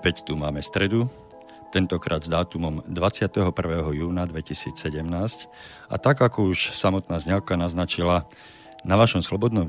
Opäť 0.00 0.24
tu 0.24 0.32
máme 0.32 0.64
stredu, 0.64 1.12
tentokrát 1.76 2.24
s 2.24 2.32
dátumom 2.32 2.80
21. 2.88 3.52
júna 3.92 4.24
2017 4.24 4.72
a 5.92 5.96
tak 6.00 6.24
ako 6.24 6.56
už 6.56 6.72
samotná 6.72 7.20
zňavka 7.20 7.60
naznačila, 7.60 8.24
na 8.80 8.96
vašom, 8.96 9.20
slobodnom, 9.20 9.68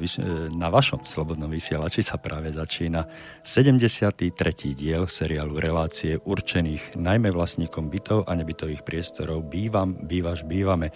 na 0.55 0.71
vašom 0.71 1.03
slobodnom 1.03 1.51
vysielači 1.51 1.99
sa 1.99 2.15
práve 2.15 2.47
začína 2.47 3.11
73. 3.43 4.31
diel 4.71 5.03
seriálu 5.03 5.59
relácie 5.59 6.15
určených 6.15 6.95
najmä 6.95 7.27
vlastníkom 7.27 7.91
bytov 7.91 8.23
a 8.23 8.31
nebytových 8.31 8.87
priestorov 8.87 9.51
Bývam, 9.51 9.99
bývaš, 9.99 10.47
bývame, 10.47 10.95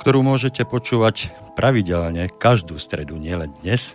ktorú 0.00 0.24
môžete 0.24 0.64
počúvať 0.64 1.36
pravidelne 1.52 2.32
každú 2.32 2.80
stredu, 2.80 3.20
nielen 3.20 3.52
dnes, 3.60 3.92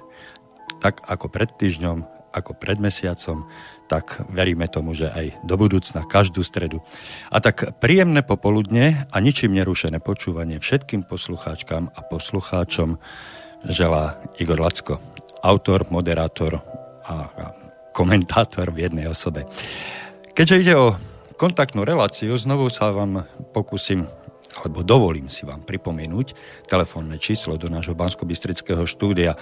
tak 0.77 1.01
ako 1.09 1.25
pred 1.25 1.49
týždňom, 1.57 2.05
ako 2.29 2.53
pred 2.53 2.77
mesiacom, 2.77 3.49
tak 3.89 4.21
veríme 4.29 4.69
tomu, 4.69 4.93
že 4.93 5.09
aj 5.09 5.41
do 5.41 5.57
budúcna, 5.57 6.05
každú 6.05 6.45
stredu. 6.45 6.85
A 7.33 7.41
tak 7.41 7.73
príjemné 7.81 8.21
popoludne 8.21 9.09
a 9.09 9.17
ničím 9.17 9.57
nerušené 9.57 9.97
počúvanie 9.97 10.61
všetkým 10.61 11.09
poslucháčkam 11.09 11.89
a 11.89 11.99
poslucháčom 12.05 13.01
želá 13.65 14.21
Igor 14.37 14.61
Lacko, 14.61 15.01
autor, 15.41 15.89
moderátor 15.89 16.61
a 17.03 17.27
komentátor 17.91 18.69
v 18.69 18.85
jednej 18.85 19.09
osobe. 19.09 19.49
Keďže 20.37 20.55
ide 20.61 20.73
o 20.77 20.95
kontaktnú 21.35 21.81
reláciu, 21.81 22.37
znovu 22.37 22.69
sa 22.69 22.93
vám 22.93 23.25
pokúsim 23.51 24.05
alebo 24.57 24.81
dovolím 24.81 25.29
si 25.29 25.45
vám 25.45 25.61
pripomenúť 25.61 26.33
telefónne 26.65 27.21
číslo 27.21 27.61
do 27.61 27.69
nášho 27.69 27.93
bansko 27.93 28.25
štúdia 28.89 29.37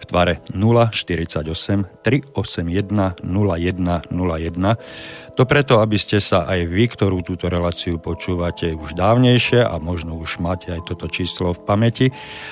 v 0.00 0.04
tvare 0.04 0.44
048 0.52 2.04
381 2.04 3.24
0101. 3.24 5.32
To 5.38 5.42
preto, 5.48 5.80
aby 5.80 5.96
ste 5.96 6.20
sa 6.20 6.44
aj 6.44 6.68
vy, 6.68 6.84
ktorú 6.92 7.24
túto 7.24 7.48
reláciu 7.48 7.96
počúvate 7.96 8.76
už 8.76 8.92
dávnejšie 8.92 9.64
a 9.64 9.80
možno 9.80 10.20
už 10.20 10.44
máte 10.44 10.68
aj 10.68 10.92
toto 10.92 11.08
číslo 11.08 11.56
v 11.56 11.64
pamäti, 11.64 12.06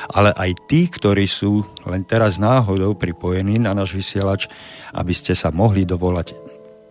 ale 0.08 0.32
aj 0.32 0.64
tí, 0.64 0.88
ktorí 0.88 1.28
sú 1.28 1.60
len 1.84 2.08
teraz 2.08 2.40
náhodou 2.40 2.96
pripojení 2.96 3.60
na 3.60 3.76
náš 3.76 3.92
vysielač, 3.92 4.48
aby 4.96 5.12
ste 5.12 5.36
sa 5.36 5.52
mohli 5.52 5.84
dovolať 5.84 6.47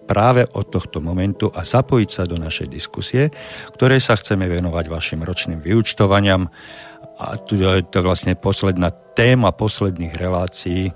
práve 0.08 0.48
od 0.56 0.72
tohto 0.72 1.04
momentu 1.04 1.52
a 1.52 1.68
zapojiť 1.68 2.10
sa 2.10 2.24
do 2.24 2.40
našej 2.40 2.72
diskusie, 2.72 3.28
ktorej 3.76 4.00
sa 4.00 4.16
chceme 4.16 4.48
venovať 4.48 4.86
vašim 4.88 5.22
ročným 5.22 5.60
vyučtovaniam. 5.60 6.48
A 7.20 7.36
tu 7.38 7.60
je 7.60 7.84
to 7.84 8.00
vlastne 8.00 8.40
posledná 8.40 8.90
téma 8.90 9.52
posledných 9.52 10.16
relácií. 10.16 10.96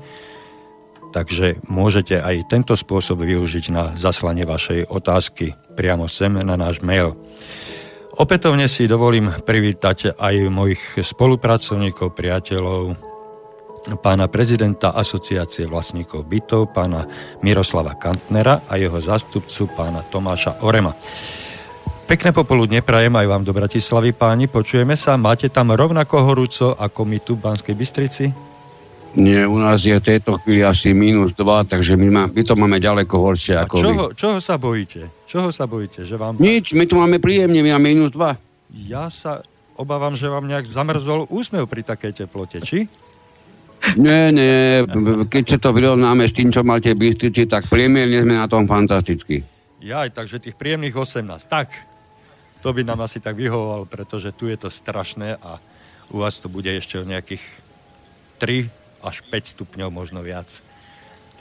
takže 1.10 1.60
môžete 1.68 2.22
aj 2.22 2.48
tento 2.48 2.78
spôsob 2.78 3.26
využiť 3.26 3.66
na 3.74 3.84
zaslanie 3.98 4.46
vašej 4.46 4.88
otázky 4.88 5.58
priamo 5.72 6.06
sem 6.06 6.36
na 6.36 6.56
náš 6.60 6.84
mail. 6.84 7.16
Opätovne 8.20 8.68
si 8.68 8.92
dovolím 8.92 9.32
privítať 9.32 10.20
aj 10.20 10.36
mojich 10.52 11.00
spolupracovníkov, 11.00 12.12
priateľov, 12.14 12.94
pána 14.04 14.30
prezidenta 14.30 14.94
Asociácie 14.94 15.66
vlastníkov 15.66 16.30
bytov, 16.30 16.70
pána 16.76 17.08
Miroslava 17.42 17.98
Kantnera 17.98 18.68
a 18.70 18.78
jeho 18.78 19.00
zástupcu 19.02 19.72
pána 19.74 20.06
Tomáša 20.06 20.62
Orema. 20.62 20.94
Pekné 22.12 22.36
popoludne 22.36 22.84
prajem 22.84 23.16
aj 23.16 23.24
vám 23.24 23.44
do 23.48 23.56
Bratislavy, 23.56 24.12
páni. 24.12 24.52
Počujeme 24.52 25.00
sa. 25.00 25.16
Máte 25.16 25.48
tam 25.48 25.72
rovnako 25.72 26.28
horúco 26.28 26.76
ako 26.76 27.08
my 27.08 27.24
tu 27.24 27.40
v 27.40 27.48
Banskej 27.48 27.72
Bystrici? 27.72 28.28
Nie, 29.16 29.48
u 29.48 29.56
nás 29.56 29.80
je 29.80 29.96
v 29.96 30.04
tejto 30.04 30.36
chvíli 30.44 30.60
asi 30.60 30.92
minus 30.92 31.32
2, 31.32 31.72
takže 31.72 31.96
my, 31.96 32.08
má, 32.12 32.24
my 32.28 32.44
to 32.44 32.60
máme 32.60 32.84
ďaleko 32.84 33.16
horšie 33.16 33.56
A 33.56 33.64
ako 33.64 33.76
čoho, 33.80 34.04
vy. 34.12 34.20
čoho 34.20 34.38
sa 34.44 34.60
bojíte? 34.60 35.08
Čoho 35.24 35.56
sa 35.56 35.64
bojíte? 35.72 36.04
Že 36.04 36.16
vám... 36.20 36.34
Nič, 36.36 36.76
my 36.76 36.84
to 36.84 37.00
máme 37.00 37.24
príjemne, 37.24 37.64
my 37.64 37.80
máme 37.80 37.96
minus 37.96 38.12
2. 38.12 38.92
Ja 38.92 39.08
sa 39.08 39.48
obávam, 39.80 40.12
že 40.12 40.28
vám 40.28 40.52
nejak 40.52 40.68
zamrzol 40.68 41.32
úsmev 41.32 41.64
pri 41.72 41.88
takej 41.88 42.28
teplote, 42.28 42.60
či? 42.60 42.92
Nie, 43.96 44.36
nie, 44.36 44.84
keď 45.32 45.44
sa 45.48 45.58
to 45.64 45.72
vyrovnáme 45.72 46.28
s 46.28 46.36
tým, 46.36 46.52
čo 46.52 46.68
máte 46.68 46.92
v 46.92 47.08
Bystrici, 47.08 47.48
tak 47.48 47.72
priemerne 47.72 48.20
sme 48.20 48.36
na 48.36 48.52
tom 48.52 48.68
fantasticky. 48.68 49.48
Jaj, 49.80 50.12
takže 50.12 50.44
tých 50.44 50.60
príjemných 50.60 50.94
18. 50.94 51.26
Tak, 51.48 51.91
to 52.62 52.70
by 52.74 52.86
nám 52.86 53.02
asi 53.02 53.20
tak 53.20 53.36
vyhovoval, 53.36 53.90
pretože 53.90 54.32
tu 54.32 54.48
je 54.48 54.58
to 54.58 54.70
strašné 54.70 55.36
a 55.42 55.58
u 56.14 56.22
vás 56.22 56.38
to 56.38 56.48
bude 56.48 56.70
ešte 56.70 57.02
o 57.02 57.06
nejakých 57.08 57.42
3 58.38 58.70
až 59.02 59.16
5 59.28 59.54
stupňov, 59.58 59.90
možno 59.90 60.22
viac. 60.22 60.48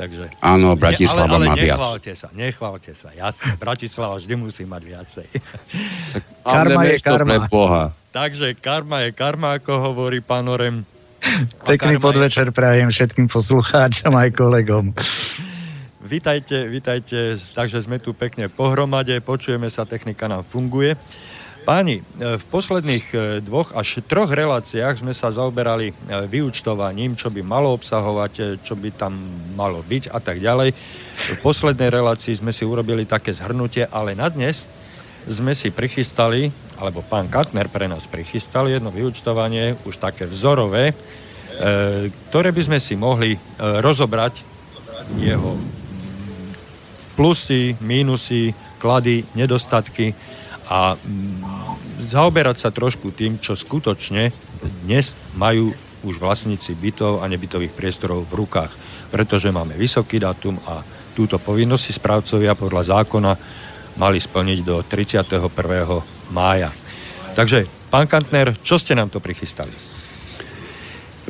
Takže... 0.01 0.33
Áno, 0.41 0.81
Bratislava 0.81 1.37
ale, 1.37 1.45
ale 1.45 1.53
má 1.53 1.55
viac. 1.61 1.77
nechválte 1.77 2.13
sa, 2.17 2.29
nechválte 2.33 2.93
sa, 2.97 3.09
jasne. 3.13 3.53
Bratislava 3.61 4.17
vždy 4.17 4.35
musí 4.41 4.65
mať 4.65 4.83
viacej. 4.89 5.27
Tak, 6.11 6.25
karma 6.43 6.83
je 6.89 6.97
karma. 6.99 7.35
Boha. 7.47 7.85
Takže 8.11 8.59
karma 8.59 9.07
je 9.07 9.11
karma, 9.15 9.61
ako 9.61 9.93
hovorí 9.93 10.19
pán 10.25 10.49
Orem. 10.49 10.83
Pekný 11.69 12.01
podvečer 12.01 12.51
je... 12.51 12.57
prajem 12.57 12.89
všetkým 12.89 13.29
poslucháčom 13.29 14.11
aj 14.17 14.29
kolegom. 14.35 14.97
Vítajte, 16.01 16.65
vítajte, 16.65 17.37
takže 17.53 17.85
sme 17.85 18.01
tu 18.01 18.17
pekne 18.17 18.49
pohromade, 18.49 19.21
počujeme 19.21 19.69
sa, 19.69 19.85
technika 19.85 20.33
nám 20.33 20.49
funguje. 20.49 20.97
Páni, 21.69 22.01
v 22.17 22.41
posledných 22.49 23.07
e, 23.13 23.17
dvoch 23.45 23.77
až 23.77 24.01
troch 24.09 24.33
reláciách 24.33 25.05
sme 25.05 25.13
sa 25.13 25.29
zaoberali 25.29 25.93
e, 25.93 25.95
vyučtovaním, 26.25 27.21
čo 27.21 27.29
by 27.29 27.45
malo 27.45 27.77
obsahovať, 27.77 28.33
e, 28.33 28.45
čo 28.65 28.81
by 28.81 28.97
tam 28.97 29.13
malo 29.53 29.85
byť 29.85 30.09
a 30.09 30.25
tak 30.25 30.41
ďalej. 30.41 30.73
V 31.37 31.41
poslednej 31.45 31.93
relácii 31.93 32.33
sme 32.33 32.57
si 32.57 32.65
urobili 32.65 33.05
také 33.05 33.37
zhrnutie, 33.37 33.85
ale 33.85 34.17
na 34.17 34.33
dnes 34.33 34.65
sme 35.29 35.53
si 35.53 35.69
prichystali, 35.69 36.49
alebo 36.81 37.05
pán 37.05 37.29
Katner 37.29 37.69
pre 37.69 37.93
nás 37.93 38.09
prichystal 38.09 38.73
jedno 38.73 38.89
vyučtovanie, 38.89 39.77
už 39.85 40.01
také 40.01 40.25
vzorové, 40.25 40.97
ktoré 42.33 42.57
by 42.57 42.63
sme 42.65 42.79
si 42.81 42.97
mohli 42.97 43.37
rozobrať 43.61 44.49
jeho 45.21 45.61
plusy, 47.21 47.77
mínusy, 47.85 48.57
klady, 48.81 49.21
nedostatky 49.37 50.17
a 50.73 50.97
mm, 50.97 52.09
zaoberať 52.09 52.57
sa 52.65 52.73
trošku 52.73 53.13
tým, 53.13 53.37
čo 53.37 53.53
skutočne 53.53 54.33
dnes 54.89 55.13
majú 55.37 55.69
už 56.01 56.17
vlastníci 56.17 56.73
bytov 56.73 57.21
a 57.21 57.29
nebytových 57.29 57.77
priestorov 57.77 58.25
v 58.25 58.41
rukách. 58.41 58.73
Pretože 59.13 59.53
máme 59.53 59.77
vysoký 59.77 60.17
dátum 60.17 60.57
a 60.65 60.81
túto 61.13 61.37
povinnosť 61.37 61.85
si 61.85 61.93
správcovia 61.93 62.57
podľa 62.57 62.97
zákona 62.97 63.33
mali 64.01 64.17
splniť 64.17 64.59
do 64.65 64.81
31. 64.81 65.45
mája. 66.33 66.73
Takže, 67.37 67.69
pán 67.93 68.09
Kantner, 68.09 68.57
čo 68.65 68.81
ste 68.81 68.97
nám 68.97 69.13
to 69.13 69.21
prichystali? 69.21 69.90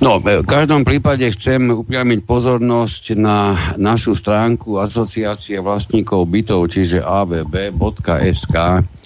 No, 0.00 0.16
v 0.16 0.48
každom 0.48 0.80
prípade 0.80 1.28
chcem 1.28 1.68
upriamiť 1.68 2.24
pozornosť 2.24 3.20
na 3.20 3.52
našu 3.76 4.16
stránku 4.16 4.80
Asociácie 4.80 5.60
vlastníkov 5.60 6.24
bytov, 6.24 6.72
čiže 6.72 7.04
avb.sk, 7.04 8.56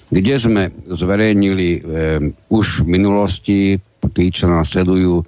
kde 0.07 0.35
sme 0.39 0.71
zverejnili 0.87 1.69
e, 1.75 1.79
už 2.47 2.87
v 2.87 2.95
minulosti, 2.95 3.75
tí, 4.15 4.25
čo 4.31 4.47
nás 4.47 4.71
sledujú, 4.71 5.19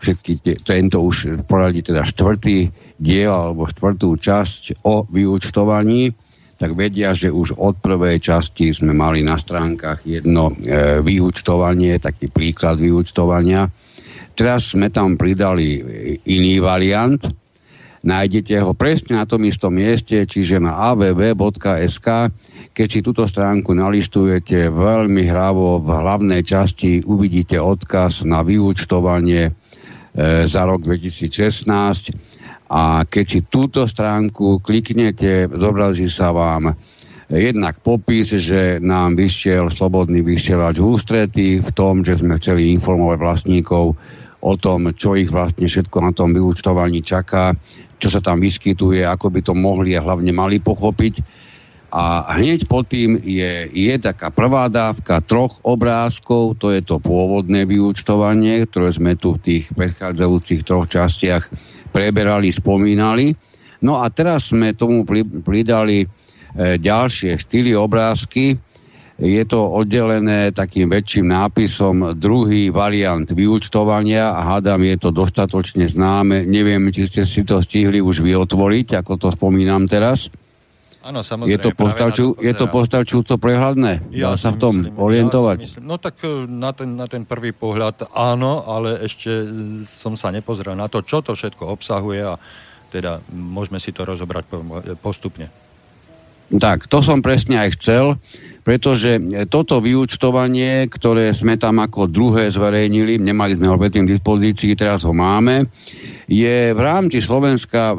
všetky 0.00 0.32
tie, 0.40 0.54
tento 0.64 1.04
už 1.04 1.44
poradí 1.44 1.84
teda 1.84 2.08
štvrtý 2.08 2.72
diel 2.96 3.36
alebo 3.36 3.68
štvrtú 3.68 4.16
časť 4.16 4.80
o 4.88 5.04
vyúčtovaní, 5.12 6.08
tak 6.56 6.72
vedia, 6.72 7.12
že 7.12 7.28
už 7.28 7.60
od 7.60 7.84
prvej 7.84 8.16
časti 8.16 8.72
sme 8.72 8.96
mali 8.96 9.20
na 9.20 9.36
stránkach 9.36 10.08
jedno 10.08 10.56
e, 10.56 11.04
vyúčtovanie, 11.04 12.00
taký 12.00 12.32
príklad 12.32 12.80
vyúčtovania, 12.80 13.68
Teraz 14.32 14.72
sme 14.72 14.88
tam 14.88 15.20
pridali 15.20 15.78
iný 16.24 16.58
variant. 16.58 17.20
Nájdete 18.02 18.58
ho 18.58 18.74
presne 18.74 19.14
na 19.14 19.30
tom 19.30 19.46
istom 19.46 19.70
mieste, 19.70 20.26
čiže 20.26 20.58
na 20.58 20.90
avv.sk. 20.90 22.08
Keď 22.72 22.88
si 22.88 22.98
túto 22.98 23.28
stránku 23.28 23.70
nalistujete 23.76 24.72
veľmi 24.72 25.22
hravo 25.30 25.78
v 25.78 25.88
hlavnej 25.92 26.42
časti, 26.42 27.04
uvidíte 27.06 27.62
odkaz 27.62 28.26
na 28.26 28.42
vyúčtovanie 28.42 29.46
e, 29.46 29.52
za 30.50 30.66
rok 30.66 30.82
2016 30.82 32.32
a 32.72 33.04
keď 33.04 33.24
si 33.28 33.40
túto 33.46 33.84
stránku 33.84 34.64
kliknete, 34.64 35.46
zobrazí 35.52 36.08
sa 36.08 36.32
vám 36.32 36.72
jednak 37.30 37.78
popis, 37.78 38.34
že 38.34 38.82
nám 38.82 39.14
vyšiel 39.14 39.70
slobodný 39.70 40.24
vysielač 40.24 40.80
v 40.80 40.88
ústrety 40.88 41.46
v 41.62 41.70
tom, 41.70 42.02
že 42.02 42.18
sme 42.18 42.38
chceli 42.40 42.74
informovať 42.74 43.18
vlastníkov 43.20 43.84
o 44.42 44.54
tom, 44.58 44.90
čo 44.96 45.14
ich 45.14 45.30
vlastne 45.30 45.70
všetko 45.70 45.98
na 46.02 46.10
tom 46.10 46.34
vyúčtovaní 46.34 47.04
čaká, 47.04 47.54
čo 48.02 48.10
sa 48.10 48.18
tam 48.18 48.42
vyskytuje, 48.42 49.06
ako 49.06 49.30
by 49.30 49.40
to 49.46 49.54
mohli 49.54 49.94
a 49.94 50.02
hlavne 50.02 50.34
mali 50.34 50.58
pochopiť. 50.58 51.22
A 51.92 52.24
hneď 52.40 52.66
pod 52.66 52.88
tým 52.88 53.20
je, 53.20 53.68
je 53.68 53.94
taká 54.00 54.32
prvá 54.32 54.72
dávka 54.72 55.20
troch 55.20 55.60
obrázkov, 55.60 56.56
to 56.56 56.72
je 56.72 56.80
to 56.80 56.96
pôvodné 56.98 57.68
vyúčtovanie, 57.68 58.64
ktoré 58.64 58.88
sme 58.90 59.12
tu 59.14 59.36
v 59.36 59.42
tých 59.44 59.64
predchádzajúcich 59.76 60.64
troch 60.64 60.88
častiach 60.88 61.52
preberali, 61.92 62.48
spomínali. 62.48 63.36
No 63.84 64.00
a 64.00 64.08
teraz 64.08 64.50
sme 64.50 64.72
tomu 64.72 65.04
pridali 65.44 66.08
ďalšie 66.56 67.40
štyri 67.40 67.72
obrázky. 67.72 68.60
Je 69.22 69.44
to 69.46 69.60
oddelené 69.60 70.50
takým 70.50 70.90
väčším 70.90 71.30
nápisom 71.30 72.16
druhý 72.18 72.74
variant 72.74 73.28
vyúčtovania 73.28 74.34
a 74.34 74.56
hádam, 74.56 74.82
je 74.82 74.96
to 74.98 75.14
dostatočne 75.14 75.86
známe. 75.86 76.42
Neviem, 76.42 76.90
či 76.90 77.06
ste 77.06 77.22
si 77.22 77.46
to 77.46 77.62
stihli 77.62 78.02
už 78.02 78.24
vyotvoriť, 78.24 78.98
ako 78.98 79.12
to 79.20 79.28
spomínam 79.30 79.86
teraz. 79.86 80.32
Áno, 81.02 81.26
samozrejme. 81.26 81.50
Je 81.50 81.58
to, 81.58 81.70
postavču, 81.74 82.24
je 82.38 82.54
to 82.54 82.66
postavčujúco 82.70 83.34
prehľadné? 83.42 83.92
Dá 84.14 84.14
ja 84.14 84.30
sa 84.38 84.54
v 84.54 84.58
tom 84.62 84.74
myslím, 84.86 84.94
orientovať? 84.94 85.58
Ja 85.58 85.66
myslím, 85.66 85.86
no 85.90 85.96
tak 85.98 86.14
e, 86.22 86.46
na 86.46 86.70
ten, 86.70 86.94
na 86.94 87.06
ten 87.10 87.26
prvý 87.26 87.50
pohľad 87.50 88.14
áno, 88.14 88.62
ale 88.62 89.02
ešte 89.02 89.30
som 89.82 90.14
sa 90.14 90.30
nepozrel 90.30 90.78
na 90.78 90.86
to, 90.86 91.02
čo 91.02 91.18
to 91.18 91.34
všetko 91.34 91.74
obsahuje 91.74 92.22
a 92.22 92.38
teda 92.94 93.18
môžeme 93.34 93.82
si 93.82 93.90
to 93.90 94.06
rozobrať 94.06 94.46
postupne. 95.02 95.50
Tak, 96.50 96.90
to 96.90 96.98
som 97.00 97.24
presne 97.24 97.62
aj 97.62 97.78
chcel, 97.78 98.18
pretože 98.62 99.18
toto 99.50 99.82
vyúčtovanie, 99.82 100.86
ktoré 100.86 101.34
sme 101.34 101.58
tam 101.58 101.82
ako 101.82 102.06
druhé 102.06 102.46
zverejnili, 102.46 103.18
nemali 103.18 103.58
sme 103.58 103.66
ho 103.66 103.74
predtým 103.74 104.06
k 104.06 104.14
dispozícii, 104.14 104.78
teraz 104.78 105.02
ho 105.02 105.10
máme, 105.10 105.66
je 106.30 106.70
v 106.70 106.80
rámci 106.80 107.18
Slovenska 107.18 107.92
e, 107.92 107.96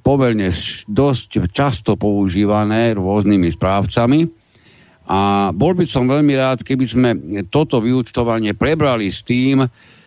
povelne 0.00 0.46
dosť 0.86 1.50
často 1.50 1.98
používané 1.98 2.94
rôznymi 2.94 3.50
správcami. 3.50 4.20
A 5.06 5.50
bol 5.54 5.74
by 5.74 5.86
som 5.86 6.10
veľmi 6.10 6.34
rád, 6.34 6.66
keby 6.66 6.84
sme 6.86 7.10
toto 7.46 7.78
vyučtovanie 7.78 8.54
prebrali 8.58 9.10
s 9.10 9.22
tým, 9.22 9.66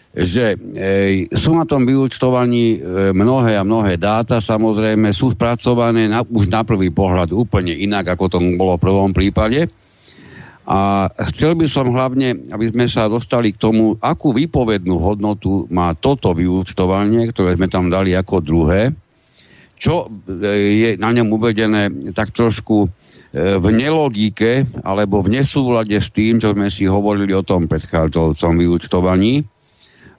že 0.09 0.57
e, 0.57 1.29
sú 1.29 1.53
na 1.53 1.69
tom 1.69 1.85
vyučtovaní 1.85 2.65
e, 2.75 2.77
mnohé 3.13 3.57
a 3.57 3.67
mnohé 3.67 4.01
dáta, 4.01 4.41
samozrejme 4.41 5.13
sú 5.13 5.37
spracované 5.37 6.09
na, 6.09 6.25
už 6.25 6.49
na 6.49 6.65
prvý 6.65 6.89
pohľad 6.89 7.29
úplne 7.29 7.77
inak, 7.77 8.17
ako 8.17 8.25
to 8.25 8.37
bolo 8.57 8.75
v 8.75 8.83
prvom 8.83 9.11
prípade 9.13 9.69
a 10.69 11.09
chcel 11.33 11.57
by 11.57 11.65
som 11.65 11.89
hlavne, 11.89 12.45
aby 12.53 12.69
sme 12.69 12.85
sa 12.85 13.09
dostali 13.09 13.49
k 13.49 13.57
tomu, 13.57 13.97
akú 13.97 14.37
výpovednú 14.37 15.01
hodnotu 15.01 15.65
má 15.73 15.97
toto 15.97 16.29
vyúčtovanie, 16.37 17.25
ktoré 17.33 17.57
sme 17.57 17.65
tam 17.65 17.89
dali 17.89 18.13
ako 18.13 18.37
druhé, 18.37 18.93
čo 19.73 20.05
e, 20.05 20.45
je 20.77 20.89
na 21.01 21.09
ňom 21.09 21.25
uvedené 21.33 22.13
tak 22.13 22.37
trošku 22.37 22.85
e, 22.85 22.87
v 23.57 23.65
nelogike 23.73 24.69
alebo 24.85 25.25
v 25.25 25.41
nesúlade 25.41 25.97
s 25.97 26.13
tým, 26.13 26.37
čo 26.37 26.53
sme 26.53 26.69
si 26.69 26.85
hovorili 26.85 27.33
o 27.33 27.41
tom 27.41 27.65
predchádzajúcom 27.65 28.53
vyúčtovaní. 28.61 29.41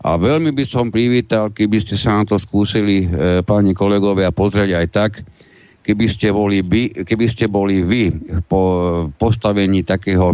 A 0.01 0.17
veľmi 0.17 0.57
by 0.57 0.65
som 0.65 0.89
privítal, 0.89 1.53
keby 1.53 1.77
ste 1.77 1.93
sa 1.93 2.17
na 2.17 2.25
to 2.25 2.41
skúsili, 2.41 3.05
e, 3.05 3.45
páni 3.45 3.77
kolegovia, 3.77 4.33
pozrieť 4.33 4.71
aj 4.81 4.87
tak, 4.89 5.13
keby 5.85 6.07
ste 6.09 6.33
boli, 6.33 6.65
by, 6.65 7.05
keby 7.05 7.27
ste 7.29 7.53
boli 7.53 7.85
vy 7.85 8.09
po 8.49 8.61
postavení 9.21 9.85
takého 9.85 10.33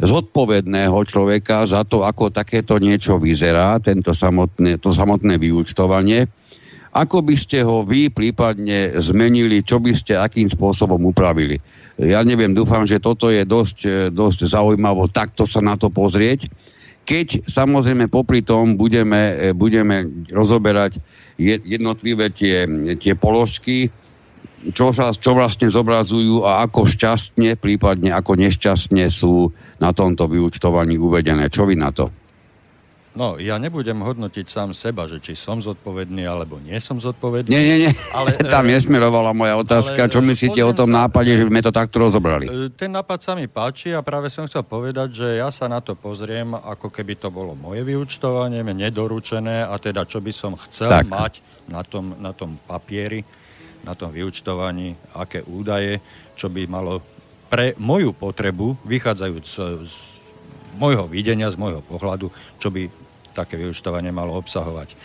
zodpovedného 0.00 0.96
človeka 1.04 1.64
za 1.68 1.84
to, 1.84 2.04
ako 2.04 2.32
takéto 2.32 2.76
niečo 2.80 3.20
vyzerá, 3.20 3.76
tento 3.80 4.16
samotné, 4.16 4.80
to 4.80 4.92
samotné 4.92 5.36
vyúčtovanie, 5.36 6.28
ako 6.90 7.22
by 7.22 7.36
ste 7.38 7.62
ho 7.62 7.86
vy 7.86 8.10
prípadne 8.10 8.98
zmenili, 8.98 9.62
čo 9.62 9.78
by 9.78 9.92
ste 9.94 10.18
akým 10.18 10.50
spôsobom 10.50 10.98
upravili. 11.06 11.60
Ja 12.00 12.24
neviem, 12.24 12.56
dúfam, 12.56 12.82
že 12.88 12.98
toto 12.98 13.28
je 13.28 13.44
dosť, 13.44 14.10
dosť 14.10 14.48
zaujímavo 14.48 15.06
takto 15.12 15.44
sa 15.44 15.60
na 15.60 15.76
to 15.76 15.92
pozrieť. 15.92 16.48
Keď 17.10 17.50
samozrejme 17.50 18.06
popri 18.06 18.46
tom 18.46 18.78
budeme, 18.78 19.50
budeme 19.50 20.06
rozoberať 20.30 21.02
jednotlivé 21.42 22.30
tie, 22.30 22.70
tie 22.94 23.18
položky, 23.18 23.90
čo, 24.70 24.94
čo 24.94 25.30
vlastne 25.34 25.66
zobrazujú 25.66 26.46
a 26.46 26.62
ako 26.62 26.86
šťastne, 26.86 27.58
prípadne 27.58 28.14
ako 28.14 28.38
nešťastne 28.38 29.10
sú 29.10 29.50
na 29.82 29.90
tomto 29.90 30.30
vyučtovaní 30.30 31.02
uvedené. 31.02 31.50
Čo 31.50 31.66
vy 31.66 31.74
na 31.74 31.90
to? 31.90 32.14
No, 33.10 33.42
ja 33.42 33.58
nebudem 33.58 33.98
hodnotiť 33.98 34.46
sám 34.46 34.70
seba, 34.70 35.10
že 35.10 35.18
či 35.18 35.34
som 35.34 35.58
zodpovedný, 35.58 36.22
alebo 36.30 36.62
nie 36.62 36.78
som 36.78 37.02
zodpovedný. 37.02 37.50
Nie, 37.50 37.62
nie, 37.66 37.76
nie. 37.88 37.92
Ale, 38.14 38.38
Tam 38.54 38.70
e, 38.70 38.78
nesmerovala 38.78 39.34
moja 39.34 39.58
otázka. 39.58 40.06
Ale, 40.06 40.12
čo 40.14 40.22
myslíte 40.22 40.62
o 40.62 40.70
tom 40.70 40.94
sa, 40.94 41.04
nápade, 41.04 41.34
že 41.34 41.42
by 41.42 41.50
sme 41.50 41.66
to 41.66 41.72
takto 41.74 41.96
rozobrali? 41.98 42.46
E, 42.46 42.70
ten 42.70 42.94
nápad 42.94 43.18
sa 43.18 43.32
mi 43.34 43.50
páči 43.50 43.90
a 43.90 44.06
práve 44.06 44.30
som 44.30 44.46
chcel 44.46 44.62
povedať, 44.62 45.10
že 45.10 45.28
ja 45.42 45.50
sa 45.50 45.66
na 45.66 45.82
to 45.82 45.98
pozriem, 45.98 46.54
ako 46.54 46.86
keby 46.86 47.18
to 47.18 47.34
bolo 47.34 47.58
moje 47.58 47.82
vyučtovanie, 47.82 48.62
nedoručené 48.62 49.66
a 49.66 49.74
teda 49.82 50.06
čo 50.06 50.22
by 50.22 50.30
som 50.30 50.54
chcel 50.70 50.94
tak. 50.94 51.10
mať 51.10 51.42
na 51.66 51.82
tom, 51.82 52.14
na 52.22 52.30
tom 52.30 52.62
papieri 52.62 53.26
na 53.84 53.96
tom 53.96 54.12
vyučtovaní, 54.12 54.96
aké 55.16 55.40
údaje, 55.44 56.00
čo 56.36 56.52
by 56.52 56.68
malo 56.68 57.00
pre 57.50 57.74
moju 57.80 58.14
potrebu, 58.14 58.78
vychádzajúc 58.86 59.46
z 59.82 59.94
môjho 60.78 61.08
videnia, 61.10 61.50
z 61.50 61.58
môjho 61.58 61.82
pohľadu, 61.82 62.30
čo 62.62 62.70
by 62.70 62.86
také 63.32 63.56
vyučtovanie 63.56 64.10
malo 64.10 64.36
obsahovať. 64.38 64.88
E, 64.92 64.96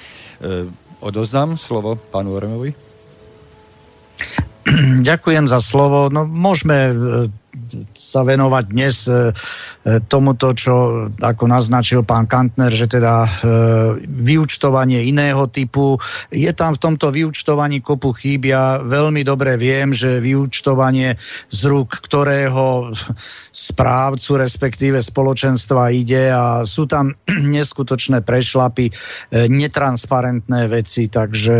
odozdám 1.01 1.57
slovo 1.57 1.95
pánu 1.97 2.35
Oremovi. 2.35 2.71
Ďakujem 5.05 5.45
za 5.45 5.61
slovo. 5.61 6.09
No, 6.09 6.25
môžeme 6.25 6.77
e, 6.89 6.93
sa 8.15 8.23
venovať 8.23 8.63
dnes 8.71 9.11
e, 9.11 9.11
e, 9.11 9.99
tomuto, 10.07 10.55
čo 10.55 11.07
ako 11.19 11.51
naznačil 11.51 12.07
pán 12.07 12.31
Kantner, 12.31 12.71
že 12.71 12.87
teda 12.87 13.27
e, 13.27 13.29
vyučtovanie 14.07 15.03
iného 15.03 15.43
typu. 15.51 15.99
Je 16.31 16.47
tam 16.55 16.71
v 16.71 16.79
tomto 16.79 17.11
vyučtovaní 17.11 17.83
kopu 17.83 18.15
chýb. 18.15 18.47
Ja 18.47 18.79
veľmi 18.79 19.27
dobre 19.27 19.59
viem, 19.59 19.91
že 19.91 20.23
vyučtovanie 20.23 21.19
z 21.51 21.61
rúk 21.67 21.99
ktorého 22.07 22.95
správcu, 23.51 24.39
respektíve 24.39 25.03
spoločenstva 25.03 25.91
ide 25.91 26.31
a 26.31 26.63
sú 26.63 26.87
tam 26.87 27.11
neskutočné 27.55 28.23
prešlapy, 28.23 28.95
netransparentné 29.33 30.71
veci, 30.71 31.11
takže 31.11 31.57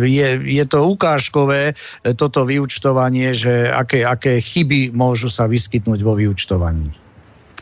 je, 0.00 0.28
je 0.40 0.64
to 0.64 0.78
ukážkové 0.88 1.76
toto 2.16 2.46
vyučtovanie, 2.46 3.34
že 3.34 3.68
aké, 3.68 4.06
aké 4.06 4.38
chyby 4.38 4.94
môžu 4.94 5.28
sa 5.28 5.49
vyskytnúť 5.50 6.00
vo 6.06 6.14
vyučtovaní. 6.14 6.94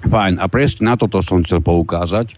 Fajn, 0.05 0.39
a 0.39 0.47
presne 0.47 0.93
na 0.93 0.95
toto 0.95 1.25
som 1.25 1.43
chcel 1.43 1.59
poukázať. 1.65 2.37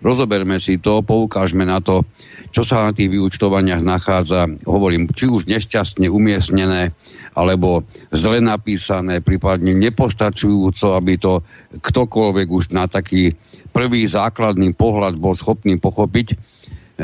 Rozoberme 0.00 0.56
si 0.56 0.80
to, 0.80 1.04
poukážme 1.04 1.68
na 1.68 1.84
to, 1.84 2.08
čo 2.48 2.64
sa 2.64 2.88
na 2.88 2.96
tých 2.96 3.12
vyučtovaniach 3.12 3.84
nachádza, 3.84 4.48
hovorím, 4.64 5.12
či 5.12 5.28
už 5.28 5.44
nešťastne 5.44 6.08
umiestnené, 6.08 6.96
alebo 7.36 7.84
zle 8.08 8.40
napísané, 8.40 9.20
prípadne 9.20 9.76
nepostačujúco, 9.76 10.96
aby 10.96 11.20
to 11.20 11.44
ktokoľvek 11.84 12.48
už 12.48 12.72
na 12.72 12.88
taký 12.88 13.36
prvý 13.76 14.08
základný 14.08 14.72
pohľad 14.72 15.20
bol 15.20 15.36
schopný 15.36 15.76
pochopiť 15.76 16.40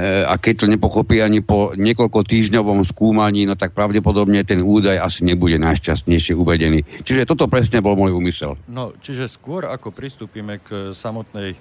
a 0.02 0.34
keď 0.36 0.54
to 0.64 0.66
nepochopí 0.68 1.24
ani 1.24 1.40
po 1.40 1.72
niekoľko 1.72 2.20
týždňovom 2.22 2.84
skúmaní, 2.84 3.48
no 3.48 3.56
tak 3.56 3.72
pravdepodobne 3.72 4.44
ten 4.44 4.60
údaj 4.60 5.00
asi 5.00 5.24
nebude 5.24 5.56
najšťastnejšie 5.56 6.36
uvedený. 6.36 6.84
Čiže 7.02 7.24
toto 7.24 7.48
presne 7.48 7.80
bol 7.80 7.96
môj 7.96 8.12
úmysel. 8.12 8.60
No, 8.68 8.92
čiže 9.00 9.32
skôr 9.32 9.64
ako 9.64 9.90
pristúpime 9.90 10.60
k 10.60 10.92
samotnej 10.92 11.56
e, 11.56 11.58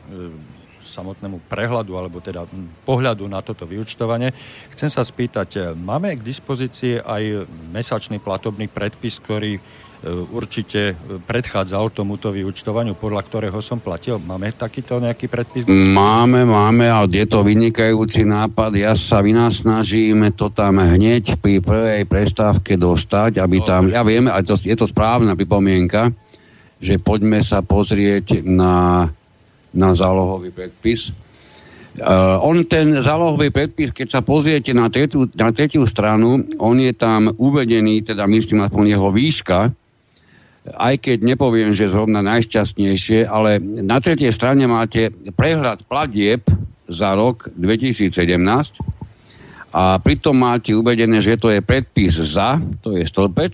samotnému 0.86 1.50
prehľadu 1.50 1.98
alebo 1.98 2.22
teda 2.22 2.46
pohľadu 2.86 3.26
na 3.26 3.42
toto 3.42 3.66
vyučtovanie. 3.66 4.32
Chcem 4.72 4.88
sa 4.88 5.02
spýtať, 5.02 5.50
e, 5.56 5.60
máme 5.74 6.14
k 6.16 6.22
dispozícii 6.22 7.02
aj 7.02 7.50
mesačný 7.74 8.22
platobný 8.22 8.70
predpis, 8.70 9.18
ktorý 9.20 9.58
E, 9.58 9.85
určite 10.06 10.94
predchádzal 11.26 11.90
tomuto 11.90 12.30
vyučtovaniu, 12.30 12.94
podľa 12.94 13.22
ktorého 13.26 13.60
som 13.66 13.82
platil. 13.82 14.22
Máme 14.22 14.54
takýto 14.54 15.02
nejaký 15.02 15.26
predpis? 15.26 15.66
Máme, 15.66 16.46
máme 16.46 16.86
a 16.86 17.10
je 17.10 17.26
to 17.26 17.42
vynikajúci 17.42 18.22
nápad. 18.22 18.78
Ja 18.78 18.94
sa 18.94 19.26
vynasnažím 19.26 20.30
to 20.38 20.54
tam 20.54 20.78
hneď 20.78 21.42
pri 21.42 21.58
prvej 21.58 22.06
prestávke 22.06 22.78
dostať, 22.78 23.42
aby 23.42 23.58
tam, 23.66 23.90
ja 23.90 24.06
viem, 24.06 24.30
a 24.30 24.38
to, 24.46 24.54
je 24.54 24.78
to 24.78 24.86
správna 24.86 25.34
pripomienka, 25.34 26.14
že 26.78 27.02
poďme 27.02 27.42
sa 27.42 27.66
pozrieť 27.66 28.46
na, 28.46 29.10
na 29.74 29.90
zálohový 29.98 30.54
predpis. 30.54 31.10
Uh, 31.96 32.36
on 32.44 32.68
ten 32.68 33.00
zálohový 33.00 33.56
predpis, 33.56 33.96
keď 33.96 34.20
sa 34.20 34.22
pozriete 34.22 34.76
na 34.76 34.92
tretiu, 34.92 35.32
na 35.32 35.56
tretiu 35.56 35.88
stranu, 35.88 36.44
on 36.60 36.76
je 36.76 36.92
tam 36.92 37.32
uvedený, 37.32 38.04
teda 38.04 38.28
myslím 38.28 38.68
aspoň 38.68 38.86
jeho 39.00 39.10
výška, 39.16 39.72
aj 40.74 40.98
keď 40.98 41.18
nepoviem, 41.22 41.78
že 41.78 41.86
zrovna 41.86 42.26
najšťastnejšie, 42.26 43.30
ale 43.30 43.62
na 43.62 44.02
tretej 44.02 44.34
strane 44.34 44.66
máte 44.66 45.14
prehľad 45.38 45.86
platieb 45.86 46.42
za 46.90 47.14
rok 47.14 47.54
2017 47.54 48.10
a 49.76 50.02
pritom 50.02 50.34
máte 50.34 50.74
uvedené, 50.74 51.22
že 51.22 51.38
to 51.38 51.54
je 51.54 51.62
predpis 51.62 52.18
za, 52.18 52.58
to 52.82 52.98
je 52.98 53.06
stĺpec, 53.06 53.54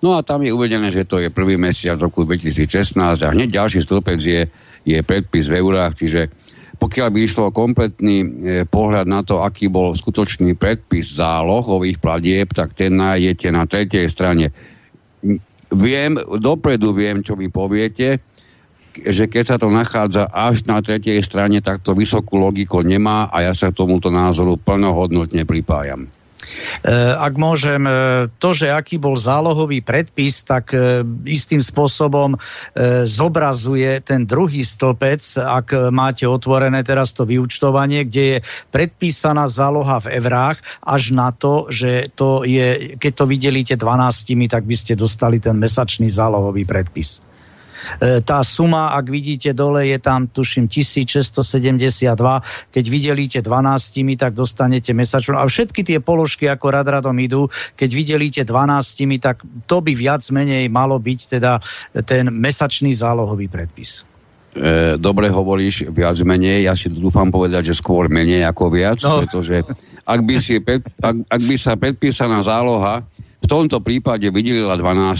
no 0.00 0.16
a 0.16 0.24
tam 0.24 0.40
je 0.40 0.54
uvedené, 0.54 0.88
že 0.88 1.04
to 1.04 1.20
je 1.20 1.28
prvý 1.28 1.60
mesiac 1.60 2.00
roku 2.00 2.24
2016 2.24 2.96
a 2.96 3.28
hneď 3.36 3.60
ďalší 3.60 3.84
stĺpec 3.84 4.20
je, 4.20 4.48
je 4.88 4.98
predpis 5.04 5.44
v 5.44 5.60
eurách, 5.60 6.00
čiže 6.00 6.32
pokiaľ 6.80 7.08
by 7.12 7.18
išlo 7.20 7.52
kompletný 7.52 8.16
e, 8.24 8.28
pohľad 8.64 9.04
na 9.04 9.20
to, 9.20 9.44
aký 9.44 9.68
bol 9.68 9.92
skutočný 9.92 10.56
predpis 10.56 11.12
zálohových 11.20 12.00
platieb, 12.00 12.56
tak 12.56 12.72
ten 12.72 12.96
nájdete 12.96 13.52
na 13.52 13.68
tretej 13.68 14.08
strane. 14.08 14.48
Viem, 15.70 16.18
dopredu 16.38 16.90
viem, 16.90 17.22
čo 17.22 17.38
vy 17.38 17.46
poviete, 17.46 18.18
že 18.90 19.30
keď 19.30 19.44
sa 19.46 19.56
to 19.56 19.70
nachádza 19.70 20.26
až 20.26 20.66
na 20.66 20.82
tretej 20.82 21.22
strane, 21.22 21.62
tak 21.62 21.80
to 21.86 21.94
vysokú 21.94 22.36
logiku 22.42 22.82
nemá 22.82 23.30
a 23.30 23.46
ja 23.46 23.54
sa 23.54 23.70
k 23.70 23.78
tomuto 23.78 24.10
názoru 24.10 24.58
plnohodnotne 24.58 25.46
pripájam. 25.46 26.10
E, 26.80 26.92
ak 27.16 27.34
môžem, 27.36 27.82
e, 27.84 27.92
to, 28.38 28.50
že 28.52 28.72
aký 28.72 29.00
bol 29.00 29.16
zálohový 29.16 29.80
predpis, 29.80 30.44
tak 30.44 30.72
e, 30.72 31.02
istým 31.26 31.60
spôsobom 31.60 32.36
zobrazuje 33.04 34.00
ten 34.04 34.24
druhý 34.24 34.62
stĺpec, 34.62 35.22
ak 35.40 35.90
máte 35.90 36.24
otvorené 36.24 36.82
teraz 36.84 37.12
to 37.12 37.26
vyučtovanie, 37.26 38.06
kde 38.06 38.24
je 38.24 38.38
predpísaná 38.70 39.48
záloha 39.50 40.00
v 40.02 40.20
eurách 40.20 40.62
až 40.84 41.12
na 41.12 41.32
to, 41.34 41.68
že 41.68 42.12
to 42.14 42.46
je, 42.46 42.96
keď 42.96 43.12
to 43.12 43.24
videlíte 43.26 43.74
12, 43.76 44.48
tak 44.48 44.64
by 44.64 44.76
ste 44.76 44.96
dostali 44.96 45.42
ten 45.42 45.58
mesačný 45.58 46.08
zálohový 46.08 46.64
predpis. 46.64 47.29
E, 47.98 48.22
tá 48.22 48.44
suma, 48.46 48.94
ak 48.94 49.10
vidíte 49.10 49.50
dole, 49.50 49.90
je 49.90 49.98
tam, 49.98 50.30
tuším, 50.30 50.70
1672. 50.70 52.06
Keď 52.70 52.84
videlíte 52.86 53.40
12, 53.42 54.14
tak 54.14 54.32
dostanete 54.38 54.94
mesačnú. 54.94 55.40
A 55.40 55.48
všetky 55.48 55.82
tie 55.82 55.98
položky, 55.98 56.46
ako 56.46 56.66
rad 56.70 56.86
radom 56.86 57.16
idú, 57.18 57.50
keď 57.74 57.90
videlíte 57.90 58.42
12, 58.46 59.18
tak 59.18 59.42
to 59.66 59.82
by 59.82 59.92
viac 59.96 60.22
menej 60.30 60.70
malo 60.70 61.00
byť 61.00 61.20
teda 61.40 61.58
ten 62.06 62.30
mesačný 62.30 62.94
zálohový 62.94 63.50
predpis. 63.50 64.06
E, 64.50 64.98
dobre 64.98 65.30
hovoríš, 65.30 65.94
viac 65.94 66.18
menej. 66.26 66.66
Ja 66.66 66.74
si 66.74 66.90
dúfam 66.90 67.30
povedať, 67.30 67.70
že 67.70 67.78
skôr 67.78 68.10
menej 68.10 68.42
ako 68.50 68.64
viac, 68.74 68.98
no. 69.06 69.22
pretože 69.22 69.62
ak 70.02 70.20
by, 70.26 70.36
si, 70.42 70.58
ak, 70.98 71.16
ak 71.30 71.42
by 71.46 71.54
sa 71.54 71.78
predpísaná 71.78 72.42
záloha 72.42 73.06
v 73.40 73.46
tomto 73.46 73.78
prípade 73.80 74.26
vydelila 74.28 74.74
12, 74.74 75.16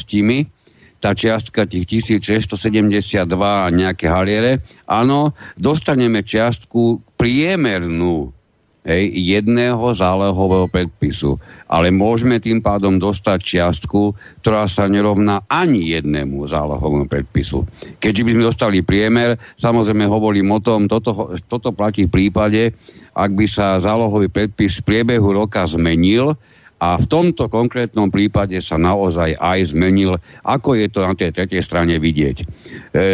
tá 1.00 1.16
čiastka 1.16 1.64
tých 1.64 2.04
1672 2.04 3.25
a 3.40 3.66
nejaké 3.73 4.07
haliere, 4.07 4.61
áno, 4.85 5.33
dostaneme 5.57 6.21
čiastku 6.21 7.00
priemernú 7.16 8.37
hej, 8.85 9.12
jedného 9.12 9.80
zálehového 9.92 10.69
predpisu. 10.69 11.37
Ale 11.71 11.92
môžeme 11.92 12.40
tým 12.40 12.61
pádom 12.61 13.00
dostať 13.00 13.38
čiastku, 13.40 14.16
ktorá 14.45 14.69
sa 14.69 14.88
nerovná 14.88 15.45
ani 15.49 15.92
jednému 15.97 16.45
zálohovému 16.49 17.07
predpisu. 17.09 17.64
Keďže 18.00 18.25
by 18.25 18.30
sme 18.37 18.49
dostali 18.49 18.78
priemer, 18.85 19.40
samozrejme 19.57 20.04
hovorím 20.09 20.52
o 20.57 20.61
tom, 20.61 20.85
toto, 20.85 21.33
toto 21.49 21.73
platí 21.73 22.09
v 22.09 22.12
prípade, 22.12 22.76
ak 23.14 23.30
by 23.35 23.47
sa 23.49 23.80
zálohový 23.83 24.30
predpis 24.30 24.80
v 24.80 24.87
priebehu 24.87 25.35
roka 25.35 25.66
zmenil, 25.66 26.38
a 26.80 26.96
v 26.96 27.04
tomto 27.04 27.52
konkrétnom 27.52 28.08
prípade 28.08 28.56
sa 28.64 28.80
naozaj 28.80 29.37
aj 29.37 29.76
zmenil, 29.76 30.16
ako 30.40 30.80
je 30.80 30.88
to 30.88 31.04
na 31.04 31.12
tej 31.12 31.37
tretej 31.37 31.60
strane 31.60 32.00
vidieť. 32.00 32.37
E, 32.40 32.44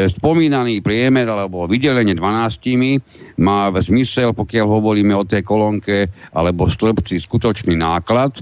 spomínaný 0.06 0.78
priemer 0.86 1.26
alebo 1.26 1.66
vydelenie 1.66 2.14
12 2.14 3.42
má 3.42 3.66
zmysel, 3.74 4.38
pokiaľ 4.38 4.66
hovoríme 4.70 5.18
o 5.18 5.26
tej 5.26 5.42
kolónke 5.42 6.06
alebo 6.30 6.70
stĺpci 6.70 7.18
skutočný 7.18 7.74
náklad, 7.74 8.38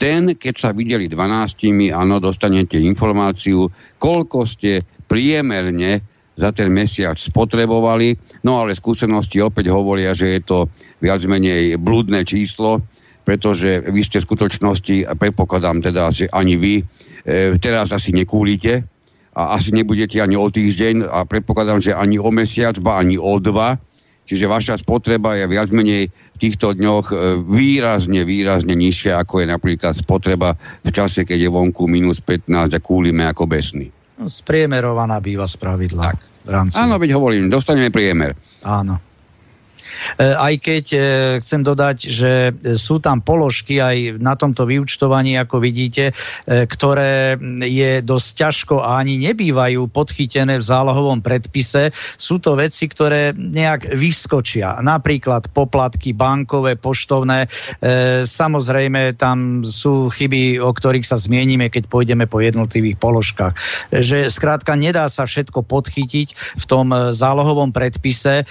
ten, 0.00 0.38
keď 0.38 0.54
sa 0.56 0.70
videli 0.72 1.12
12, 1.12 1.92
áno, 1.92 2.22
dostanete 2.22 2.80
informáciu, 2.80 3.68
koľko 4.00 4.48
ste 4.48 4.80
priemerne 5.04 6.00
za 6.40 6.56
ten 6.56 6.72
mesiac 6.72 7.20
spotrebovali, 7.20 8.40
no 8.48 8.64
ale 8.64 8.72
skúsenosti 8.72 9.44
opäť 9.44 9.68
hovoria, 9.68 10.16
že 10.16 10.38
je 10.38 10.40
to 10.40 10.58
viac 11.04 11.20
menej 11.28 11.76
blúdne 11.76 12.24
číslo, 12.24 12.80
pretože 13.24 13.84
vy 13.86 14.00
ste 14.02 14.18
v 14.18 14.26
skutočnosti, 14.26 14.96
predpokladám 15.16 15.84
teda, 15.84 16.10
že 16.10 16.26
ani 16.32 16.56
vy 16.56 16.74
e, 16.80 16.84
teraz 17.60 17.92
asi 17.92 18.10
nekúlite 18.10 18.84
a 19.36 19.54
asi 19.54 19.70
nebudete 19.70 20.18
ani 20.18 20.34
o 20.34 20.46
týždeň 20.48 21.06
a 21.06 21.22
predpokladám, 21.28 21.78
že 21.78 21.94
ani 21.94 22.18
o 22.18 22.30
mesiac, 22.34 22.74
ba 22.82 22.98
ani 22.98 23.20
o 23.20 23.38
dva. 23.38 23.78
Čiže 24.30 24.46
vaša 24.46 24.74
spotreba 24.78 25.34
je 25.34 25.44
viac 25.50 25.74
menej 25.74 26.06
v 26.06 26.38
týchto 26.38 26.74
dňoch 26.78 27.06
e, 27.10 27.14
výrazne, 27.42 28.22
výrazne 28.22 28.78
nižšia, 28.78 29.18
ako 29.18 29.42
je 29.42 29.46
napríklad 29.50 29.92
spotreba 29.94 30.54
v 30.86 30.90
čase, 30.94 31.26
keď 31.26 31.46
je 31.46 31.50
vonku 31.50 31.90
minus 31.90 32.22
15 32.22 32.46
a 32.70 32.78
kúlime 32.78 33.26
ako 33.26 33.50
besný. 33.50 33.90
No, 34.20 34.30
spriemerovaná 34.30 35.18
býva 35.18 35.50
z 35.50 35.56
pravidla. 35.58 36.14
Tak. 36.14 36.20
V 36.46 36.50
rámci... 36.52 36.76
Áno, 36.78 36.96
veď 36.96 37.16
hovorím, 37.16 37.52
dostaneme 37.52 37.92
priemer. 37.92 38.32
Áno. 38.64 39.09
E, 40.18 40.34
aj 40.34 40.54
keď 40.60 40.84
e, 40.92 40.98
chcem 41.40 41.60
dodať, 41.64 41.96
že 42.08 42.32
sú 42.76 42.98
tam 43.02 43.22
položky 43.22 43.78
aj 43.80 44.20
na 44.20 44.34
tomto 44.36 44.66
vyučtovaní, 44.66 45.36
ako 45.36 45.62
vidíte, 45.62 46.10
e, 46.10 46.14
ktoré 46.66 47.36
je 47.64 48.00
dosť 48.04 48.28
ťažko 48.36 48.76
a 48.82 49.00
ani 49.00 49.20
nebývajú 49.20 49.90
podchytené 49.90 50.60
v 50.60 50.64
zálohovom 50.64 51.20
predpise. 51.24 51.92
Sú 52.16 52.42
to 52.42 52.56
veci, 52.56 52.86
ktoré 52.88 53.32
nejak 53.36 53.96
vyskočia. 53.96 54.80
Napríklad 54.80 55.52
poplatky 55.52 56.12
bankové, 56.12 56.76
poštovné. 56.76 57.48
Samozrejme, 58.24 59.16
tam 59.16 59.62
sú 59.64 60.08
chyby, 60.12 60.60
o 60.60 60.70
ktorých 60.70 61.06
sa 61.06 61.16
zmienime, 61.16 61.72
keď 61.72 61.88
pôjdeme 61.88 62.24
po 62.28 62.42
jednotlivých 62.42 62.96
položkách. 63.00 63.54
Že 63.94 64.28
skrátka 64.28 64.76
nedá 64.76 65.08
sa 65.08 65.24
všetko 65.24 65.64
podchytiť 65.64 66.58
v 66.60 66.64
tom 66.64 66.92
zálohovom 66.92 67.72
predpise. 67.72 68.44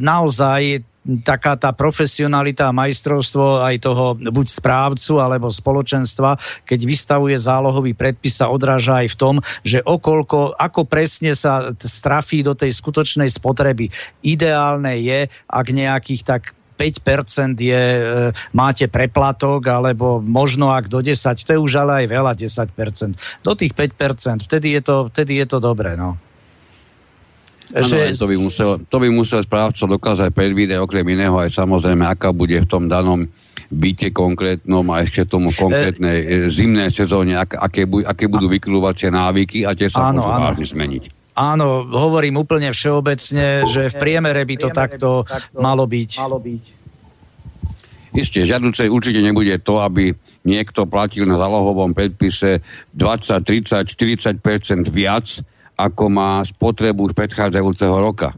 Naozaj 0.00 0.75
taká 1.22 1.54
tá 1.54 1.70
profesionalita 1.70 2.70
a 2.70 2.76
majstrovstvo 2.76 3.62
aj 3.62 3.76
toho 3.82 4.18
buď 4.18 4.46
správcu 4.46 5.22
alebo 5.22 5.52
spoločenstva, 5.52 6.38
keď 6.66 6.80
vystavuje 6.82 7.36
zálohový 7.38 7.94
predpis, 7.94 8.42
sa 8.42 8.50
odráža 8.50 9.06
aj 9.06 9.14
v 9.14 9.18
tom, 9.18 9.34
že 9.62 9.80
okolko, 9.82 10.58
ako 10.58 10.84
presne 10.84 11.38
sa 11.38 11.70
strafí 11.78 12.42
do 12.42 12.52
tej 12.52 12.74
skutočnej 12.74 13.30
spotreby. 13.30 13.88
Ideálne 14.26 14.98
je, 14.98 15.30
ak 15.46 15.66
nejakých 15.70 16.22
tak 16.26 16.42
5% 16.76 17.56
je, 17.56 17.72
e, 17.72 18.02
máte 18.52 18.84
preplatok, 18.86 19.64
alebo 19.64 20.20
možno 20.20 20.68
ak 20.68 20.92
do 20.92 21.00
10, 21.00 21.16
to 21.40 21.56
je 21.56 21.58
už 21.58 21.72
ale 21.80 22.04
aj 22.04 22.06
veľa 22.12 22.32
10%. 22.36 23.16
Do 23.40 23.56
tých 23.56 23.72
5%, 23.72 24.44
vtedy 24.44 24.76
je 24.76 24.82
to, 24.84 24.96
vtedy 25.08 25.40
je 25.40 25.46
to 25.48 25.58
dobré, 25.58 25.96
no. 25.96 26.20
Ano, 27.74 27.82
že... 27.82 28.14
to, 28.14 28.26
by 28.30 28.36
musel, 28.38 28.70
to 28.78 28.96
by 29.02 29.08
musel 29.10 29.42
správca 29.42 29.90
dokázať 29.90 30.30
predvídať 30.30 30.78
okrem 30.78 31.02
iného 31.02 31.34
aj 31.34 31.50
samozrejme, 31.50 32.06
aká 32.06 32.30
bude 32.30 32.62
v 32.62 32.68
tom 32.68 32.86
danom 32.86 33.26
byte 33.66 34.14
konkrétnom 34.14 34.86
a 34.94 35.02
ešte 35.02 35.26
tomu 35.26 35.50
konkrétnej 35.50 36.18
e... 36.22 36.26
zimnej 36.46 36.94
sezóne, 36.94 37.34
ak, 37.34 37.58
aké, 37.58 37.82
bu, 37.82 38.06
aké 38.06 38.30
budú 38.30 38.46
vykrúvacie 38.46 39.10
návyky 39.10 39.66
a 39.66 39.74
tie 39.74 39.90
sa 39.90 40.14
áno, 40.14 40.22
môžu 40.22 40.30
áno. 40.30 40.44
vážne 40.46 40.66
zmeniť. 40.70 41.04
Áno, 41.36 41.84
hovorím 41.90 42.40
úplne 42.40 42.72
všeobecne, 42.72 43.68
že 43.68 43.92
v 43.92 43.96
priemere 44.00 44.40
by 44.48 44.56
to 44.56 44.68
takto, 44.72 45.08
malo 45.52 45.84
byť. 45.84 46.10
Malo 46.16 46.40
byť. 46.40 46.62
Isté, 48.16 48.48
žiaduce 48.48 48.88
určite 48.88 49.20
nebude 49.20 49.52
to, 49.60 49.84
aby 49.84 50.16
niekto 50.48 50.88
platil 50.88 51.28
na 51.28 51.36
zálohovom 51.36 51.92
predpise 51.92 52.64
20, 52.96 53.44
30, 53.44 54.40
40% 54.40 54.88
viac, 54.88 55.44
ako 55.76 56.04
má 56.08 56.40
spotrebu 56.40 57.12
z 57.12 57.14
predchádzajúceho 57.14 57.96
roka. 58.00 58.32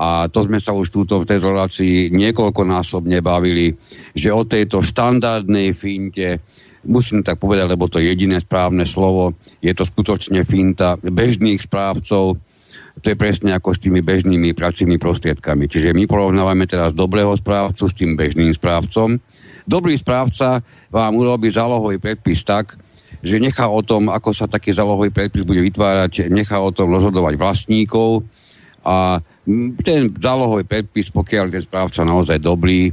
A 0.00 0.32
to 0.32 0.48
sme 0.48 0.56
sa 0.56 0.72
už 0.72 0.88
túto 0.88 1.20
v 1.20 1.28
tejto 1.28 1.52
relácii 1.52 2.08
niekoľkonásobne 2.08 3.20
bavili, 3.20 3.76
že 4.16 4.32
o 4.32 4.48
tejto 4.48 4.80
štandardnej 4.80 5.76
finte, 5.76 6.40
musím 6.88 7.20
tak 7.20 7.36
povedať, 7.36 7.68
lebo 7.68 7.84
to 7.84 8.00
je 8.00 8.08
jediné 8.08 8.40
správne 8.40 8.88
slovo, 8.88 9.36
je 9.60 9.76
to 9.76 9.84
skutočne 9.84 10.40
finta 10.48 10.96
bežných 10.96 11.60
správcov, 11.60 12.40
to 13.00 13.06
je 13.12 13.16
presne 13.16 13.52
ako 13.52 13.76
s 13.76 13.82
tými 13.84 14.00
bežnými 14.00 14.56
pracovnými 14.56 14.96
prostriedkami. 14.96 15.68
Čiže 15.68 15.92
my 15.92 16.08
porovnávame 16.08 16.64
teraz 16.64 16.96
dobrého 16.96 17.32
správcu 17.36 17.84
s 17.88 17.96
tým 17.96 18.16
bežným 18.16 18.52
správcom. 18.56 19.20
Dobrý 19.64 19.94
správca 19.96 20.64
vám 20.88 21.12
urobí 21.16 21.52
zálohový 21.52 22.00
predpis 22.00 22.40
tak, 22.44 22.76
že 23.20 23.36
nechá 23.36 23.68
o 23.68 23.80
tom, 23.84 24.08
ako 24.08 24.32
sa 24.32 24.48
taký 24.48 24.72
zálohový 24.72 25.12
predpis 25.12 25.44
bude 25.44 25.60
vytvárať, 25.60 26.32
nechá 26.32 26.56
o 26.60 26.72
tom 26.72 26.92
rozhodovať 26.92 27.36
vlastníkov 27.36 28.24
a 28.80 29.20
ten 29.84 30.08
zálohový 30.16 30.64
predpis, 30.64 31.12
pokiaľ 31.12 31.52
ten 31.52 31.62
správca 31.64 32.00
naozaj 32.00 32.40
dobrý, 32.40 32.88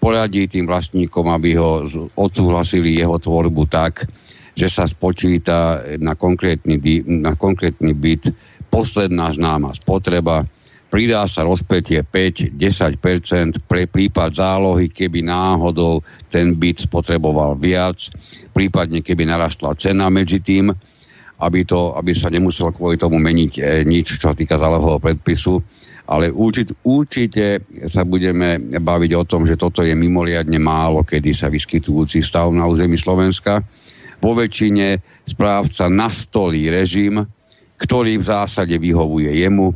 poradí 0.00 0.48
tým 0.48 0.64
vlastníkom, 0.68 1.28
aby 1.32 1.56
ho 1.60 1.84
odsúhlasili 2.16 2.96
jeho 2.96 3.20
tvorbu 3.20 3.68
tak, 3.68 4.08
že 4.56 4.68
sa 4.68 4.84
spočíta 4.84 5.84
na 6.00 6.16
konkrétny, 6.16 6.76
na 7.04 7.36
konkrétny 7.36 7.92
byt 7.96 8.32
posledná 8.68 9.32
známa 9.32 9.72
spotreba, 9.72 10.44
pridá 10.90 11.24
sa 11.30 11.46
rozpetie 11.46 12.02
5-10% 12.02 13.62
pre 13.64 13.86
prípad 13.86 14.30
zálohy, 14.34 14.90
keby 14.90 15.22
náhodou 15.22 16.02
ten 16.28 16.52
byt 16.56 16.90
spotreboval 16.90 17.54
viac, 17.56 18.10
prípadne 18.50 19.00
keby 19.00 19.24
narastla 19.26 19.78
cena 19.78 20.10
medzi 20.10 20.42
tým, 20.42 20.70
aby, 21.40 21.60
to, 21.64 21.96
aby 21.96 22.12
sa 22.12 22.28
nemuselo 22.28 22.74
kvôli 22.74 23.00
tomu 23.00 23.16
meniť 23.16 23.52
e, 23.56 23.60
nič, 23.88 24.20
čo 24.20 24.30
sa 24.30 24.36
týka 24.36 24.60
zálohového 24.60 25.00
predpisu. 25.00 25.56
Ale 26.10 26.28
určite, 26.28 26.74
určite 26.84 27.64
sa 27.86 28.02
budeme 28.02 28.58
baviť 28.58 29.12
o 29.14 29.24
tom, 29.24 29.46
že 29.46 29.54
toto 29.54 29.80
je 29.80 29.94
mimoriadne 29.94 30.58
málo, 30.58 31.06
kedy 31.06 31.30
sa 31.30 31.46
vyskytujúci 31.46 32.20
stav 32.20 32.50
na 32.50 32.66
území 32.66 32.98
Slovenska. 32.98 33.62
Po 34.20 34.34
väčšine 34.36 35.00
správca 35.24 35.86
nastolí 35.86 36.66
režim, 36.68 37.24
ktorý 37.80 38.20
v 38.20 38.24
zásade 38.26 38.76
vyhovuje 38.76 39.32
jemu, 39.38 39.72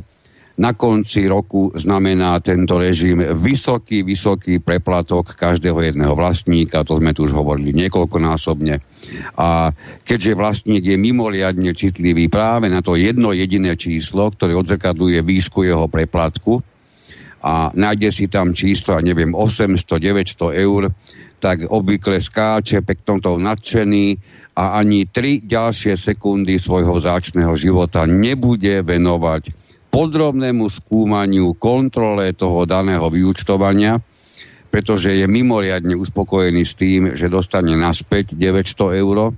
na 0.55 0.71
konci 0.71 1.27
roku 1.27 1.75
znamená 1.75 2.39
tento 2.39 2.79
režim 2.79 3.19
vysoký, 3.19 4.07
vysoký 4.07 4.63
preplatok 4.63 5.35
každého 5.35 5.83
jedného 5.83 6.15
vlastníka, 6.15 6.87
to 6.87 6.95
sme 6.95 7.11
tu 7.11 7.27
už 7.27 7.35
hovorili 7.35 7.75
niekoľkonásobne. 7.75 8.79
A 9.35 9.75
keďže 10.07 10.39
vlastník 10.39 10.83
je 10.87 10.95
mimoriadne 10.95 11.75
citlivý 11.75 12.31
práve 12.31 12.71
na 12.71 12.79
to 12.79 12.95
jedno 12.95 13.35
jediné 13.35 13.75
číslo, 13.75 14.31
ktoré 14.31 14.55
odzrkadluje 14.55 15.19
výšku 15.19 15.67
jeho 15.67 15.91
preplatku, 15.91 16.63
a 17.45 17.69
nájde 17.77 18.09
si 18.09 18.25
tam 18.25 18.57
číslo, 18.57 18.97
neviem, 19.05 19.29
800-900 19.29 20.65
eur, 20.65 20.89
tak 21.37 21.69
obvykle 21.69 22.17
skáče 22.17 22.81
peknom 22.81 23.21
toho 23.21 23.37
nadšený 23.37 24.17
a 24.57 24.81
ani 24.81 25.05
tri 25.05 25.45
ďalšie 25.45 25.93
sekundy 25.93 26.57
svojho 26.57 26.97
záčného 26.97 27.53
života 27.53 28.09
nebude 28.09 28.81
venovať 28.81 29.64
podrobnému 29.95 30.67
skúmaniu, 30.67 31.55
kontrole 31.55 32.35
toho 32.35 32.67
daného 32.67 33.07
vyučtovania, 33.07 33.95
pretože 34.67 35.15
je 35.15 35.23
mimoriadne 35.23 35.95
uspokojený 35.95 36.67
s 36.67 36.75
tým, 36.75 37.15
že 37.15 37.31
dostane 37.31 37.71
naspäť 37.79 38.35
900 38.35 38.91
eur. 38.99 39.31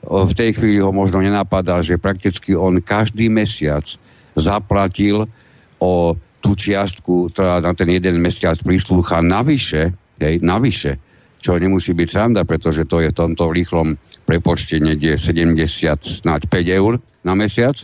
V 0.00 0.32
tej 0.32 0.56
chvíli 0.56 0.80
ho 0.80 0.96
možno 0.96 1.20
nenapadá, 1.20 1.84
že 1.84 2.00
prakticky 2.00 2.56
on 2.56 2.80
každý 2.80 3.28
mesiac 3.28 3.84
zaplatil 4.32 5.28
o 5.76 6.16
tú 6.40 6.56
čiastku, 6.56 7.28
ktorá 7.28 7.60
na 7.60 7.76
ten 7.76 7.92
jeden 7.92 8.16
mesiac 8.24 8.56
prislúcha 8.64 9.20
navyše, 9.20 9.92
hej, 10.16 10.40
navyše, 10.40 10.96
čo 11.36 11.60
nemusí 11.60 11.92
byť 11.92 12.08
sranda, 12.08 12.48
pretože 12.48 12.88
to 12.88 13.04
je 13.04 13.12
v 13.12 13.18
tomto 13.18 13.52
rýchlom 13.52 14.00
prepočte 14.24 14.80
niekde 14.80 15.20
70, 15.20 15.52
snáď 16.00 16.48
5 16.48 16.78
eur 16.80 16.96
na 17.28 17.36
mesiac 17.36 17.76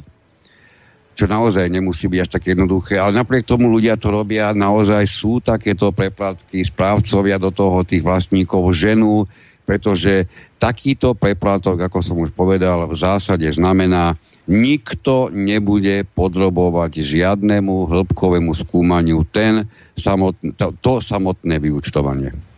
čo 1.15 1.31
naozaj 1.31 1.71
nemusí 1.71 2.11
byť 2.11 2.21
až 2.21 2.31
také 2.31 2.53
jednoduché, 2.53 2.99
ale 2.99 3.15
napriek 3.15 3.47
tomu 3.47 3.71
ľudia 3.71 3.95
to 3.95 4.11
robia, 4.11 4.51
naozaj 4.51 5.07
sú 5.07 5.39
takéto 5.39 5.95
preplatky, 5.95 6.67
správcovia 6.67 7.39
do 7.39 7.55
toho 7.55 7.87
tých 7.87 8.03
vlastníkov 8.03 8.75
ženú, 8.75 9.31
pretože 9.65 10.29
takýto 10.61 11.17
preplatok, 11.17 11.81
ako 11.87 11.99
som 12.05 12.17
už 12.21 12.35
povedal, 12.37 12.91
v 12.91 12.97
zásade 12.99 13.49
znamená, 13.49 14.19
nikto 14.45 15.33
nebude 15.33 16.05
podrobovať 16.13 17.01
žiadnemu 17.01 17.89
hĺbkovému 17.89 18.53
skúmaniu 18.53 19.25
ten 19.25 19.65
samotn- 19.97 20.53
to, 20.53 20.77
to 20.85 21.01
samotné 21.01 21.57
vyučtovanie 21.57 22.54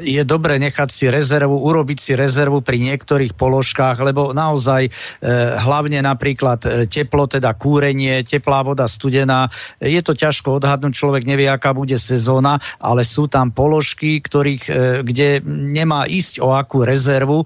je 0.00 0.22
dobre 0.22 0.60
nechať 0.60 0.88
si 0.92 1.04
rezervu, 1.08 1.56
urobiť 1.56 1.98
si 1.98 2.12
rezervu 2.12 2.60
pri 2.60 2.78
niektorých 2.80 3.32
položkách, 3.34 3.96
lebo 4.04 4.36
naozaj 4.36 4.88
e, 4.88 4.90
hlavne 5.58 6.04
napríklad 6.04 6.60
e, 6.64 6.68
teplo, 6.86 7.24
teda 7.24 7.56
kúrenie, 7.56 8.20
teplá 8.24 8.60
voda 8.60 8.84
studená, 8.84 9.48
je 9.80 9.98
to 10.04 10.12
ťažko 10.12 10.60
odhadnúť, 10.60 10.92
človek 10.92 11.24
nevie, 11.24 11.48
aká 11.48 11.72
bude 11.72 11.96
sezóna, 11.96 12.60
ale 12.78 13.02
sú 13.02 13.26
tam 13.26 13.48
položky, 13.48 14.20
ktorých, 14.20 14.64
e, 14.68 14.72
kde 15.00 15.40
nemá 15.44 16.04
ísť 16.04 16.44
o 16.44 16.52
akú 16.52 16.84
rezervu, 16.84 17.44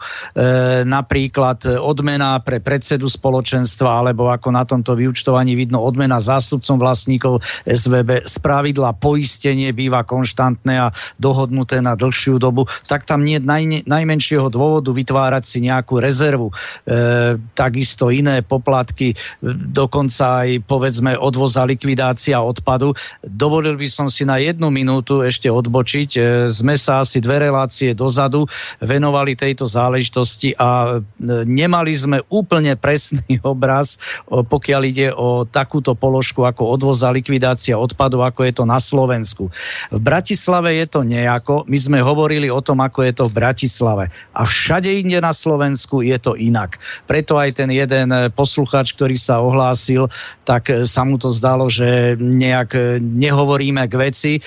napríklad 0.87 1.81
odmena 1.81 2.39
pre 2.41 2.59
predsedu 2.61 3.09
spoločenstva, 3.09 4.05
alebo 4.05 4.29
ako 4.29 4.49
na 4.53 4.65
tomto 4.65 4.97
vyučtovaní 4.97 5.55
vidno 5.55 5.81
odmena 5.83 6.19
zástupcom 6.19 6.77
vlastníkov 6.81 7.45
SVB, 7.65 8.27
spravidla 8.27 8.97
poistenie 8.97 9.71
býva 9.73 10.03
konštantné 10.03 10.75
a 10.77 10.93
dohodnuté 11.21 11.81
na 11.81 11.95
dlhšie 11.95 12.16
dlhšiu 12.17 12.41
dobu, 12.41 12.65
tak 12.89 13.05
tam 13.05 13.21
nie 13.21 13.37
je 13.37 13.45
naj, 13.45 13.85
najmenšieho 13.85 14.49
dôvodu 14.49 14.89
vytvárať 14.89 15.45
si 15.45 15.59
nejakú 15.61 16.01
rezervu. 16.01 16.49
E, 16.49 17.37
takisto 17.53 18.09
iné 18.09 18.41
poplatky, 18.41 19.13
dokonca 19.45 20.49
aj 20.49 20.65
povedzme 20.65 21.13
odvoz 21.21 21.61
a 21.61 21.69
likvidácia 21.69 22.41
odpadu. 22.41 22.97
Dovolil 23.21 23.77
by 23.77 23.89
som 23.93 24.09
si 24.09 24.25
na 24.25 24.41
jednu 24.41 24.73
minútu 24.73 25.21
ešte 25.21 25.53
odbočiť. 25.53 26.11
E, 26.17 26.21
sme 26.49 26.81
sa 26.81 27.05
asi 27.05 27.21
dve 27.21 27.45
relácie 27.45 27.93
dozadu 27.93 28.49
venovali 28.81 29.37
tejto 29.37 29.69
záležitosti 29.69 30.57
a 30.57 30.97
e, 30.97 31.45
nemali 31.45 31.93
sme 31.93 32.25
úplne 32.33 32.73
presný 32.81 33.37
obraz, 33.45 34.01
pokiaľ 34.27 34.83
ide 34.89 35.09
o 35.13 35.45
takúto 35.45 35.93
položku 35.93 36.49
ako 36.49 36.73
odvoz 36.81 37.05
a 37.05 37.13
likvidácia 37.13 37.77
odpadu, 37.77 38.25
ako 38.25 38.49
je 38.49 38.53
to 38.57 38.65
na 38.65 38.81
Slovensku. 38.81 39.53
V 39.93 40.01
Bratislave 40.01 40.79
je 40.81 40.87
to 40.87 41.03
nejako. 41.03 41.67
My 41.67 41.79
sme 41.79 41.99
hovorili 42.07 42.47
o 42.47 42.63
tom, 42.63 42.79
ako 42.79 43.03
je 43.03 43.13
to 43.19 43.25
v 43.27 43.37
Bratislave. 43.43 44.05
A 44.31 44.47
všade 44.47 44.87
inde 44.87 45.19
na 45.19 45.35
Slovensku 45.35 46.07
je 46.07 46.15
to 46.23 46.39
inak. 46.39 46.79
Preto 47.11 47.35
aj 47.35 47.59
ten 47.59 47.71
jeden 47.75 48.15
posluchač, 48.39 48.95
ktorý 48.95 49.19
sa 49.19 49.43
ohlásil, 49.43 50.07
tak 50.47 50.71
e, 50.71 50.87
sa 50.87 51.03
mu 51.03 51.19
to 51.19 51.35
zdalo, 51.35 51.67
že 51.67 52.15
nejak 52.17 52.71
e, 52.79 53.03
nehovoríme 53.03 53.83
k 53.91 53.95
veci. 53.99 54.33
E, 54.39 54.41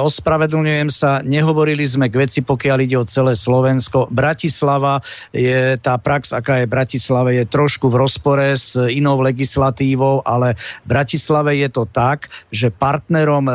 ospravedlňujem 0.00 0.88
sa, 0.88 1.20
nehovorili 1.20 1.84
sme 1.84 2.08
k 2.08 2.24
veci, 2.24 2.40
pokiaľ 2.40 2.78
ide 2.80 2.96
o 2.96 3.04
celé 3.04 3.36
Slovensko. 3.36 4.08
Bratislava 4.08 5.04
je, 5.36 5.76
tá 5.84 6.00
prax, 6.00 6.32
aká 6.32 6.64
je 6.64 6.68
v 6.70 6.74
Bratislave, 6.74 7.36
je 7.36 7.44
trošku 7.44 7.92
v 7.92 8.00
rozpore 8.00 8.48
s 8.56 8.78
inou 8.78 9.20
legislatívou, 9.20 10.24
ale 10.24 10.56
v 10.86 10.86
Bratislave 10.88 11.60
je 11.60 11.68
to 11.68 11.84
tak, 11.90 12.32
že 12.48 12.72
partnerom 12.72 13.50
e, 13.50 13.54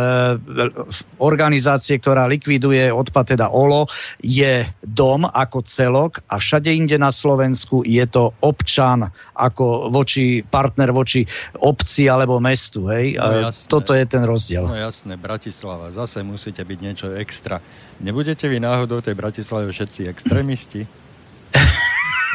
organizácie, 1.18 1.98
ktorá 1.98 2.28
likviduje 2.30 2.92
odpad 2.92 3.05
odpad, 3.06 3.38
teda 3.38 3.54
OLO, 3.54 3.86
je 4.20 4.65
dom 4.82 5.30
ako 5.30 5.62
celok 5.62 6.26
a 6.28 6.41
všade 6.41 6.74
inde 6.74 6.98
na 6.98 7.13
Slovensku 7.13 7.86
je 7.86 8.04
to 8.10 8.34
občan 8.41 9.08
ako 9.36 9.91
voči, 9.91 10.41
partner 10.41 10.89
voči 10.96 11.28
obci 11.62 12.10
alebo 12.10 12.41
mestu. 12.41 12.89
Hej? 12.89 13.20
No, 13.20 13.52
Toto 13.52 13.94
je 13.94 14.06
ten 14.08 14.24
rozdiel. 14.26 14.65
No 14.65 14.76
jasné, 14.76 15.20
Bratislava, 15.20 15.91
zase 15.91 16.24
musíte 16.26 16.63
byť 16.63 16.80
niečo 16.82 17.08
extra. 17.13 17.60
Nebudete 18.02 18.48
vy 18.50 18.60
náhodou 18.60 19.00
tej 19.00 19.15
Bratislave 19.15 19.72
všetci 19.72 20.08
extrémisti? 20.10 20.84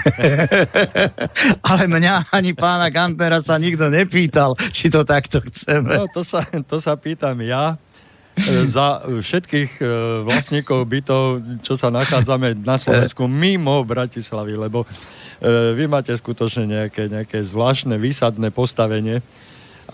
Ale 1.69 1.85
mňa 1.85 2.33
ani 2.33 2.57
pána 2.57 2.89
Kantnera 2.89 3.41
sa 3.41 3.61
nikto 3.61 3.93
nepýtal, 3.93 4.57
či 4.73 4.89
to 4.89 5.05
takto 5.05 5.45
chceme. 5.45 6.01
No 6.01 6.09
to 6.09 6.25
sa, 6.25 6.45
to 6.65 6.81
sa 6.81 6.97
pýtam 6.97 7.37
ja, 7.45 7.77
za 8.77 9.05
všetkých 9.05 9.81
e, 9.81 9.85
vlastníkov 10.25 10.87
bytov, 10.87 11.23
čo 11.61 11.75
sa 11.75 11.93
nachádzame 11.93 12.57
na 12.63 12.79
Slovensku 12.79 13.27
mimo 13.43 13.83
Bratislavy, 13.85 14.55
lebo 14.57 14.85
e, 14.85 14.87
vy 15.75 15.85
máte 15.91 16.15
skutočne 16.15 16.67
nejaké, 16.67 17.11
nejaké 17.11 17.43
zvláštne 17.43 17.99
výsadné 17.99 18.55
postavenie. 18.55 19.21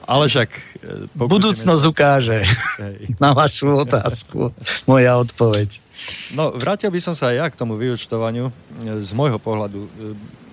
Ale 0.06 0.28
však... 0.28 0.48
E, 0.52 1.18
Budúcnosť 1.18 1.82
sa... 1.82 1.90
ukáže 1.90 2.44
Hej. 2.82 2.98
na 3.24 3.32
vašu 3.32 3.72
otázku. 3.82 4.52
Moja 4.84 5.16
odpoveď. 5.18 5.82
No, 6.36 6.52
vrátil 6.52 6.92
by 6.92 7.00
som 7.00 7.16
sa 7.16 7.32
aj 7.32 7.36
ja 7.40 7.46
k 7.48 7.58
tomu 7.58 7.80
vyučtovaniu 7.80 8.52
z 8.84 9.10
môjho 9.16 9.40
pohľadu. 9.40 9.88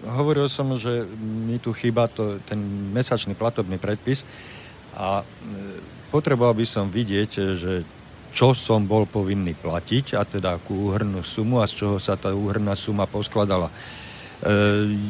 Hovoril 0.08 0.48
som, 0.48 0.72
že 0.80 1.04
mi 1.20 1.60
tu 1.60 1.76
chýba 1.76 2.08
to, 2.08 2.40
ten 2.48 2.60
mesačný 2.96 3.36
platobný 3.36 3.76
predpis 3.76 4.24
a 4.96 5.28
potreboval 6.14 6.54
by 6.54 6.66
som 6.70 6.94
vidieť, 6.94 7.32
že 7.58 7.82
čo 8.34 8.54
som 8.54 8.86
bol 8.86 9.10
povinný 9.10 9.58
platiť, 9.58 10.14
a 10.14 10.22
teda 10.22 10.62
akú 10.62 10.94
úhrnú 10.94 11.26
sumu 11.26 11.62
a 11.62 11.70
z 11.70 11.82
čoho 11.82 11.98
sa 11.98 12.14
tá 12.14 12.30
úhrná 12.30 12.78
suma 12.78 13.10
poskladala. 13.10 13.70
E, 13.70 13.74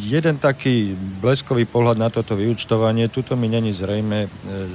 jeden 0.07 0.39
taký 0.39 0.95
bleskový 1.23 1.67
pohľad 1.67 1.99
na 1.99 2.07
toto 2.11 2.35
vyučtovanie, 2.35 3.11
tuto 3.11 3.35
mi 3.35 3.47
není 3.51 3.71
zrejme 3.75 4.27
e, 4.27 4.29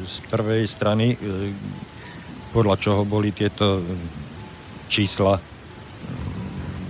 z 0.05 0.17
prvej 0.29 0.65
strany, 0.69 1.13
e, 1.13 1.17
podľa 2.53 2.77
čoho 2.81 3.05
boli 3.05 3.33
tieto 3.33 3.85
čísla 4.89 5.37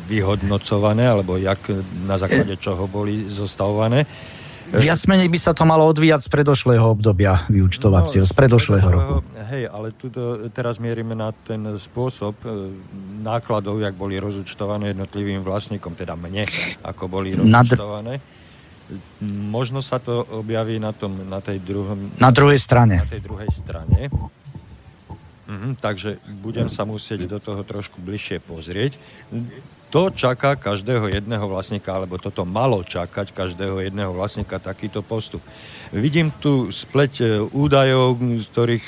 vyhodnocované, 0.06 1.10
alebo 1.10 1.34
jak, 1.36 1.58
na 2.06 2.14
základe 2.18 2.54
čoho 2.56 2.86
boli 2.86 3.26
zostavované. 3.26 4.06
Viac 4.68 5.00
menej 5.08 5.32
by 5.32 5.38
sa 5.40 5.56
to 5.56 5.64
malo 5.64 5.88
odvíjať 5.88 6.20
z 6.24 6.28
predošlého 6.28 6.84
obdobia 6.84 7.48
vyučtovacieho, 7.48 8.24
no, 8.24 8.28
z 8.28 8.34
predošlého 8.36 8.88
roku. 8.88 9.14
Hej, 9.48 9.64
ale 9.72 9.96
tu 9.96 10.12
teraz 10.52 10.76
mierime 10.76 11.16
na 11.16 11.32
ten 11.32 11.80
spôsob 11.80 12.36
e, 12.44 12.68
nákladov, 13.24 13.80
jak 13.80 13.96
boli 13.96 14.20
rozúčtované 14.20 14.92
jednotlivým 14.92 15.40
vlastníkom, 15.40 15.96
teda 15.96 16.12
mne, 16.20 16.44
ako 16.84 17.08
boli 17.08 17.32
rozúčtované. 17.32 18.20
Možno 19.48 19.80
sa 19.80 19.96
to 20.00 20.24
objaví 20.44 20.76
na, 20.76 20.92
tom, 20.92 21.16
na 21.28 21.40
tej 21.40 21.64
druhom... 21.64 22.04
Na 22.20 22.28
druhej 22.28 22.60
strane. 22.60 23.00
Na 23.00 23.08
tej 23.08 23.24
druhej 23.24 23.48
strane. 23.52 24.12
Mhm, 25.48 25.80
takže 25.80 26.20
budem 26.44 26.68
sa 26.68 26.84
musieť 26.84 27.24
do 27.24 27.40
toho 27.40 27.64
trošku 27.64 28.04
bližšie 28.04 28.44
pozrieť 28.44 29.00
to 29.88 30.12
čaká 30.12 30.56
každého 30.56 31.08
jedného 31.08 31.48
vlastníka, 31.48 31.96
alebo 31.96 32.20
toto 32.20 32.44
malo 32.44 32.84
čakať 32.84 33.32
každého 33.32 33.80
jedného 33.88 34.12
vlastníka 34.12 34.60
takýto 34.60 35.00
postup. 35.00 35.40
Vidím 35.88 36.28
tu 36.28 36.68
spleť 36.68 37.12
e, 37.20 37.24
údajov, 37.40 38.20
z 38.20 38.46
ktorých 38.52 38.86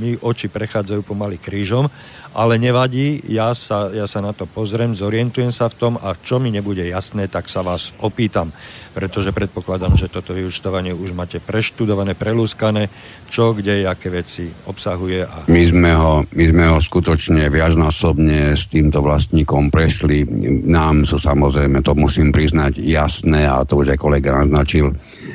mi 0.00 0.16
oči 0.16 0.48
prechádzajú 0.48 1.04
pomaly 1.04 1.36
krížom, 1.36 1.92
ale 2.34 2.58
nevadí, 2.58 3.22
ja 3.30 3.54
sa, 3.54 3.88
ja 3.94 4.10
sa 4.10 4.18
na 4.18 4.34
to 4.34 4.44
pozriem, 4.50 4.92
zorientujem 4.92 5.54
sa 5.54 5.70
v 5.70 5.78
tom 5.78 5.94
a 5.96 6.18
čo 6.18 6.42
mi 6.42 6.50
nebude 6.50 6.82
jasné, 6.82 7.30
tak 7.30 7.46
sa 7.46 7.62
vás 7.62 7.94
opýtam 8.02 8.50
pretože 8.94 9.34
predpokladám, 9.34 9.98
že 9.98 10.06
toto 10.06 10.30
vyučtovanie 10.30 10.94
už 10.94 11.18
máte 11.18 11.42
preštudované, 11.42 12.14
prelúskané, 12.14 12.86
čo, 13.26 13.50
kde, 13.50 13.90
aké 13.90 14.06
veci 14.14 14.46
obsahuje. 14.70 15.26
A... 15.26 15.50
My, 15.50 15.66
sme 15.66 15.90
ho, 15.98 16.22
my 16.30 16.44
sme 16.46 16.64
ho 16.70 16.78
skutočne 16.78 17.50
viacnásobne 17.50 18.54
s 18.54 18.70
týmto 18.70 19.02
vlastníkom 19.02 19.74
prešli. 19.74 20.22
Nám 20.70 21.02
sú 21.10 21.18
samozrejme, 21.18 21.82
to 21.82 21.98
musím 21.98 22.30
priznať, 22.30 22.78
jasné, 22.78 23.50
a 23.50 23.66
to 23.66 23.82
už 23.82 23.98
aj 23.98 23.98
kolega 23.98 24.30
naznačil, 24.46 24.94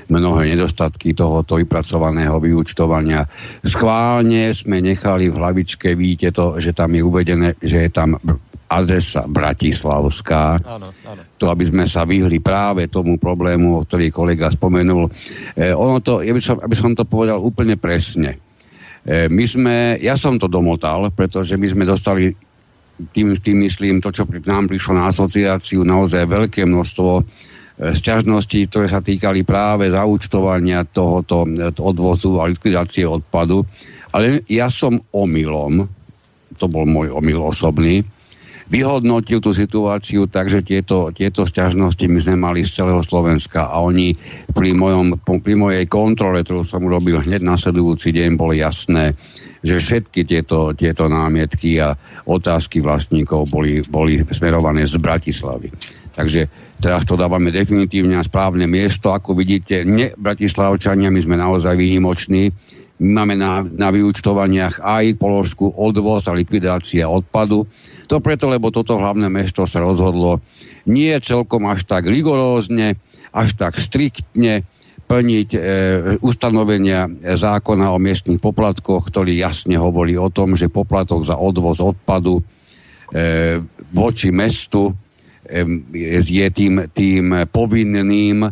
mnohé 0.09 0.53
nedostatky 0.57 1.13
tohoto 1.13 1.61
vypracovaného 1.61 2.41
vyučtovania. 2.41 3.25
Schválne 3.61 4.51
sme 4.51 4.81
nechali 4.81 5.29
v 5.29 5.37
hlavičke, 5.37 5.93
vidíte 5.93 6.33
to, 6.33 6.45
že 6.57 6.73
tam 6.73 6.97
je 6.97 7.01
uvedené, 7.05 7.53
že 7.61 7.87
je 7.87 7.91
tam 7.93 8.17
adresa 8.69 9.25
Bratislavská. 9.25 10.61
Áno, 10.61 10.93
áno. 11.01 11.21
To, 11.41 11.49
aby 11.49 11.65
sme 11.65 11.89
sa 11.89 12.05
vyhli 12.05 12.37
práve 12.37 12.85
tomu 12.85 13.17
problému, 13.17 13.81
o 13.81 13.83
ktorý 13.83 14.13
kolega 14.13 14.53
spomenul. 14.53 15.09
E, 15.57 15.73
ono 15.73 15.97
to, 16.05 16.21
ja 16.21 16.29
by 16.29 16.41
som, 16.41 16.61
aby 16.61 16.75
som 16.77 16.93
to 16.93 17.09
povedal 17.09 17.41
úplne 17.41 17.81
presne. 17.81 18.37
E, 19.01 19.25
my 19.25 19.45
sme, 19.49 19.75
ja 19.97 20.13
som 20.13 20.37
to 20.37 20.45
domotal, 20.45 21.09
pretože 21.09 21.57
my 21.57 21.65
sme 21.65 21.83
dostali 21.89 22.29
tým, 23.09 23.33
tým 23.41 23.57
myslím, 23.65 24.03
to, 24.03 24.13
čo 24.13 24.29
nám 24.45 24.69
prišlo 24.69 25.01
na 25.01 25.09
asociáciu, 25.09 25.81
naozaj 25.81 26.29
veľké 26.29 26.67
množstvo 26.67 27.09
sťažností, 27.79 28.67
ktoré 28.67 28.91
sa 28.91 28.99
týkali 28.99 29.47
práve 29.47 29.87
zaučtovania 29.87 30.83
tohoto 30.83 31.47
odvozu 31.79 32.43
a 32.43 32.51
likvidácie 32.51 33.07
odpadu. 33.07 33.63
Ale 34.11 34.43
ja 34.51 34.67
som 34.67 34.99
omylom, 35.15 35.87
to 36.59 36.65
bol 36.67 36.83
môj 36.83 37.15
omyl 37.15 37.39
osobný, 37.47 38.03
vyhodnotil 38.69 39.41
tú 39.41 39.49
situáciu 39.49 40.29
tak, 40.29 40.51
že 40.51 40.61
tieto, 40.61 41.09
tieto 41.09 41.41
sťažnosti 41.47 42.05
my 42.05 42.19
sme 42.21 42.37
mali 42.37 42.61
z 42.61 42.83
celého 42.83 43.01
Slovenska 43.01 43.73
a 43.73 43.81
oni 43.81 44.13
pri, 44.53 44.77
mojom, 44.77 45.17
pri 45.25 45.55
mojej 45.57 45.85
kontrole, 45.89 46.45
ktorú 46.45 46.61
som 46.61 46.85
urobil 46.85 47.17
hneď 47.25 47.41
nasledujúci 47.41 48.13
deň, 48.13 48.37
bolo 48.37 48.53
jasné, 48.53 49.17
že 49.65 49.81
všetky 49.81 50.21
tieto, 50.23 50.77
tieto 50.77 51.09
námietky 51.09 51.81
a 51.81 51.97
otázky 52.29 52.79
vlastníkov 52.79 53.49
boli, 53.49 53.81
boli 53.89 54.21
smerované 54.29 54.85
z 54.85 55.01
Bratislavy. 55.01 55.73
Takže 56.13 56.68
teraz 56.79 57.03
to 57.05 57.19
dávame 57.19 57.51
definitívne 57.53 58.15
na 58.15 58.25
správne 58.25 58.65
miesto. 58.65 59.11
Ako 59.11 59.35
vidíte, 59.35 59.83
ne 59.83 60.15
Bratislavčania, 60.15 61.13
my 61.13 61.19
sme 61.19 61.35
naozaj 61.35 61.75
výnimoční. 61.75 62.51
My 62.99 63.23
máme 63.23 63.35
na, 63.39 63.63
na 63.63 63.91
vyučtovaniach 63.95 64.83
aj 64.83 65.15
položku 65.15 65.71
odvoz 65.71 66.27
a 66.27 66.35
likvidácia 66.35 67.07
odpadu 67.07 67.63
to 68.09 68.17
preto, 68.17 68.49
lebo 68.49 68.73
toto 68.73 68.97
hlavné 68.97 69.29
mesto 69.29 69.69
sa 69.69 69.85
rozhodlo 69.85 70.41
nie 70.89 71.13
celkom 71.21 71.69
až 71.69 71.85
tak 71.85 72.09
rigorózne, 72.09 72.97
až 73.29 73.53
tak 73.53 73.77
striktne 73.77 74.65
plniť 75.05 75.49
e, 75.53 75.59
ustanovenia 76.17 77.05
zákona 77.21 77.93
o 77.93 78.01
miestnych 78.01 78.41
poplatkoch, 78.41 79.13
ktorý 79.13 79.37
jasne 79.37 79.77
hovorí 79.77 80.17
o 80.17 80.33
tom, 80.33 80.57
že 80.57 80.73
poplatok 80.73 81.21
za 81.21 81.37
odvoz 81.37 81.77
odpadu 81.85 82.41
e, 82.41 82.43
voči 83.93 84.33
mestu 84.33 84.89
je 86.23 86.47
tým, 86.53 86.85
tým 86.93 87.25
povinným 87.49 88.49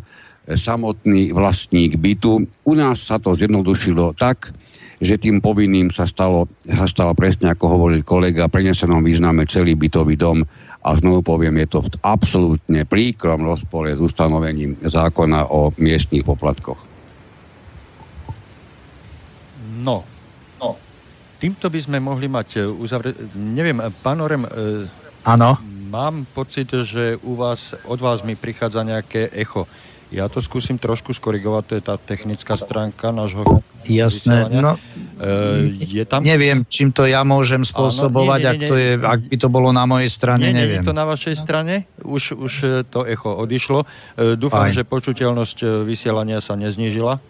samotný 0.48 1.36
vlastník 1.36 2.00
bytu. 2.00 2.48
U 2.66 2.74
nás 2.74 3.04
sa 3.04 3.20
to 3.20 3.36
zjednodušilo 3.36 4.16
tak, 4.16 4.56
že 4.98 5.22
tým 5.22 5.44
povinným 5.44 5.94
sa 5.94 6.10
stalo, 6.10 6.50
sa 6.66 6.90
stalo 6.90 7.14
presne 7.14 7.54
ako 7.54 7.66
hovoril 7.78 8.02
kolega, 8.02 8.50
prenesenom 8.50 9.06
význame 9.06 9.46
celý 9.46 9.78
bytový 9.78 10.18
dom 10.18 10.42
a 10.82 10.90
znovu 10.98 11.22
poviem, 11.22 11.62
je 11.62 11.68
to 11.70 11.80
v 11.86 11.90
absolútne 12.02 12.82
príkrom 12.88 13.46
rozpore 13.46 13.94
s 13.94 14.02
ustanovením 14.02 14.80
zákona 14.82 15.54
o 15.54 15.70
miestnych 15.78 16.26
poplatkoch. 16.26 16.80
No, 19.78 20.02
no. 20.58 20.70
Týmto 21.38 21.70
by 21.70 21.78
sme 21.78 21.98
mohli 22.02 22.26
mať 22.26 22.50
e, 22.58 22.60
uzavrieť, 22.66 23.38
neviem, 23.38 23.78
pán 24.02 24.18
Orem, 24.18 24.42
Áno. 25.28 25.60
Mám 25.88 26.28
pocit, 26.36 26.68
že 26.84 27.16
u 27.24 27.40
vás, 27.40 27.74
od 27.88 28.00
vás 28.04 28.22
mi 28.22 28.36
prichádza 28.36 28.84
nejaké 28.84 29.32
echo. 29.32 29.66
Ja 30.08 30.32
to 30.32 30.40
skúsim 30.40 30.80
trošku 30.80 31.12
skorigovať, 31.12 31.64
to 31.68 31.74
je 31.80 31.84
tá 31.84 31.96
technická 32.00 32.56
stránka 32.56 33.12
nášho 33.12 33.44
Jasné, 33.88 34.52
no, 34.52 34.76
e, 35.16 35.72
je 35.80 36.04
tam... 36.04 36.20
neviem, 36.20 36.68
čím 36.68 36.92
to 36.92 37.08
ja 37.08 37.24
môžem 37.24 37.64
spôsobovať, 37.64 38.40
Áno, 38.44 38.52
nie, 38.52 38.56
nie, 38.56 38.60
nie, 38.60 38.68
ak, 38.68 38.72
to 38.72 38.76
je, 38.76 38.92
ak 39.00 39.22
by 39.32 39.38
to 39.40 39.48
bolo 39.48 39.70
na 39.72 39.88
mojej 39.88 40.12
strane, 40.12 40.44
nie, 40.44 40.52
nie, 40.52 40.60
neviem. 40.64 40.80
Nie, 40.80 40.84
je 40.84 40.90
to 40.92 40.96
na 40.96 41.06
vašej 41.08 41.36
strane, 41.40 41.76
už, 42.04 42.36
už 42.36 42.54
to 42.92 43.08
echo 43.08 43.32
odišlo. 43.32 43.88
E, 44.20 44.36
dúfam, 44.36 44.68
Aj. 44.68 44.76
že 44.76 44.84
počuteľnosť 44.84 45.88
vysielania 45.88 46.44
sa 46.44 46.60
neznížila. 46.60 47.24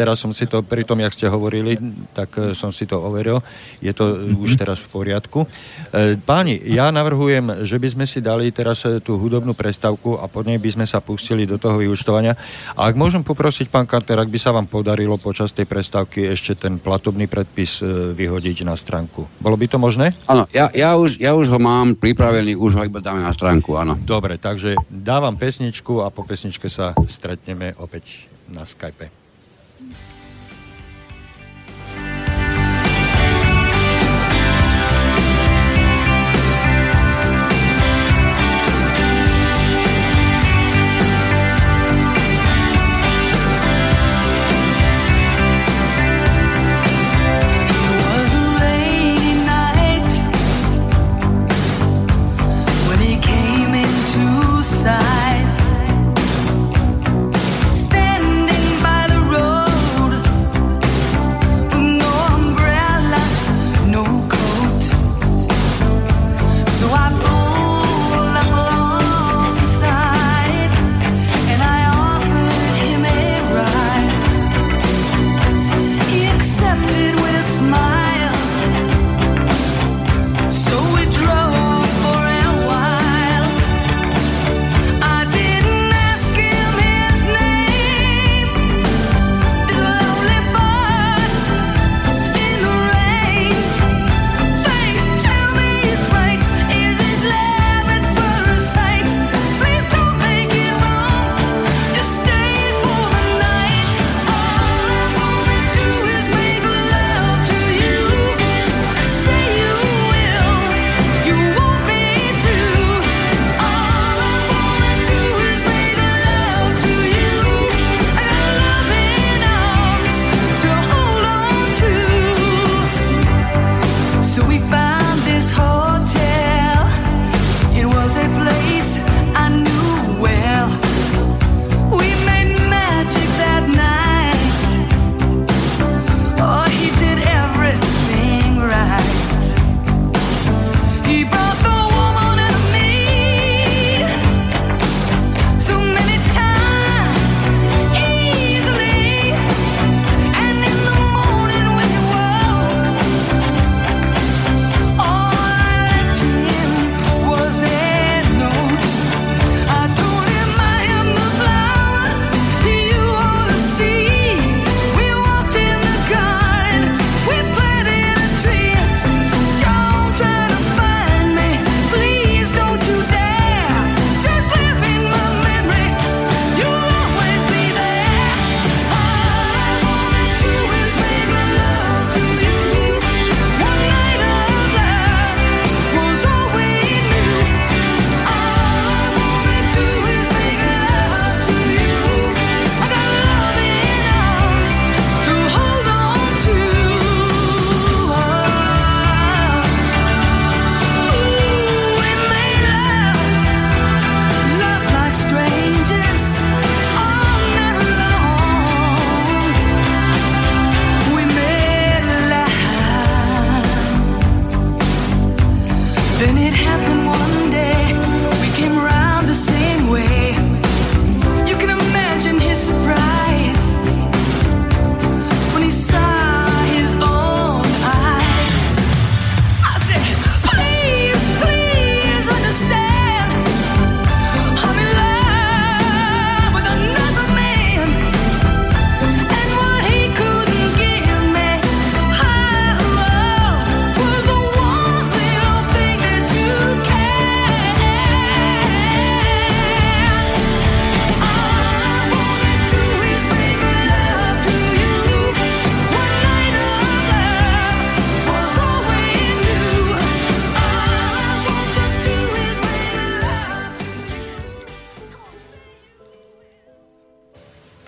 Teraz 0.00 0.16
som 0.16 0.32
si 0.32 0.48
to, 0.48 0.64
pri 0.64 0.88
tom, 0.88 0.96
jak 1.04 1.12
ste 1.12 1.28
hovorili, 1.28 1.76
tak 2.16 2.32
e, 2.40 2.56
som 2.56 2.72
si 2.72 2.88
to 2.88 2.96
overil. 2.96 3.44
Je 3.84 3.92
to 3.92 4.08
mm-hmm. 4.08 4.40
už 4.40 4.56
teraz 4.56 4.80
v 4.80 4.88
poriadku. 4.88 5.44
E, 5.44 6.16
páni, 6.16 6.56
ja 6.56 6.88
navrhujem, 6.88 7.68
že 7.68 7.76
by 7.76 7.88
sme 7.92 8.06
si 8.08 8.24
dali 8.24 8.48
teraz 8.48 8.80
e, 8.88 8.96
tú 9.04 9.20
hudobnú 9.20 9.52
prestavku 9.52 10.16
a 10.16 10.24
po 10.24 10.40
nej 10.40 10.56
by 10.56 10.72
sme 10.72 10.86
sa 10.88 11.04
pustili 11.04 11.44
do 11.44 11.60
toho 11.60 11.84
vyučtovania. 11.84 12.32
A 12.80 12.88
ak 12.88 12.96
môžem 12.96 13.20
poprosiť, 13.20 13.68
pán 13.68 13.84
Kanter, 13.84 14.16
ak 14.16 14.32
by 14.32 14.40
sa 14.40 14.56
vám 14.56 14.72
podarilo 14.72 15.20
počas 15.20 15.52
tej 15.52 15.68
prestávky 15.68 16.32
ešte 16.32 16.56
ten 16.56 16.80
platobný 16.80 17.28
predpis 17.28 17.84
vyhodiť 18.16 18.64
na 18.64 18.80
stránku. 18.80 19.28
Bolo 19.36 19.60
by 19.60 19.68
to 19.68 19.76
možné? 19.76 20.16
Áno, 20.24 20.48
ja, 20.48 20.72
ja, 20.72 20.96
už, 20.96 21.20
ja 21.20 21.36
už 21.36 21.52
ho 21.52 21.60
mám 21.60 21.92
pripravený, 21.92 22.56
už 22.56 22.80
ho 22.80 22.82
iba 22.88 23.04
dáme 23.04 23.20
na 23.20 23.36
stránku, 23.36 23.76
áno. 23.76 24.00
Dobre, 24.00 24.40
takže 24.40 24.80
dávam 24.88 25.36
pesničku 25.36 26.00
a 26.00 26.08
po 26.08 26.24
pesničke 26.24 26.72
sa 26.72 26.96
stretneme 27.04 27.76
opäť 27.76 28.32
na 28.48 28.64
Skype. 28.64 29.19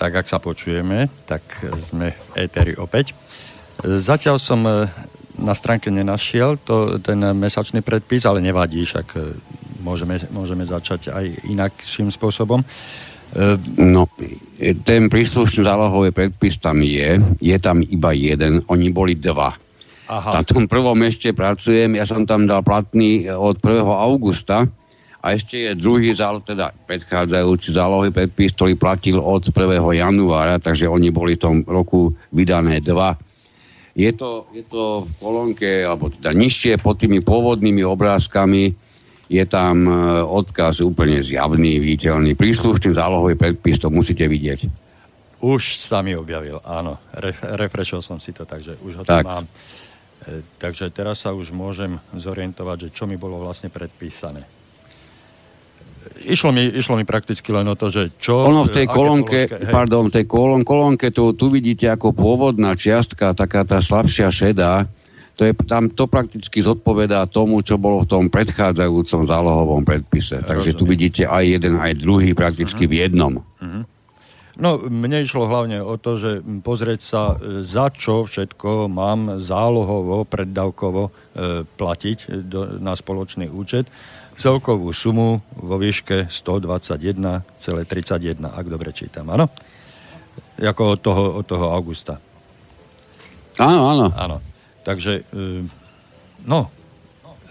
Tak 0.02 0.18
ak 0.18 0.26
sa 0.26 0.42
počujeme, 0.42 1.06
tak 1.30 1.46
sme 1.78 2.10
v 2.10 2.26
éteri 2.42 2.74
opäť. 2.74 3.14
Zatiaľ 3.86 4.42
som 4.42 4.66
e, 4.66 4.90
na 5.38 5.54
stránke 5.54 5.94
nenašiel 5.94 6.58
to, 6.58 6.98
ten 6.98 7.22
mesačný 7.38 7.86
predpis, 7.86 8.26
ale 8.26 8.42
nevadí, 8.42 8.82
však 8.82 9.06
e, 9.14 9.38
môžeme, 9.86 10.18
môžeme 10.34 10.66
začať 10.66 11.14
aj 11.14 11.46
inakším 11.46 12.10
spôsobom. 12.10 12.66
No, 13.80 14.12
ten 14.84 15.08
príslušný 15.08 15.64
zálohový 15.64 16.12
predpis 16.12 16.60
tam 16.60 16.84
je, 16.84 17.16
je 17.40 17.56
tam 17.62 17.80
iba 17.80 18.10
jeden, 18.12 18.60
oni 18.68 18.92
boli 18.92 19.16
dva. 19.16 19.56
Aha. 20.10 20.30
Na 20.36 20.42
tom 20.44 20.68
prvom 20.68 20.98
ešte 21.00 21.32
pracujem, 21.32 21.96
ja 21.96 22.04
som 22.04 22.28
tam 22.28 22.44
dal 22.44 22.60
platný 22.60 23.30
od 23.32 23.56
1. 23.56 23.86
augusta 23.86 24.68
a 25.22 25.38
ešte 25.38 25.70
je 25.70 25.78
druhý 25.78 26.10
záloh, 26.10 26.42
teda 26.42 26.74
predchádzajúci 26.74 27.78
zálohový 27.78 28.10
predpis, 28.10 28.50
ktorý 28.58 28.74
platil 28.74 29.22
od 29.22 29.54
1. 29.54 29.54
januára, 29.78 30.58
takže 30.58 30.90
oni 30.90 31.14
boli 31.14 31.38
v 31.38 31.42
tom 31.46 31.56
roku 31.62 32.10
vydané 32.34 32.82
dva. 32.82 33.14
Je 33.94 34.10
to, 34.18 34.50
je 34.50 34.66
to 34.66 35.06
v 35.06 35.12
kolónke, 35.22 35.70
alebo 35.86 36.10
teda 36.10 36.34
nižšie 36.34 36.82
pod 36.82 36.98
tými 36.98 37.22
pôvodnými 37.22 37.86
obrázkami, 37.86 38.74
je 39.30 39.44
tam 39.46 39.86
e, 39.86 39.92
odkaz 40.26 40.82
úplne 40.82 41.22
zjavný, 41.22 41.78
viditeľný. 41.78 42.34
Príslušný 42.34 42.92
zálohový 42.92 43.38
predpis, 43.38 43.78
to 43.78 43.88
musíte 43.88 44.26
vidieť. 44.26 44.66
Už 45.40 45.78
sa 45.78 46.02
mi 46.02 46.18
objavil, 46.18 46.58
áno. 46.66 46.98
Re, 47.14 47.32
refrešil 47.56 48.02
som 48.02 48.18
si 48.18 48.34
to, 48.34 48.42
takže 48.42 48.76
už 48.82 48.92
ho 49.00 49.04
tak. 49.06 49.22
mám. 49.22 49.46
E, 50.26 50.42
takže 50.58 50.90
teraz 50.90 51.22
sa 51.24 51.30
už 51.30 51.54
môžem 51.54 51.96
zorientovať, 52.12 52.88
že 52.90 52.92
čo 52.92 53.04
mi 53.06 53.16
bolo 53.16 53.38
vlastne 53.40 53.70
predpísané. 53.70 54.61
Išlo 56.26 56.52
mi, 56.52 56.68
išlo 56.68 57.00
mi 57.00 57.04
prakticky 57.08 57.48
len 57.50 57.66
o 57.68 57.76
to, 57.76 57.88
že 57.88 58.14
čo... 58.20 58.44
Ono 58.46 58.68
v 58.68 58.72
tej 58.72 58.86
kolónke, 58.86 59.48
pardon, 59.70 60.12
v 60.12 60.20
tej 60.20 60.24
kolón, 60.28 60.62
kolónke 60.62 61.10
tu, 61.10 61.32
tu 61.32 61.48
vidíte 61.48 61.88
ako 61.88 62.12
pôvodná 62.12 62.76
čiastka, 62.76 63.32
taká 63.32 63.64
tá 63.64 63.80
slabšia 63.80 64.28
šedá, 64.28 64.86
to, 65.32 65.48
je, 65.48 65.52
tam, 65.64 65.88
to 65.88 66.04
prakticky 66.06 66.60
zodpovedá 66.60 67.24
tomu, 67.24 67.64
čo 67.64 67.80
bolo 67.80 68.04
v 68.04 68.10
tom 68.10 68.24
predchádzajúcom 68.28 69.20
zálohovom 69.24 69.82
predpise. 69.82 70.44
Takže 70.44 70.76
Rozumiem. 70.76 70.80
tu 70.80 70.84
vidíte 70.84 71.22
aj 71.24 71.44
jeden, 71.58 71.74
aj 71.80 71.92
druhý 71.98 72.36
prakticky 72.36 72.84
uh-huh. 72.84 72.92
v 72.92 72.98
jednom. 73.00 73.32
Uh-huh. 73.40 73.82
No, 74.52 74.76
mne 74.76 75.24
išlo 75.24 75.48
hlavne 75.48 75.80
o 75.80 75.96
to, 75.96 76.20
že 76.20 76.44
pozrieť 76.44 77.00
sa, 77.00 77.22
e, 77.40 77.64
za 77.64 77.88
čo 77.88 78.28
všetko 78.28 78.92
mám 78.92 79.40
zálohovo, 79.40 80.28
preddavkovo 80.28 81.08
e, 81.08 81.10
platiť 81.64 82.18
do, 82.44 82.76
na 82.76 82.92
spoločný 82.92 83.48
účet. 83.48 83.88
Celkovú 84.36 84.92
sumu 84.96 85.42
vo 85.56 85.76
výške 85.76 86.26
121,31, 86.32 88.48
ak 88.48 88.66
dobre 88.66 88.92
čítam, 88.92 89.28
áno? 89.28 89.48
Jako 90.56 90.90
od 90.96 91.00
toho, 91.00 91.32
od 91.40 91.46
toho 91.46 91.72
augusta. 91.72 92.20
Áno, 93.60 93.90
áno. 93.92 94.08
Áno. 94.16 94.40
Takže, 94.82 95.22
e, 95.28 95.62
no, 96.48 96.70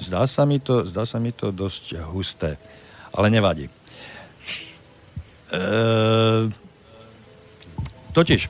zdá 0.01 0.25
sa 0.25 0.45
mi 0.49 0.59
to, 0.59 0.83
zdá 0.83 1.05
sa 1.05 1.19
mi 1.21 1.31
to 1.31 1.51
dosť 1.53 2.01
husté, 2.09 2.57
ale 3.13 3.29
nevadí. 3.29 3.69
E, 3.69 3.71
totiž, 8.11 8.49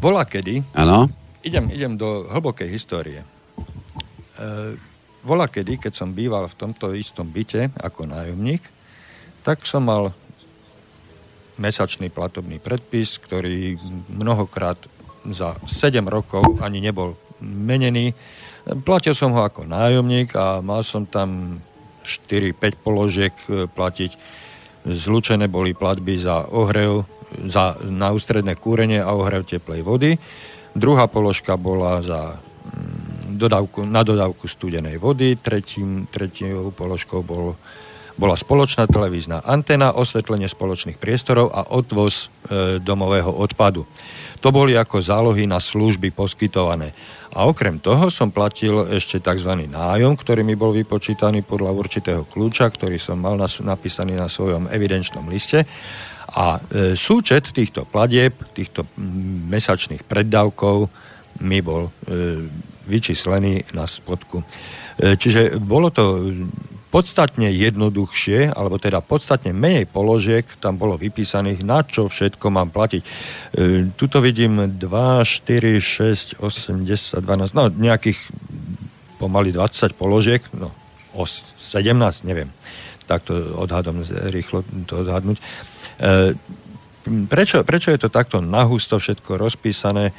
bola 0.00 0.24
kedy, 0.24 0.64
ano? 0.74 1.19
Idem, 1.42 1.70
idem 1.72 1.96
do 1.96 2.28
hlbokej 2.28 2.68
histórie. 2.68 3.20
E, 3.20 3.26
bola 5.24 5.48
kedy, 5.48 5.76
keď 5.76 5.92
som 5.92 6.16
býval 6.16 6.48
v 6.48 6.58
tomto 6.58 6.92
istom 6.96 7.28
byte 7.28 7.72
ako 7.76 8.08
nájomník, 8.08 8.64
tak 9.44 9.64
som 9.64 9.84
mal 9.84 10.12
mesačný 11.60 12.08
platobný 12.08 12.56
predpis, 12.56 13.20
ktorý 13.20 13.76
mnohokrát 14.08 14.80
za 15.28 15.60
7 15.68 16.00
rokov 16.08 16.56
ani 16.64 16.80
nebol 16.80 17.16
menený. 17.44 18.16
Platil 18.84 19.12
som 19.12 19.36
ho 19.36 19.44
ako 19.44 19.68
nájomník 19.68 20.32
a 20.36 20.64
mal 20.64 20.80
som 20.80 21.04
tam 21.04 21.60
4-5 22.04 22.56
položiek 22.80 23.34
e, 23.48 23.68
platiť. 23.68 24.12
Zlučené 24.80 25.44
boli 25.52 25.76
platby 25.76 26.16
za 26.16 26.48
ohrev, 26.48 27.04
za, 27.44 27.76
na 27.84 28.16
ústredné 28.16 28.56
kúrenie 28.56 29.04
a 29.04 29.12
ohrev 29.12 29.44
teplej 29.44 29.84
vody. 29.84 30.16
Druhá 30.74 31.10
položka 31.10 31.58
bola 31.58 32.02
za 32.02 32.38
mm, 32.38 33.36
dodávku, 33.36 33.82
na 33.86 34.06
dodávku 34.06 34.46
studenej 34.46 34.96
vody. 35.02 35.34
Tretím, 35.36 36.06
tretiou 36.06 36.70
položkou 36.70 37.22
bol 37.26 37.58
bola 38.20 38.36
spoločná 38.36 38.84
televízna 38.84 39.40
antena, 39.48 39.96
osvetlenie 39.96 40.44
spoločných 40.44 41.00
priestorov 41.00 41.56
a 41.56 41.72
odvoz 41.72 42.28
e, 42.52 42.76
domového 42.76 43.32
odpadu. 43.32 43.88
To 44.44 44.52
boli 44.52 44.76
ako 44.76 45.00
zálohy 45.00 45.48
na 45.48 45.56
služby 45.56 46.12
poskytované. 46.12 46.92
A 47.32 47.48
okrem 47.48 47.80
toho 47.80 48.12
som 48.12 48.28
platil 48.28 48.84
ešte 48.92 49.24
tzv. 49.24 49.68
nájom, 49.72 50.20
ktorý 50.20 50.44
mi 50.44 50.52
bol 50.52 50.76
vypočítaný 50.76 51.40
podľa 51.48 51.72
určitého 51.72 52.22
kľúča, 52.28 52.68
ktorý 52.68 53.00
som 53.00 53.16
mal 53.16 53.40
napísaný 53.40 54.20
na 54.20 54.28
svojom 54.28 54.68
evidenčnom 54.68 55.24
liste. 55.32 55.64
A 56.34 56.58
e, 56.58 56.94
súčet 56.94 57.50
týchto 57.50 57.82
platieb, 57.86 58.34
týchto 58.54 58.86
mesačných 59.50 60.06
preddavkov 60.06 60.86
mi 61.42 61.58
bol 61.64 61.88
e, 61.88 61.90
vyčíslený 62.86 63.74
na 63.74 63.86
spodku. 63.86 64.42
E, 64.42 65.16
čiže 65.16 65.58
bolo 65.58 65.90
to 65.90 66.34
podstatne 66.90 67.46
jednoduchšie, 67.54 68.50
alebo 68.50 68.82
teda 68.82 68.98
podstatne 68.98 69.54
menej 69.54 69.86
položiek 69.86 70.42
tam 70.58 70.74
bolo 70.74 70.98
vypísaných, 70.98 71.62
na 71.62 71.86
čo 71.86 72.10
všetko 72.10 72.50
mám 72.50 72.74
platiť. 72.74 73.02
E, 73.02 73.08
tuto 73.94 74.18
vidím 74.18 74.66
2, 74.66 74.76
4, 74.76 75.78
6, 75.78 76.42
8, 76.42 76.82
10, 76.84 77.22
12, 77.22 77.54
no 77.54 77.70
nejakých 77.70 78.18
pomaly 79.22 79.54
20 79.54 79.94
položiek, 79.94 80.42
no 80.58 80.74
o 81.14 81.24
17, 81.26 82.26
neviem. 82.26 82.50
Takto 83.06 83.34
odhadom 83.58 84.06
rýchlo 84.30 84.62
to 84.86 85.02
odhadnúť. 85.02 85.42
E, 86.00 86.32
prečo, 87.28 87.60
prečo 87.62 87.92
je 87.92 88.00
to 88.00 88.08
takto 88.08 88.40
nahusto 88.40 88.96
všetko 88.96 89.36
rozpísané? 89.36 90.10
E, 90.10 90.14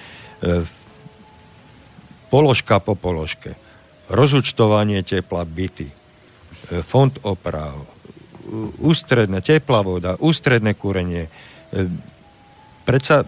položka 2.30 2.80
po 2.80 2.96
položke. 2.96 3.58
Rozúčtovanie 4.08 5.04
tepla 5.04 5.44
byty 5.44 5.91
fond 6.80 7.12
oprav, 7.28 7.76
ústredné, 8.80 9.44
teplá 9.44 9.84
voda, 9.84 10.15
ústredné 10.15 10.72
kúrenie. 10.80 11.28
Predsa 12.88 13.28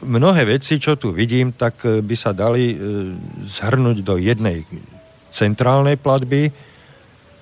mnohé 0.00 0.42
veci, 0.48 0.80
čo 0.80 0.96
tu 0.96 1.12
vidím, 1.12 1.52
tak 1.52 1.84
by 1.84 2.16
sa 2.16 2.32
dali 2.32 2.72
e, 2.72 2.76
zhrnúť 3.44 3.98
do 4.06 4.14
jednej 4.16 4.62
centrálnej 5.34 5.98
platby, 5.98 6.54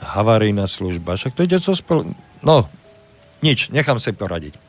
havarijná 0.01 0.67
služba. 0.67 1.17
Však 1.17 1.37
to 1.37 1.45
ide 1.45 1.59
so 1.61 1.77
spol... 1.77 2.09
No, 2.41 2.69
nič, 3.47 3.71
nechám 3.71 4.03
sa 4.03 4.11
poradiť. 4.11 4.59
E, 4.59 4.61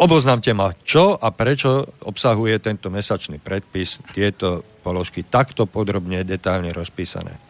oboznámte 0.00 0.56
ma, 0.56 0.72
čo 0.80 1.12
a 1.20 1.28
prečo 1.28 1.84
obsahuje 2.08 2.56
tento 2.64 2.88
mesačný 2.88 3.36
predpis, 3.36 4.00
tieto 4.16 4.64
položky 4.80 5.28
takto 5.28 5.68
podrobne, 5.68 6.24
detailne 6.24 6.72
rozpísané 6.72 7.46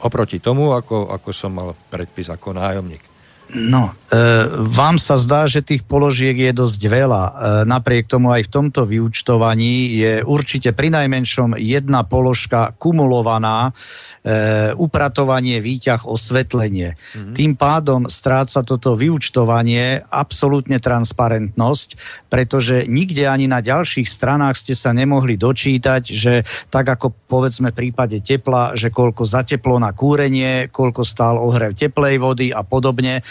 oproti 0.00 0.40
tomu, 0.40 0.72
ako, 0.72 1.12
ako 1.12 1.30
som 1.32 1.52
mal 1.52 1.76
predpis 1.92 2.32
ako 2.32 2.56
nájomník. 2.56 3.09
No, 3.50 3.90
e, 3.90 4.16
vám 4.62 4.94
sa 4.94 5.18
zdá, 5.18 5.42
že 5.50 5.66
tých 5.66 5.82
položiek 5.82 6.38
je 6.38 6.52
dosť 6.54 6.80
veľa. 6.86 7.22
E, 7.26 7.32
napriek 7.66 8.06
tomu 8.06 8.30
aj 8.30 8.46
v 8.46 8.52
tomto 8.52 8.86
vyučtovaní 8.86 9.90
je 9.98 10.12
určite 10.22 10.70
pri 10.70 10.94
najmenšom 10.94 11.58
jedna 11.58 12.06
položka 12.06 12.70
kumulovaná, 12.78 13.74
e, 14.22 14.70
upratovanie, 14.78 15.58
výťah, 15.58 16.06
osvetlenie. 16.06 16.94
Mm-hmm. 16.94 17.34
Tým 17.34 17.52
pádom 17.58 18.06
stráca 18.06 18.62
toto 18.62 18.94
vyučtovanie 18.94 19.98
absolútne 20.14 20.78
transparentnosť, 20.78 21.88
pretože 22.30 22.86
nikde 22.86 23.26
ani 23.26 23.50
na 23.50 23.58
ďalších 23.58 24.06
stranách 24.06 24.62
ste 24.62 24.78
sa 24.78 24.94
nemohli 24.94 25.34
dočítať, 25.34 26.02
že 26.06 26.46
tak 26.70 26.86
ako 26.86 27.10
povedzme 27.26 27.74
v 27.74 27.78
prípade 27.88 28.22
tepla, 28.22 28.78
že 28.78 28.94
koľko 28.94 29.26
zateplo 29.26 29.82
na 29.82 29.90
kúrenie, 29.90 30.70
koľko 30.70 31.02
stál 31.02 31.34
ohrev 31.34 31.74
teplej 31.74 32.22
vody 32.22 32.54
a 32.54 32.62
podobne, 32.62 33.26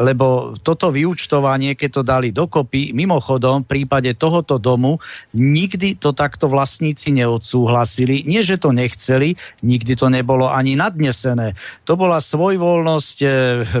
lebo 0.00 0.58
toto 0.60 0.90
vyučtovanie, 0.90 1.76
keď 1.76 1.90
to 1.90 2.02
dali 2.02 2.28
dokopy, 2.32 2.96
mimochodom 2.96 3.64
v 3.64 3.70
prípade 3.80 4.12
tohoto 4.16 4.56
domu 4.56 4.98
nikdy 5.34 5.98
to 5.98 6.16
takto 6.16 6.48
vlastníci 6.48 7.12
neodsúhlasili. 7.14 8.24
Nie, 8.24 8.40
že 8.40 8.60
to 8.60 8.72
nechceli, 8.72 9.36
nikdy 9.60 9.92
to 9.94 10.08
nebolo 10.08 10.48
ani 10.48 10.74
nadnesené. 10.74 11.52
To 11.84 11.94
bola 11.94 12.18
svojvoľnosť 12.18 13.18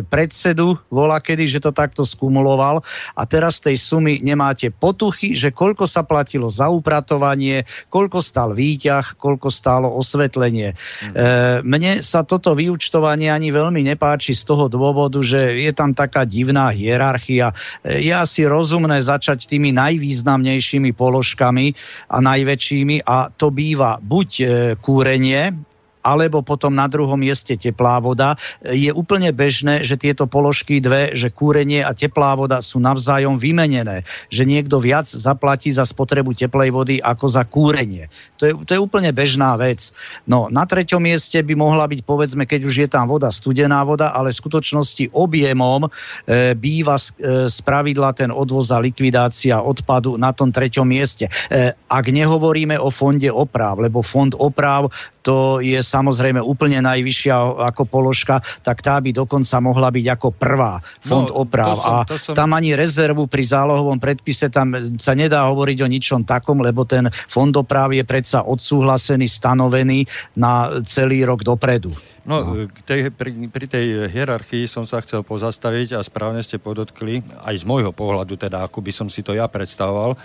predsedu, 0.08 0.76
volá 0.88 1.18
kedy, 1.18 1.48
že 1.48 1.62
to 1.64 1.70
takto 1.74 2.04
skumuloval 2.04 2.84
a 3.14 3.22
teraz 3.24 3.58
tej 3.58 3.80
sumy 3.80 4.20
nemáte 4.20 4.70
potuchy, 4.70 5.34
že 5.34 5.50
koľko 5.50 5.88
sa 5.88 6.06
platilo 6.06 6.48
za 6.48 6.70
upratovanie, 6.70 7.66
koľko 7.90 8.20
stal 8.22 8.52
výťah, 8.54 9.18
koľko 9.18 9.48
stálo 9.50 9.90
osvetlenie. 9.94 10.74
Mm. 10.74 11.12
E, 11.12 11.26
mne 11.66 11.92
sa 12.04 12.22
toto 12.22 12.54
vyučtovanie 12.54 13.28
ani 13.30 13.50
veľmi 13.50 13.82
nepáči 13.82 14.32
z 14.36 14.42
toho 14.46 14.70
dôvodu, 14.70 15.18
že 15.24 15.33
je 15.34 15.72
tam 15.74 15.94
taká 15.94 16.24
divná 16.24 16.70
hierarchia. 16.70 17.52
E, 17.82 18.00
je 18.04 18.14
asi 18.14 18.46
rozumné 18.46 19.02
začať 19.02 19.50
tými 19.50 19.74
najvýznamnejšími 19.74 20.94
položkami 20.94 21.74
a 22.10 22.16
najväčšími 22.22 23.04
a 23.04 23.28
to 23.34 23.50
býva 23.50 23.98
buď 24.00 24.28
e, 24.40 24.44
kúrenie, 24.78 25.73
alebo 26.04 26.44
potom 26.44 26.76
na 26.76 26.84
druhom 26.84 27.16
mieste 27.16 27.56
teplá 27.56 27.96
voda. 27.98 28.36
Je 28.60 28.92
úplne 28.92 29.32
bežné, 29.32 29.80
že 29.80 29.96
tieto 29.96 30.28
položky 30.28 30.78
dve, 30.78 31.16
že 31.16 31.32
kúrenie 31.32 31.80
a 31.80 31.96
teplá 31.96 32.36
voda 32.36 32.60
sú 32.60 32.76
navzájom 32.76 33.40
vymenené. 33.40 34.04
Že 34.28 34.44
niekto 34.44 34.76
viac 34.78 35.08
zaplatí 35.08 35.72
za 35.72 35.88
spotrebu 35.88 36.36
teplej 36.36 36.70
vody 36.70 36.94
ako 37.00 37.26
za 37.32 37.48
kúrenie. 37.48 38.12
To 38.36 38.44
je, 38.44 38.52
to 38.68 38.70
je 38.76 38.80
úplne 38.84 39.08
bežná 39.16 39.56
vec. 39.56 39.88
No 40.28 40.52
na 40.52 40.68
treťom 40.68 41.00
mieste 41.00 41.40
by 41.40 41.56
mohla 41.56 41.88
byť, 41.88 42.04
povedzme, 42.04 42.44
keď 42.44 42.60
už 42.68 42.74
je 42.84 42.88
tam 42.92 43.08
voda, 43.08 43.32
studená 43.32 43.80
voda, 43.88 44.12
ale 44.12 44.28
v 44.28 44.40
skutočnosti 44.44 45.16
objemom 45.16 45.88
e, 45.88 46.52
býva 46.52 47.00
e, 47.00 47.48
spravidla 47.48 48.12
ten 48.12 48.28
odvoz 48.28 48.68
a 48.68 48.82
likvidácia 48.82 49.56
odpadu 49.64 50.20
na 50.20 50.36
tom 50.36 50.52
treťom 50.52 50.84
mieste. 50.84 51.32
E, 51.48 51.72
ak 51.72 52.04
nehovoríme 52.12 52.76
o 52.76 52.92
fonde 52.92 53.32
oprav, 53.32 53.80
lebo 53.80 54.04
fond 54.04 54.36
oprav 54.36 54.92
to 55.24 55.64
je 55.64 55.80
samozrejme 55.94 56.42
úplne 56.42 56.82
najvyššia 56.82 57.34
ako 57.70 57.86
položka, 57.86 58.42
tak 58.66 58.82
tá 58.82 58.98
by 58.98 59.14
dokonca 59.14 59.56
mohla 59.62 59.94
byť 59.94 60.06
ako 60.18 60.28
prvá 60.34 60.82
fond 60.98 61.30
no, 61.30 61.46
oprav. 61.46 61.78
Som, 61.78 61.86
a 61.86 61.96
som... 62.18 62.34
tam 62.34 62.50
ani 62.58 62.74
rezervu 62.74 63.30
pri 63.30 63.46
zálohovom 63.46 64.02
predpise 64.02 64.50
tam 64.50 64.74
sa 64.98 65.14
nedá 65.14 65.46
hovoriť 65.46 65.78
o 65.86 65.88
ničom 65.88 66.26
takom, 66.26 66.58
lebo 66.58 66.82
ten 66.82 67.06
fond 67.30 67.54
oprav 67.54 67.94
je 67.94 68.02
predsa 68.02 68.42
odsúhlasený, 68.42 69.30
stanovený 69.30 70.04
na 70.34 70.82
celý 70.82 71.22
rok 71.22 71.46
dopredu. 71.46 71.94
No, 72.24 72.40
no. 72.40 72.64
Tej, 72.88 73.12
pri, 73.12 73.52
pri 73.52 73.66
tej 73.68 74.08
hierarchii 74.08 74.64
som 74.64 74.88
sa 74.88 75.04
chcel 75.04 75.20
pozastaviť 75.20 76.00
a 76.00 76.00
správne 76.00 76.40
ste 76.40 76.56
podotkli, 76.56 77.20
aj 77.44 77.60
z 77.60 77.64
môjho 77.68 77.92
pohľadu, 77.92 78.40
teda 78.40 78.64
ako 78.64 78.80
by 78.80 78.92
som 78.96 79.12
si 79.12 79.20
to 79.20 79.36
ja 79.36 79.44
predstavoval, 79.44 80.16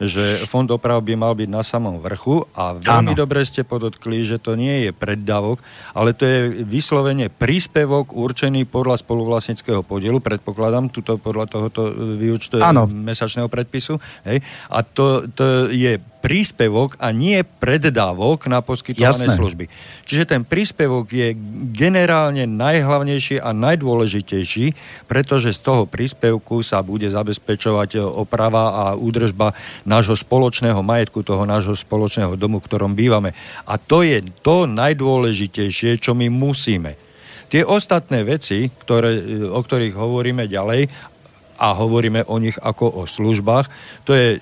že 0.00 0.44
fond 0.44 0.68
oprav 0.68 1.00
by 1.00 1.14
mal 1.16 1.32
byť 1.32 1.48
na 1.48 1.62
samom 1.64 2.00
vrchu 2.00 2.44
a 2.52 2.76
veľmi 2.76 3.12
Áno. 3.14 3.18
dobre 3.18 3.44
ste 3.48 3.64
podotkli, 3.64 4.20
že 4.22 4.36
to 4.36 4.54
nie 4.54 4.88
je 4.88 4.90
preddavok, 4.92 5.60
ale 5.96 6.12
to 6.12 6.24
je 6.28 6.38
vyslovene 6.64 7.32
príspevok 7.32 8.12
určený 8.12 8.68
podľa 8.68 9.00
spoluvlastnického 9.00 9.80
podielu, 9.80 10.20
predpokladám, 10.20 10.92
tuto 10.92 11.16
podľa 11.16 11.48
tohoto 11.48 11.88
výučtu 11.94 12.60
mesačného 12.86 13.48
predpisu. 13.48 13.96
Hej? 14.28 14.44
A 14.68 14.84
to, 14.84 15.28
to 15.32 15.70
je 15.72 15.96
príspevok 16.18 16.98
a 16.98 17.12
nie 17.14 17.44
preddávok 17.44 18.50
na 18.50 18.64
poskytované 18.64 19.30
Jasné. 19.30 19.38
služby. 19.38 19.64
Čiže 20.08 20.24
ten 20.26 20.42
príspevok 20.42 21.06
je 21.12 21.36
generálne 21.70 22.48
najhlavnejší 22.50 23.38
a 23.38 23.54
najdôležitejší, 23.54 24.74
pretože 25.06 25.54
z 25.54 25.60
toho 25.62 25.82
príspevku 25.84 26.64
sa 26.66 26.82
bude 26.82 27.06
zabezpečovať 27.06 28.02
oprava 28.02 28.64
a 28.74 28.84
údržba 28.98 29.54
nášho 29.86 30.18
spoločného 30.18 30.82
majetku, 30.82 31.22
toho 31.22 31.46
nášho 31.46 31.78
spoločného 31.78 32.34
domu, 32.34 32.58
v 32.58 32.66
ktorom 32.66 32.98
bývame. 32.98 33.36
A 33.68 33.78
to 33.78 34.02
je 34.02 34.24
to 34.42 34.66
najdôležitejšie, 34.66 36.02
čo 36.02 36.16
my 36.16 36.26
musíme. 36.32 36.98
Tie 37.46 37.62
ostatné 37.62 38.26
veci, 38.26 38.66
ktoré, 38.66 39.22
o 39.46 39.60
ktorých 39.62 39.94
hovoríme 39.94 40.50
ďalej, 40.50 41.14
a 41.56 41.72
hovoríme 41.72 42.28
o 42.28 42.36
nich 42.38 42.56
ako 42.60 42.84
o 42.88 43.02
službách. 43.08 43.66
To 44.04 44.12
je 44.12 44.38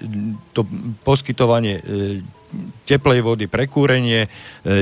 to 0.53 0.67
poskytovanie 1.07 1.79
e, 1.79 1.83
teplej 2.85 3.23
vody 3.23 3.47
pre 3.47 3.71
kúrenie, 3.71 4.27
e, 4.27 4.29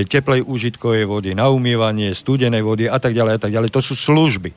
teplej 0.09 0.45
užitkovej 0.45 1.05
vody 1.05 1.31
na 1.37 1.53
umývanie, 1.53 2.17
studenej 2.17 2.65
vody 2.65 2.89
a 2.89 2.97
tak 2.97 3.13
ďalej 3.13 3.33
a 3.37 3.41
tak 3.41 3.53
ďalej. 3.53 3.71
To 3.73 3.81
sú 3.85 3.95
služby 3.95 4.53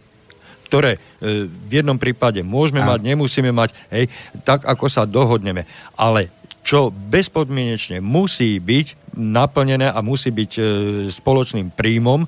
ktoré 0.65 0.97
e, 0.97 1.45
v 1.45 1.71
jednom 1.77 1.93
prípade 1.93 2.41
môžeme 2.41 2.81
a. 2.81 2.89
mať, 2.89 3.05
nemusíme 3.05 3.53
mať, 3.53 3.69
hej, 3.93 4.09
tak 4.41 4.65
ako 4.65 4.89
sa 4.89 5.05
dohodneme. 5.05 5.69
Ale 5.93 6.33
čo 6.65 6.89
bezpodmienečne 6.89 8.01
musí 8.01 8.57
byť 8.57 9.13
naplnené 9.13 9.93
a 9.93 10.01
musí 10.01 10.33
byť 10.33 10.51
spoločným 11.13 11.69
príjmom, 11.69 12.25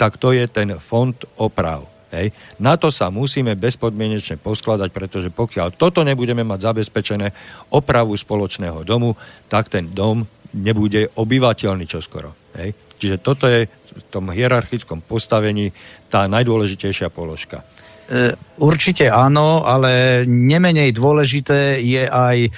tak 0.00 0.16
to 0.16 0.32
je 0.32 0.48
ten 0.48 0.80
fond 0.80 1.12
oprav. 1.36 1.91
Hej. 2.12 2.36
Na 2.60 2.76
to 2.76 2.92
sa 2.92 3.08
musíme 3.08 3.56
bezpodmienečne 3.56 4.36
poskladať, 4.36 4.92
pretože 4.92 5.28
pokiaľ 5.32 5.72
toto 5.72 6.04
nebudeme 6.04 6.44
mať 6.44 6.72
zabezpečené 6.72 7.32
opravu 7.72 8.12
spoločného 8.12 8.84
domu, 8.84 9.16
tak 9.48 9.72
ten 9.72 9.88
dom 9.88 10.28
nebude 10.52 11.08
obyvateľný 11.16 11.88
čoskoro. 11.88 12.36
Hej. 12.60 12.76
Čiže 13.00 13.16
toto 13.18 13.48
je 13.48 13.66
v 13.66 14.02
tom 14.12 14.28
hierarchickom 14.28 15.00
postavení 15.00 15.72
tá 16.12 16.28
najdôležitejšia 16.28 17.08
položka. 17.08 17.64
E, 18.12 18.36
určite 18.62 19.10
áno, 19.10 19.66
ale 19.66 20.22
nemenej 20.24 20.94
dôležité 20.94 21.82
je 21.82 22.06
aj 22.06 22.38
e, 22.46 22.50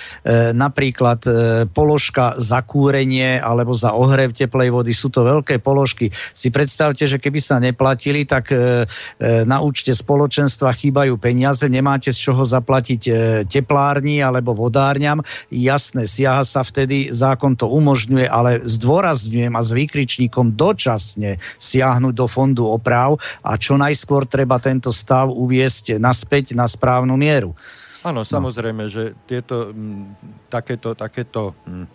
napríklad 0.52 1.20
e, 1.24 1.30
položka 1.72 2.36
za 2.36 2.60
kúrenie 2.60 3.40
alebo 3.40 3.72
za 3.72 3.96
ohrev 3.96 4.36
teplej 4.36 4.68
vody. 4.68 4.92
Sú 4.92 5.08
to 5.08 5.24
veľké 5.24 5.64
položky. 5.64 6.12
Si 6.36 6.52
predstavte, 6.52 7.08
že 7.08 7.16
keby 7.16 7.40
sa 7.40 7.56
neplatili, 7.56 8.28
tak 8.28 8.52
na 9.22 9.58
účte 9.62 9.94
spoločenstva 9.94 10.74
chýbajú 10.74 11.16
peniaze, 11.16 11.64
nemáte 11.70 12.12
z 12.12 12.18
čoho 12.30 12.44
zaplatiť 12.44 13.02
teplárni 13.48 14.20
alebo 14.20 14.52
vodárňam. 14.52 15.24
Jasné, 15.48 16.04
siaha 16.04 16.44
sa 16.44 16.60
vtedy, 16.66 17.14
zákon 17.14 17.56
to 17.56 17.70
umožňuje, 17.70 18.26
ale 18.28 18.60
zdôrazňujem 18.66 19.54
a 19.54 19.62
s 19.62 19.70
výkričníkom 19.72 20.58
dočasne 20.58 21.38
siahnuť 21.56 22.14
do 22.14 22.26
fondu 22.28 22.68
oprav 22.68 23.16
a 23.40 23.56
čo 23.56 23.78
najskôr 23.78 24.26
treba 24.28 24.58
tento 24.58 24.90
stav 24.90 25.30
uviesť 25.30 25.93
naspäť 25.98 26.54
na 26.56 26.68
správnu 26.68 27.14
mieru. 27.18 27.52
Áno, 28.04 28.20
no. 28.20 28.28
samozrejme, 28.28 28.84
že 28.86 29.16
tieto 29.24 29.72
m, 29.72 30.12
takéto, 30.52 30.92
takéto 30.92 31.56
m, 31.64 31.88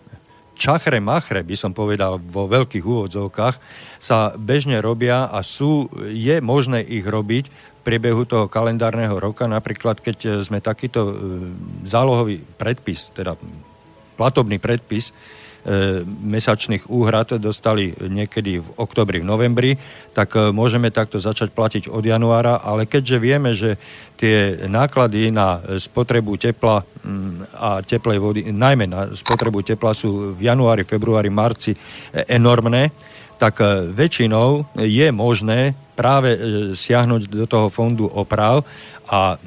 čachre 0.58 0.98
machre, 0.98 1.46
by 1.46 1.56
som 1.56 1.70
povedal 1.70 2.18
vo 2.18 2.50
veľkých 2.50 2.82
úvodzovkách, 2.82 3.56
sa 4.02 4.34
bežne 4.34 4.82
robia 4.82 5.30
a 5.30 5.40
sú, 5.46 5.86
je 6.10 6.42
možné 6.42 6.82
ich 6.82 7.06
robiť 7.06 7.46
v 7.48 7.80
priebehu 7.86 8.26
toho 8.26 8.50
kalendárneho 8.50 9.16
roka. 9.16 9.48
Napríklad, 9.48 10.02
keď 10.02 10.44
sme 10.44 10.60
takýto 10.60 11.00
e, 11.00 11.14
zálohový 11.88 12.42
predpis, 12.58 13.08
teda 13.14 13.38
platobný 14.18 14.60
predpis, 14.60 15.14
E, 15.14 15.39
mesačných 16.24 16.88
úhrad 16.88 17.36
dostali 17.36 17.92
niekedy 17.92 18.64
v 18.64 18.68
oktobri, 18.80 19.20
v 19.20 19.28
novembri, 19.28 19.70
tak 20.16 20.32
e, 20.32 20.48
môžeme 20.50 20.88
takto 20.88 21.20
začať 21.20 21.52
platiť 21.52 21.92
od 21.92 22.00
januára, 22.00 22.64
ale 22.64 22.88
keďže 22.88 23.16
vieme, 23.20 23.52
že 23.52 23.76
tie 24.16 24.64
náklady 24.64 25.28
na 25.28 25.60
spotrebu 25.60 26.36
tepla 26.40 26.80
mm, 26.80 27.60
a 27.60 27.84
teplej 27.84 28.18
vody, 28.18 28.40
najmä 28.48 28.88
na 28.88 29.12
spotrebu 29.12 29.60
tepla 29.60 29.92
sú 29.92 30.32
v 30.32 30.40
januári, 30.48 30.88
februári, 30.88 31.28
marci 31.28 31.76
e, 31.76 31.78
enormné, 32.24 32.88
tak 33.40 33.64
väčšinou 33.96 34.76
je 34.84 35.08
možné 35.08 35.72
práve 35.96 36.36
siahnuť 36.76 37.24
do 37.24 37.48
toho 37.48 37.72
fondu 37.72 38.04
oprav 38.04 38.60
a 39.08 39.40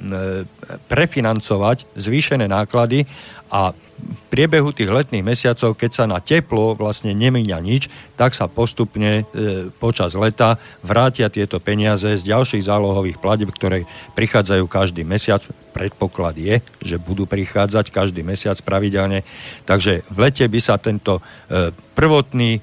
prefinancovať 0.89 1.93
zvýšené 1.93 2.49
náklady 2.49 3.05
a 3.53 3.77
v 4.03 4.21
priebehu 4.33 4.73
tých 4.73 4.89
letných 4.89 5.21
mesiacov, 5.21 5.77
keď 5.77 5.91
sa 5.93 6.05
na 6.09 6.17
teplo 6.17 6.73
vlastne 6.73 7.13
nemíňa 7.13 7.57
nič, 7.61 7.85
tak 8.17 8.33
sa 8.33 8.49
postupne 8.49 9.23
e, 9.29 9.69
počas 9.77 10.17
leta 10.17 10.57
vrátia 10.81 11.29
tieto 11.29 11.61
peniaze 11.61 12.17
z 12.17 12.23
ďalších 12.25 12.65
zálohových 12.65 13.21
pladeb, 13.21 13.53
ktoré 13.53 13.85
prichádzajú 14.17 14.65
každý 14.65 15.05
mesiac. 15.05 15.45
Predpoklad 15.71 16.35
je, 16.35 16.55
že 16.81 16.97
budú 16.97 17.29
prichádzať 17.29 17.93
každý 17.93 18.25
mesiac 18.25 18.57
pravidelne. 18.65 19.21
Takže 19.69 20.01
v 20.09 20.17
lete 20.17 20.49
by 20.49 20.59
sa 20.59 20.81
tento 20.81 21.21
e, 21.21 21.69
prvotný 21.93 22.57
e, 22.57 22.61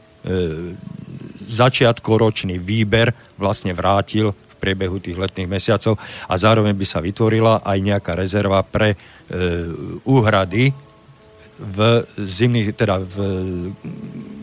začiatkoročný 1.46 2.58
výber 2.58 3.14
vlastne 3.38 3.72
vrátil 3.72 4.34
priebehu 4.60 5.00
tých 5.00 5.16
letných 5.16 5.48
mesiacov 5.48 5.96
a 6.28 6.34
zároveň 6.36 6.76
by 6.76 6.86
sa 6.86 7.00
vytvorila 7.00 7.64
aj 7.64 7.78
nejaká 7.80 8.12
rezerva 8.12 8.60
pre 8.60 8.94
E, 9.30 9.62
úhrady 10.10 10.74
v 11.54 11.78
zimných, 12.18 12.74
teda 12.74 12.98
v, 12.98 13.14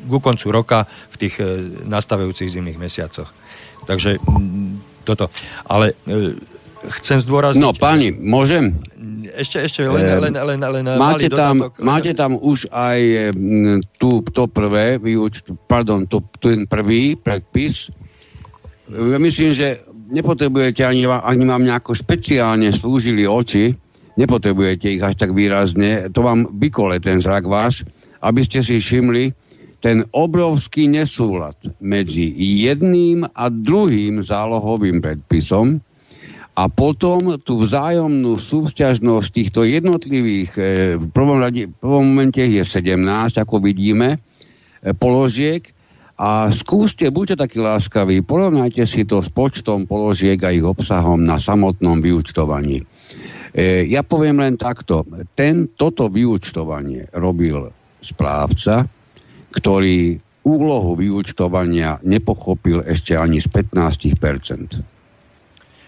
ku 0.07 0.19
koncu 0.23 0.47
roka 0.47 0.87
v 1.11 1.15
tých 1.19 1.43
e, 1.43 1.75
nastavujúcich 1.83 2.47
zimných 2.47 2.79
mesiacoch. 2.79 3.27
Takže 3.83 4.15
toto. 5.03 5.27
Ale 5.67 5.91
e, 6.07 6.39
chcem 7.03 7.19
zdôrazniť... 7.19 7.59
No, 7.59 7.75
páni, 7.75 8.15
môžem? 8.15 8.79
Ešte, 9.35 9.67
ešte 9.67 9.83
len, 9.91 10.07
len, 10.23 10.31
len, 10.39 10.59
len 10.63 10.83
máte, 10.95 11.27
tam, 11.27 11.67
dodatok, 11.67 11.83
máte 11.83 12.11
tam 12.15 12.39
už 12.39 12.71
aj 12.71 12.99
tú, 13.99 14.23
to 14.23 14.47
prvé, 14.47 15.03
pardon, 15.67 16.07
to, 16.07 16.23
ten 16.39 16.63
prvý 16.63 17.19
predpis. 17.19 17.91
Ja 18.87 19.19
myslím, 19.19 19.51
že 19.51 19.83
nepotrebujete 20.07 20.87
ani, 20.87 21.05
ani 21.07 21.43
vám 21.43 21.63
nejako 21.63 21.95
špeciálne 21.95 22.71
slúžili 22.71 23.27
oči, 23.27 23.75
nepotrebujete 24.17 24.97
ich 24.97 25.03
až 25.03 25.13
tak 25.19 25.31
výrazne, 25.35 26.09
to 26.09 26.25
vám 26.25 26.49
vykole 26.57 26.97
ten 26.97 27.21
zrak 27.21 27.45
váš, 27.45 27.85
aby 28.23 28.41
ste 28.41 28.65
si 28.65 28.81
všimli 28.81 29.35
ten 29.77 30.01
obrovský 30.09 30.89
nesúlad 30.89 31.55
medzi 31.77 32.33
jedným 32.33 33.29
a 33.29 33.45
druhým 33.53 34.25
zálohovým 34.25 35.05
predpisom 35.05 35.77
a 36.57 36.63
potom 36.65 37.37
tú 37.37 37.61
vzájomnú 37.61 38.41
súťažnosť 38.41 39.29
týchto 39.29 39.61
jednotlivých, 39.61 40.51
e, 40.57 40.61
v 40.97 41.05
prvom, 41.13 41.37
rade, 41.37 41.69
v 41.69 41.75
prvom 41.77 42.01
momente 42.01 42.41
je 42.41 42.65
17, 42.65 43.37
ako 43.37 43.61
vidíme, 43.61 44.17
e, 44.17 44.97
položiek 44.97 45.61
a 46.17 46.49
skúste, 46.49 47.13
buďte 47.13 47.45
takí 47.45 47.61
láskaví, 47.61 48.25
porovnajte 48.25 48.89
si 48.89 49.05
to 49.05 49.21
s 49.21 49.29
počtom 49.29 49.85
položiek 49.85 50.41
a 50.41 50.49
ich 50.49 50.65
obsahom 50.65 51.21
na 51.21 51.37
samotnom 51.37 52.01
vyučtovaní. 52.01 52.81
E, 53.53 53.85
ja 53.85 54.01
poviem 54.01 54.41
len 54.41 54.57
takto. 54.57 55.05
Ten, 55.37 55.77
toto 55.77 56.09
vyučtovanie 56.09 57.13
robil 57.13 57.69
správca, 58.01 58.89
ktorý 59.53 60.17
úlohu 60.41 60.97
vyučtovania 60.97 62.01
nepochopil 62.01 62.81
ešte 62.81 63.13
ani 63.13 63.37
z 63.37 63.53
15 63.53 64.17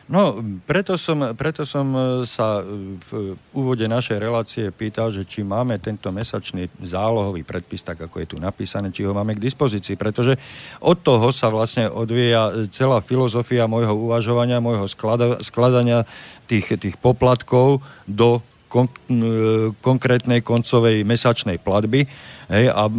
No, 0.10 0.42
preto 0.66 0.98
som, 0.98 1.22
preto 1.38 1.70
som 1.70 1.86
e, 1.94 2.02
sa 2.26 2.66
e, 2.66 2.98
v 2.98 3.38
úvode 3.54 3.86
našej 3.86 4.18
relácie 4.18 4.66
pýtal, 4.74 5.14
že 5.14 5.22
či 5.22 5.46
máme 5.46 5.78
tento 5.78 6.10
mesačný 6.10 6.66
zálohový 6.82 7.46
predpis, 7.46 7.86
tak 7.86 8.02
ako 8.10 8.18
je 8.18 8.28
tu 8.34 8.38
napísané, 8.42 8.90
či 8.90 9.06
ho 9.06 9.14
máme 9.14 9.38
k 9.38 9.46
dispozícii, 9.46 9.94
pretože 10.02 10.34
od 10.82 10.98
toho 10.98 11.30
sa 11.30 11.54
vlastne 11.54 11.86
odvíja 11.86 12.66
celá 12.74 13.06
filozofia 13.06 13.70
môjho 13.70 13.94
uvažovania, 13.94 14.58
môjho 14.58 14.90
sklada, 14.90 15.46
skladania 15.46 16.10
tých, 16.50 16.74
tých 16.82 16.98
poplatkov 16.98 17.86
do 18.10 18.42
kon, 18.66 18.90
e, 19.14 19.70
konkrétnej 19.78 20.42
koncovej 20.42 21.06
mesačnej 21.06 21.62
platby. 21.62 22.10
Hej, 22.50 22.66
a 22.74 22.90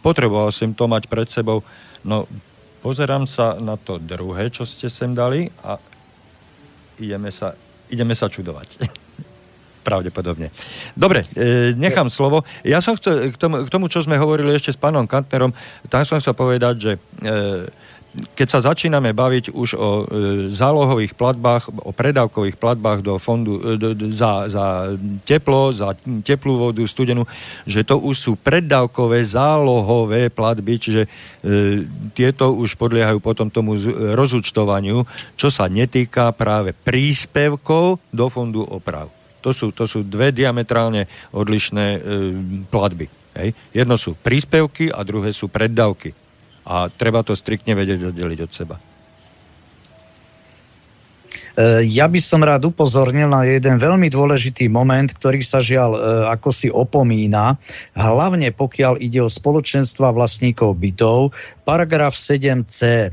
potreboval 0.00 0.48
som 0.48 0.72
to 0.72 0.88
mať 0.88 1.12
pred 1.12 1.28
sebou. 1.28 1.60
No, 2.08 2.24
pozerám 2.80 3.28
sa 3.28 3.60
na 3.60 3.76
to 3.76 4.00
druhé, 4.00 4.48
čo 4.48 4.64
ste 4.64 4.88
sem 4.88 5.12
dali 5.12 5.52
a 5.60 5.76
ideme 7.00 7.30
sa, 7.30 7.54
ideme 7.90 8.14
sa 8.14 8.26
čudovať. 8.30 8.68
Pravdepodobne. 9.88 10.52
Dobre, 10.92 11.24
e, 11.32 11.72
nechám 11.72 12.12
slovo. 12.12 12.44
Ja 12.60 12.84
som 12.84 12.98
chcel, 12.98 13.32
k 13.32 13.36
tomu, 13.40 13.64
k 13.64 13.72
tomu, 13.72 13.86
čo 13.88 14.04
sme 14.04 14.20
hovorili 14.20 14.52
ešte 14.52 14.74
s 14.74 14.78
pánom 14.78 15.08
Kantnerom, 15.08 15.54
tam 15.88 16.02
som 16.04 16.20
chcel 16.20 16.36
povedať, 16.36 16.74
že 16.76 16.92
e, 16.96 17.00
keď 18.34 18.48
sa 18.48 18.60
začíname 18.72 19.10
baviť 19.10 19.50
už 19.54 19.70
o 19.74 19.88
e, 19.88 20.04
zálohových 20.52 21.16
platbách, 21.16 21.70
o 21.82 21.90
predávkových 21.90 22.56
platbách 22.60 23.00
do 23.02 23.18
fondu 23.18 23.58
e, 23.58 23.80
do, 23.80 23.94
do, 23.94 24.06
za, 24.12 24.46
za 24.50 24.94
teplo, 25.24 25.72
za 25.72 25.96
teplú 26.22 26.70
vodu, 26.70 26.82
studenú, 26.84 27.26
že 27.64 27.82
to 27.82 27.98
už 27.98 28.16
sú 28.16 28.32
predávkové 28.38 29.22
zálohové 29.24 30.28
platby, 30.30 30.74
čiže 30.78 31.02
e, 31.04 31.08
tieto 32.14 32.54
už 32.54 32.78
podliehajú 32.78 33.18
potom 33.18 33.50
tomu 33.50 33.74
rozúčtovaniu, 34.14 35.02
čo 35.34 35.48
sa 35.48 35.66
netýka 35.66 36.30
práve 36.34 36.74
príspevkov 36.74 37.98
do 38.12 38.26
fondu 38.30 38.62
oprav. 38.62 39.10
To 39.42 39.54
sú, 39.54 39.70
to 39.70 39.86
sú 39.86 40.02
dve 40.02 40.34
diametrálne 40.34 41.06
odlišné 41.30 41.86
e, 41.94 42.00
platby. 42.68 43.06
Hej. 43.38 43.54
Jedno 43.70 43.94
sú 43.94 44.18
príspevky 44.18 44.90
a 44.90 45.06
druhé 45.06 45.30
sú 45.30 45.46
preddavky 45.46 46.27
a 46.68 46.92
treba 46.92 47.24
to 47.24 47.32
striktne 47.32 47.72
vedieť 47.72 48.12
oddeliť 48.12 48.38
od 48.44 48.52
seba. 48.52 48.76
E, 51.56 51.88
ja 51.88 52.04
by 52.06 52.20
som 52.20 52.44
rád 52.44 52.68
upozornil 52.68 53.32
na 53.32 53.48
jeden 53.48 53.80
veľmi 53.80 54.12
dôležitý 54.12 54.68
moment, 54.68 55.08
ktorý 55.08 55.40
sa 55.40 55.64
žiaľ 55.64 55.90
e, 55.96 56.00
ako 56.28 56.48
si 56.52 56.68
opomína, 56.68 57.56
hlavne 57.96 58.52
pokiaľ 58.52 59.00
ide 59.00 59.24
o 59.24 59.32
spoločenstva 59.32 60.12
vlastníkov 60.12 60.76
bytov, 60.76 61.32
paragraf 61.64 62.12
7c 62.12 63.10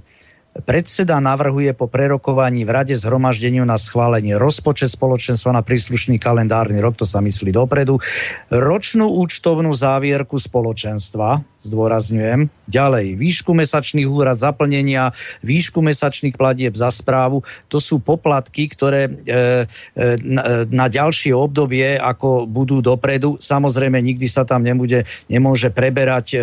Predseda 0.55 1.19
navrhuje 1.19 1.75
po 1.75 1.91
prerokovaní 1.91 2.63
v 2.63 2.71
Rade 2.71 2.95
zhromaždeniu 2.95 3.67
na 3.67 3.75
schválenie 3.75 4.39
rozpočet 4.39 4.87
spoločenstva 4.95 5.51
na 5.51 5.59
príslušný 5.59 6.15
kalendárny 6.15 6.79
rok, 6.79 6.95
to 6.95 7.03
sa 7.03 7.19
myslí 7.19 7.51
dopredu, 7.51 7.99
ročnú 8.47 9.11
účtovnú 9.19 9.75
závierku 9.75 10.39
spoločenstva, 10.39 11.43
zdôrazňujem, 11.67 12.47
ďalej 12.71 13.19
výšku 13.19 13.51
mesačných 13.51 14.07
úrad 14.07 14.39
zaplnenia, 14.39 15.11
výšku 15.43 15.83
mesačných 15.83 16.39
platieb 16.39 16.71
za 16.77 16.87
správu, 16.87 17.43
to 17.67 17.83
sú 17.83 17.99
poplatky, 17.99 18.71
ktoré 18.71 19.11
e, 19.11 19.11
e, 19.11 20.05
na, 20.23 20.63
na 20.71 20.85
ďalšie 20.87 21.35
obdobie, 21.35 21.99
ako 21.99 22.47
budú 22.47 22.79
dopredu, 22.79 23.35
samozrejme 23.43 23.99
nikdy 23.99 24.29
sa 24.31 24.47
tam 24.47 24.63
nebude, 24.63 25.03
nemôže 25.27 25.67
preberať 25.67 26.27
e, 26.31 26.37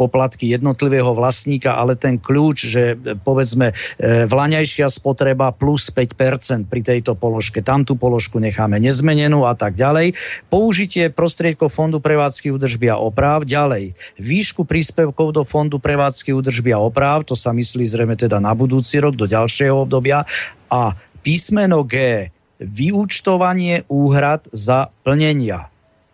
poplatky 0.00 0.48
jednotlivého 0.48 1.12
vlastníka, 1.12 1.76
ale 1.76 1.92
ten 1.98 2.16
kľúč, 2.16 2.58
že 2.70 2.96
povedz 3.26 3.50
povedzme 3.50 3.72
e, 3.72 4.28
vlaňajšia 4.28 4.86
spotreba 4.92 5.50
plus 5.50 5.90
5% 5.90 6.70
pri 6.70 6.80
tejto 6.84 7.18
položke. 7.18 7.64
Tam 7.64 7.82
tú 7.82 7.98
položku 7.98 8.38
necháme 8.38 8.78
nezmenenú 8.78 9.42
a 9.48 9.56
tak 9.58 9.74
ďalej. 9.74 10.14
Použitie 10.52 11.10
prostriedkov 11.10 11.74
Fondu 11.74 11.98
prevádzky 11.98 12.52
údržby 12.54 12.92
a 12.92 13.00
oprav 13.00 13.42
ďalej. 13.42 13.96
Výšku 14.20 14.59
príspevkov 14.66 15.32
do 15.32 15.42
Fondu 15.46 15.80
prevádzky 15.80 16.34
údržby 16.34 16.74
a 16.74 16.82
oprav, 16.82 17.24
to 17.24 17.38
sa 17.38 17.54
myslí 17.54 17.86
zrejme 17.86 18.18
teda 18.18 18.42
na 18.42 18.52
budúci 18.52 19.00
rok, 19.00 19.14
do 19.16 19.24
ďalšieho 19.24 19.86
obdobia. 19.86 20.26
A 20.68 20.92
písmeno 21.24 21.86
G, 21.86 22.28
vyúčtovanie 22.60 23.88
úhrad 23.88 24.44
za 24.52 24.92
plnenia. 25.06 25.69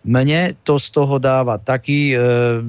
Mne 0.07 0.54
to 0.62 0.78
z 0.78 0.88
toho 0.94 1.18
dáva 1.18 1.59
taký 1.59 2.14
e, 2.14 2.16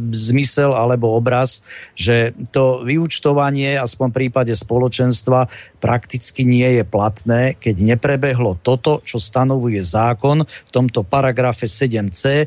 zmysel 0.09 0.73
alebo 0.73 1.13
obraz, 1.13 1.61
že 1.93 2.33
to 2.49 2.81
vyučtovanie, 2.81 3.77
aspoň 3.77 4.09
v 4.09 4.17
prípade 4.25 4.53
spoločenstva, 4.57 5.45
prakticky 5.77 6.41
nie 6.41 6.81
je 6.81 6.83
platné, 6.83 7.53
keď 7.61 7.93
neprebehlo 7.93 8.57
toto, 8.65 9.05
čo 9.05 9.21
stanovuje 9.21 9.77
zákon 9.85 10.49
v 10.49 10.71
tomto 10.73 11.05
paragrafe 11.05 11.69
7c, 11.69 12.25
e, 12.25 12.45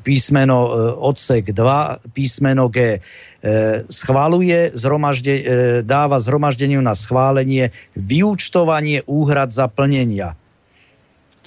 písmeno 0.00 0.58
e, 0.64 0.70
odsek 0.96 1.52
2, 1.52 2.16
písmeno 2.16 2.72
G. 2.72 2.96
E, 2.96 2.98
schváluje, 3.92 4.72
zhromažde, 4.72 5.34
dáva 5.84 6.16
zhromaždeniu 6.16 6.80
na 6.80 6.96
schválenie 6.96 7.76
vyúčtovanie 7.92 9.04
úhrad 9.04 9.52
za 9.52 9.68
plnenia 9.68 10.32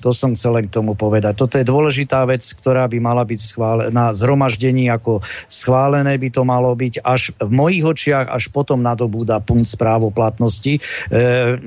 to 0.01 0.11
som 0.11 0.35
chcel 0.35 0.59
len 0.59 0.67
k 0.67 0.75
tomu 0.75 0.97
povedať. 0.97 1.39
Toto 1.39 1.55
je 1.55 1.63
dôležitá 1.63 2.27
vec, 2.27 2.43
ktorá 2.43 2.89
by 2.91 2.97
mala 2.99 3.23
byť 3.23 3.39
schválená 3.39 4.01
na 4.01 4.09
zhromaždení 4.11 4.89
ako 4.89 5.21
schválené 5.45 6.17
by 6.17 6.29
to 6.33 6.41
malo 6.41 6.73
byť 6.73 7.05
až 7.05 7.29
v 7.37 7.51
mojich 7.53 7.85
očiach, 7.85 8.33
až 8.33 8.49
potom 8.49 8.81
nadobúda 8.81 9.37
punkt 9.43 9.69
správoplatnosti. 9.69 10.77
E, 10.77 10.81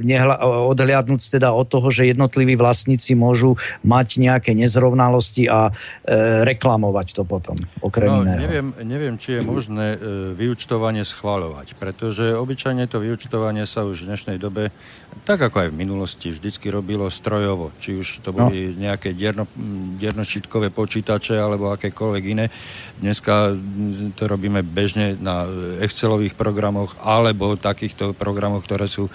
nehla, 0.03 0.43
odhliadnúť 0.43 1.39
teda 1.39 1.55
od 1.55 1.70
toho, 1.70 1.89
že 1.95 2.11
jednotliví 2.11 2.59
vlastníci 2.59 3.14
môžu 3.14 3.55
mať 3.87 4.18
nejaké 4.18 4.53
nezrovnalosti 4.57 5.47
a 5.47 5.70
e, 5.70 5.72
reklamovať 6.43 7.14
to 7.14 7.22
potom, 7.22 7.57
okrem 7.78 8.11
no, 8.11 8.20
iného. 8.26 8.41
Neviem, 8.43 8.68
neviem, 8.82 9.14
či 9.20 9.39
je 9.39 9.43
možné 9.47 9.87
e, 9.95 9.99
vyučtovanie 10.35 11.07
schváľovať, 11.07 11.78
pretože 11.78 12.35
obyčajne 12.35 12.91
to 12.91 12.99
vyučtovanie 12.99 13.68
sa 13.68 13.87
už 13.87 14.05
v 14.05 14.09
dnešnej 14.11 14.37
dobe 14.43 14.74
tak 15.22 15.38
ako 15.38 15.56
aj 15.62 15.68
v 15.70 15.78
minulosti, 15.78 16.34
vždycky 16.34 16.68
robilo 16.74 17.06
strojovo. 17.06 17.70
Či 17.78 17.90
už 17.94 18.08
to 18.26 18.34
boli 18.34 18.74
no. 18.74 18.90
nejaké 18.90 19.14
dierno, 19.14 19.46
diernočitkové 19.96 20.74
počítače 20.74 21.38
alebo 21.38 21.70
akékoľvek 21.70 22.24
iné. 22.26 22.50
Dneska 22.98 23.54
to 24.14 24.22
robíme 24.26 24.62
bežne 24.62 25.18
na 25.18 25.46
Excelových 25.82 26.38
programoch 26.38 26.98
alebo 27.02 27.58
takýchto 27.58 28.14
programoch, 28.16 28.62
ktoré 28.62 28.86
sú 28.86 29.06
e, 29.06 29.12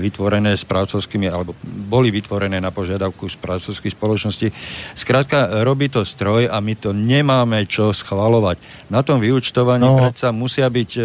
vytvorené 0.00 0.56
správcovskými, 0.56 1.28
alebo 1.28 1.52
boli 1.62 2.08
vytvorené 2.08 2.58
na 2.58 2.72
požiadavku 2.72 3.28
správcovských 3.28 3.92
spoločností. 3.92 4.48
Skrátka, 4.96 5.62
robí 5.62 5.92
to 5.92 6.02
stroj 6.02 6.48
a 6.48 6.58
my 6.64 6.74
to 6.74 6.90
nemáme 6.96 7.64
čo 7.68 7.92
schvalovať. 7.92 8.88
Na 8.88 9.04
tom 9.04 9.20
vyučtovaní 9.22 9.86
no. 9.86 10.00
predsa 10.00 10.32
musia 10.32 10.66
byť 10.66 10.90
e, 10.96 11.02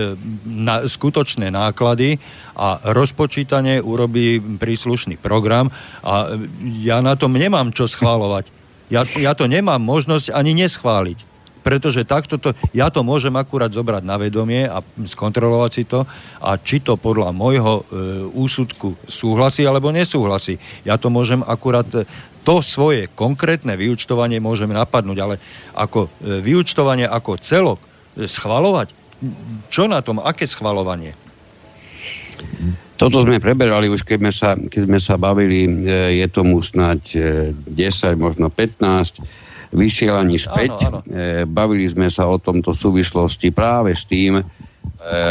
na, 0.49 0.87
skutočné 0.87 1.53
náklady 1.53 2.17
a 2.55 2.79
rozpočítanie 2.95 3.83
urobí 3.83 4.24
príslušný 4.39 5.15
program 5.19 5.73
a 6.05 6.37
ja 6.81 6.99
na 7.01 7.17
tom 7.17 7.33
nemám 7.35 7.71
čo 7.71 7.89
schválovať. 7.89 8.49
Ja, 8.93 9.01
ja 9.17 9.33
to 9.33 9.49
nemám 9.49 9.81
možnosť 9.81 10.29
ani 10.33 10.53
neschváliť. 10.53 11.35
pretože 11.65 12.05
takto 12.05 12.37
to, 12.37 12.53
ja 12.77 12.93
to 12.93 13.01
môžem 13.01 13.33
akurát 13.33 13.73
zobrať 13.73 14.05
na 14.05 14.21
vedomie 14.21 14.69
a 14.69 14.85
skontrolovať 14.85 15.71
si 15.73 15.83
to 15.89 16.05
a 16.37 16.61
či 16.61 16.77
to 16.77 16.93
podľa 16.93 17.33
môjho 17.33 17.81
e, 17.81 17.83
úsudku 18.37 18.93
súhlasí 19.09 19.65
alebo 19.65 19.89
nesúhlasí. 19.89 20.61
Ja 20.85 21.01
to 21.01 21.09
môžem 21.09 21.41
akurát 21.41 21.89
e, 21.97 22.05
to 22.45 22.61
svoje 22.61 23.09
konkrétne 23.17 23.73
vyučtovanie 23.73 24.37
môžem 24.37 24.69
napadnúť, 24.69 25.17
ale 25.17 25.35
ako 25.73 26.05
e, 26.05 26.37
vyučtovanie 26.45 27.09
ako 27.09 27.41
celok 27.41 27.81
e, 27.81 28.29
schvalovať, 28.29 28.93
čo 29.73 29.89
na 29.89 30.05
tom, 30.05 30.21
aké 30.21 30.45
schvalovanie? 30.45 31.17
Toto 32.95 33.27
sme 33.27 33.43
preberali 33.43 33.91
už, 33.91 34.07
keď 34.07 34.17
sme 34.23 34.31
sa, 34.31 34.49
keď 34.55 34.81
sme 34.87 34.99
sa 35.03 35.15
bavili, 35.19 35.67
e, 35.67 35.69
je 36.23 36.27
tomu 36.31 36.63
snať 36.63 37.01
10, 37.67 37.67
e, 37.67 38.15
možno 38.15 38.47
15 38.47 39.19
vysielaní 39.75 40.39
späť. 40.39 40.87
Áno, 40.87 41.03
áno. 41.03 41.11
E, 41.11 41.43
bavili 41.43 41.83
sme 41.91 42.07
sa 42.07 42.31
o 42.31 42.39
tomto 42.39 42.71
súvislosti 42.71 43.51
práve 43.51 43.91
s 43.91 44.07
tým, 44.07 44.39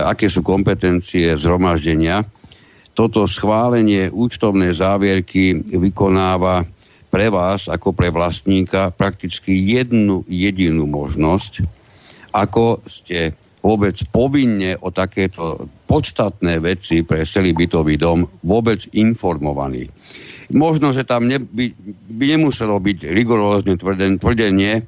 aké 0.07 0.31
sú 0.31 0.47
kompetencie 0.47 1.35
zhromaždenia. 1.35 2.23
Toto 2.95 3.27
schválenie 3.27 4.07
účtovnej 4.07 4.71
závierky 4.71 5.59
vykonáva 5.59 6.63
pre 7.11 7.27
vás 7.31 7.67
ako 7.67 7.91
pre 7.95 8.11
vlastníka 8.11 8.95
prakticky 8.95 9.55
jednu 9.55 10.23
jedinú 10.31 10.87
možnosť, 10.87 11.67
ako 12.31 12.83
ste 12.87 13.35
vôbec 13.63 13.97
povinne 14.11 14.77
o 14.79 14.93
takéto 14.93 15.71
podstatné 15.95 16.59
veci 16.59 17.07
pre 17.07 17.23
celý 17.23 17.55
bytový 17.55 17.95
dom 17.95 18.27
vôbec 18.43 18.83
informovaní. 18.99 19.87
Možno, 20.51 20.91
že 20.91 21.07
tam 21.07 21.31
ne, 21.31 21.39
by, 21.39 21.71
by 22.11 22.25
nemuselo 22.35 22.75
byť 22.83 23.15
rigorózne 23.15 23.79
tvrdenie, 24.19 24.83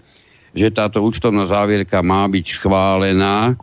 že 0.50 0.74
táto 0.74 1.06
účtovná 1.06 1.46
závierka 1.46 2.02
má 2.02 2.26
byť 2.26 2.46
schválená. 2.58 3.54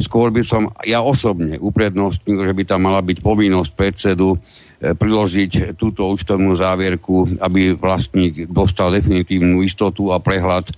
Skôr 0.00 0.32
by 0.32 0.40
som 0.40 0.72
ja 0.88 1.04
osobne 1.04 1.60
uprednostnil, 1.60 2.48
že 2.48 2.56
by 2.56 2.64
tam 2.64 2.88
mala 2.88 3.04
byť 3.04 3.20
povinnosť 3.20 3.72
predsedu 3.76 4.36
e, 4.36 4.38
priložiť 4.96 5.76
túto 5.76 6.08
účtovnú 6.08 6.56
závierku, 6.56 7.40
aby 7.44 7.76
vlastník 7.76 8.48
dostal 8.48 8.92
definitívnu 8.96 9.60
istotu 9.60 10.12
a 10.12 10.20
prehľad 10.20 10.72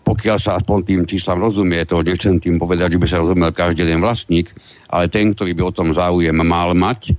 pokiaľ 0.00 0.38
sa 0.40 0.56
aspoň 0.58 0.78
tým 0.82 1.02
číslam 1.06 1.38
rozumie, 1.38 1.84
to 1.84 2.02
nechcem 2.02 2.40
tým 2.40 2.56
povedať, 2.56 2.96
že 2.96 3.00
by 3.00 3.06
sa 3.06 3.22
rozumel 3.22 3.50
každý 3.52 3.84
jeden 3.86 4.02
vlastník, 4.02 4.50
ale 4.90 5.06
ten, 5.12 5.30
ktorý 5.30 5.52
by 5.54 5.62
o 5.68 5.76
tom 5.76 5.88
záujem 5.92 6.34
mal 6.34 6.72
mať, 6.74 7.14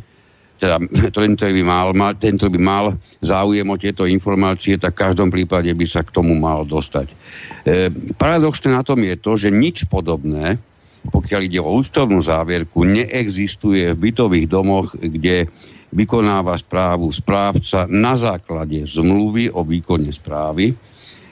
teda 0.62 0.78
ten, 1.16 1.34
ktorý 1.34 1.52
by 1.62 1.64
mal, 1.66 1.88
ten, 2.18 2.38
ktorý 2.38 2.52
by 2.58 2.62
mal 2.62 2.86
záujem 3.22 3.66
o 3.66 3.82
tieto 3.82 4.06
informácie, 4.06 4.78
tak 4.78 4.94
v 4.94 5.02
každom 5.10 5.30
prípade 5.34 5.74
by 5.74 5.86
sa 5.90 6.06
k 6.06 6.14
tomu 6.14 6.38
mal 6.38 6.62
dostať. 6.68 7.08
E, 7.10 7.16
paradoxné 8.18 8.74
na 8.74 8.86
tom 8.86 9.02
je 9.02 9.16
to, 9.18 9.32
že 9.38 9.50
nič 9.50 9.90
podobné, 9.90 10.62
pokiaľ 11.02 11.42
ide 11.50 11.58
o 11.58 11.74
účtovnú 11.82 12.22
závierku, 12.22 12.86
neexistuje 12.86 13.98
v 13.98 14.02
bytových 14.10 14.46
domoch, 14.46 14.94
kde 14.94 15.50
vykonáva 15.92 16.56
správu 16.56 17.10
správca 17.12 17.90
na 17.90 18.14
základe 18.14 18.86
zmluvy 18.86 19.52
o 19.52 19.66
výkone 19.66 20.14
správy, 20.14 20.72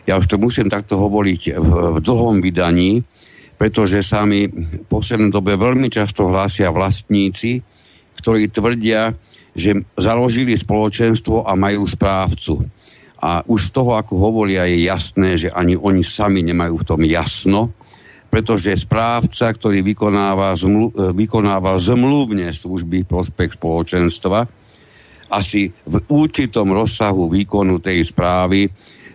ja 0.07 0.19
už 0.19 0.25
to 0.27 0.37
musím 0.39 0.71
takto 0.71 0.95
hovoriť 0.99 1.41
v, 1.57 1.69
v 1.95 1.97
dlhom 1.99 2.39
vydaní, 2.39 3.03
pretože 3.59 3.99
sa 3.99 4.23
mi 4.23 4.47
v 4.47 4.87
poslednej 4.87 5.35
dobe 5.35 5.59
veľmi 5.59 5.91
často 5.91 6.31
hlásia 6.31 6.71
vlastníci, 6.71 7.59
ktorí 8.15 8.47
tvrdia, 8.51 9.11
že 9.51 9.83
založili 9.99 10.55
spoločenstvo 10.55 11.43
a 11.43 11.55
majú 11.59 11.83
správcu. 11.83 12.63
A 13.19 13.43
už 13.43 13.67
z 13.67 13.71
toho, 13.75 13.99
ako 13.99 14.15
hovoria, 14.15 14.63
je 14.63 14.87
jasné, 14.87 15.35
že 15.35 15.49
ani 15.51 15.75
oni 15.75 16.07
sami 16.07 16.39
nemajú 16.39 16.79
v 16.79 16.87
tom 16.87 17.01
jasno, 17.03 17.75
pretože 18.31 18.71
správca, 18.79 19.51
ktorý 19.51 19.83
vykonáva, 19.83 20.55
zmlu, 20.55 20.93
vykonáva 21.11 21.75
zmluvne 21.75 22.53
služby 22.53 23.03
prospech 23.03 23.59
spoločenstva, 23.59 24.47
asi 25.29 25.69
v 25.69 25.95
určitom 26.09 26.73
rozsahu 26.73 27.29
výkonu 27.29 27.77
tej 27.83 28.01
správy 28.07 28.69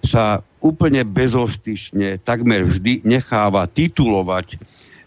sa 0.04 0.38
úplne 0.64 1.04
bezostyšne 1.04 2.24
takmer 2.24 2.64
vždy 2.64 3.04
necháva 3.04 3.68
titulovať 3.68 4.56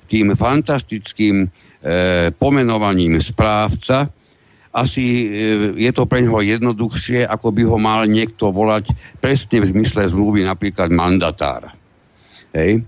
tým 0.06 0.38
fantastickým 0.38 1.36
e, 1.44 1.48
pomenovaním 2.38 3.18
správca. 3.18 4.14
Asi 4.70 5.04
e, 5.04 5.26
je 5.82 5.92
to 5.92 6.06
pre 6.06 6.22
neho 6.22 6.38
jednoduchšie, 6.40 7.26
ako 7.26 7.50
by 7.50 7.64
ho 7.66 7.78
mal 7.82 8.06
niekto 8.06 8.54
volať 8.54 8.94
presne 9.18 9.66
v 9.66 9.70
zmysle 9.74 10.06
zmluvy 10.06 10.46
napríklad 10.46 10.94
mandatár. 10.94 11.74
Hej. 12.54 12.86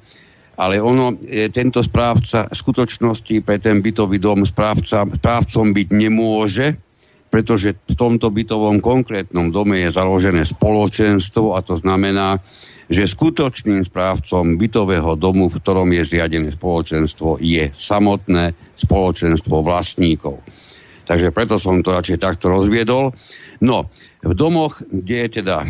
Ale 0.55 0.77
ono, 0.77 1.17
e, 1.25 1.49
tento 1.49 1.81
správca 1.81 2.45
v 2.47 2.55
skutočnosti 2.55 3.35
pre 3.41 3.57
ten 3.57 3.81
bytový 3.81 4.21
dom 4.21 4.45
správca, 4.45 5.09
správcom 5.09 5.73
byť 5.73 5.87
nemôže, 5.89 6.88
pretože 7.29 7.77
v 7.77 7.95
tomto 7.95 8.33
bytovom 8.33 8.81
konkrétnom 8.81 9.53
dome 9.53 9.85
je 9.85 9.93
založené 9.93 10.43
spoločenstvo 10.43 11.53
a 11.53 11.61
to 11.61 11.77
znamená, 11.77 12.41
že 12.89 13.05
skutočným 13.05 13.85
správcom 13.85 14.57
bytového 14.57 15.13
domu, 15.13 15.45
v 15.45 15.61
ktorom 15.61 15.93
je 15.93 16.03
zriadené 16.09 16.49
spoločenstvo, 16.49 17.37
je 17.37 17.69
samotné 17.69 18.57
spoločenstvo 18.73 19.61
vlastníkov. 19.61 20.41
Takže 21.05 21.29
preto 21.29 21.61
som 21.61 21.85
to 21.85 21.93
radšej 21.93 22.17
takto 22.17 22.49
rozviedol. 22.49 23.13
No, 23.61 23.89
v 24.25 24.33
domoch, 24.33 24.81
kde 24.89 25.25
je 25.25 25.29
teda 25.41 25.65
e, 25.65 25.67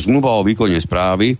zmluva 0.00 0.40
o 0.40 0.44
výkone 0.44 0.80
správy, 0.80 1.36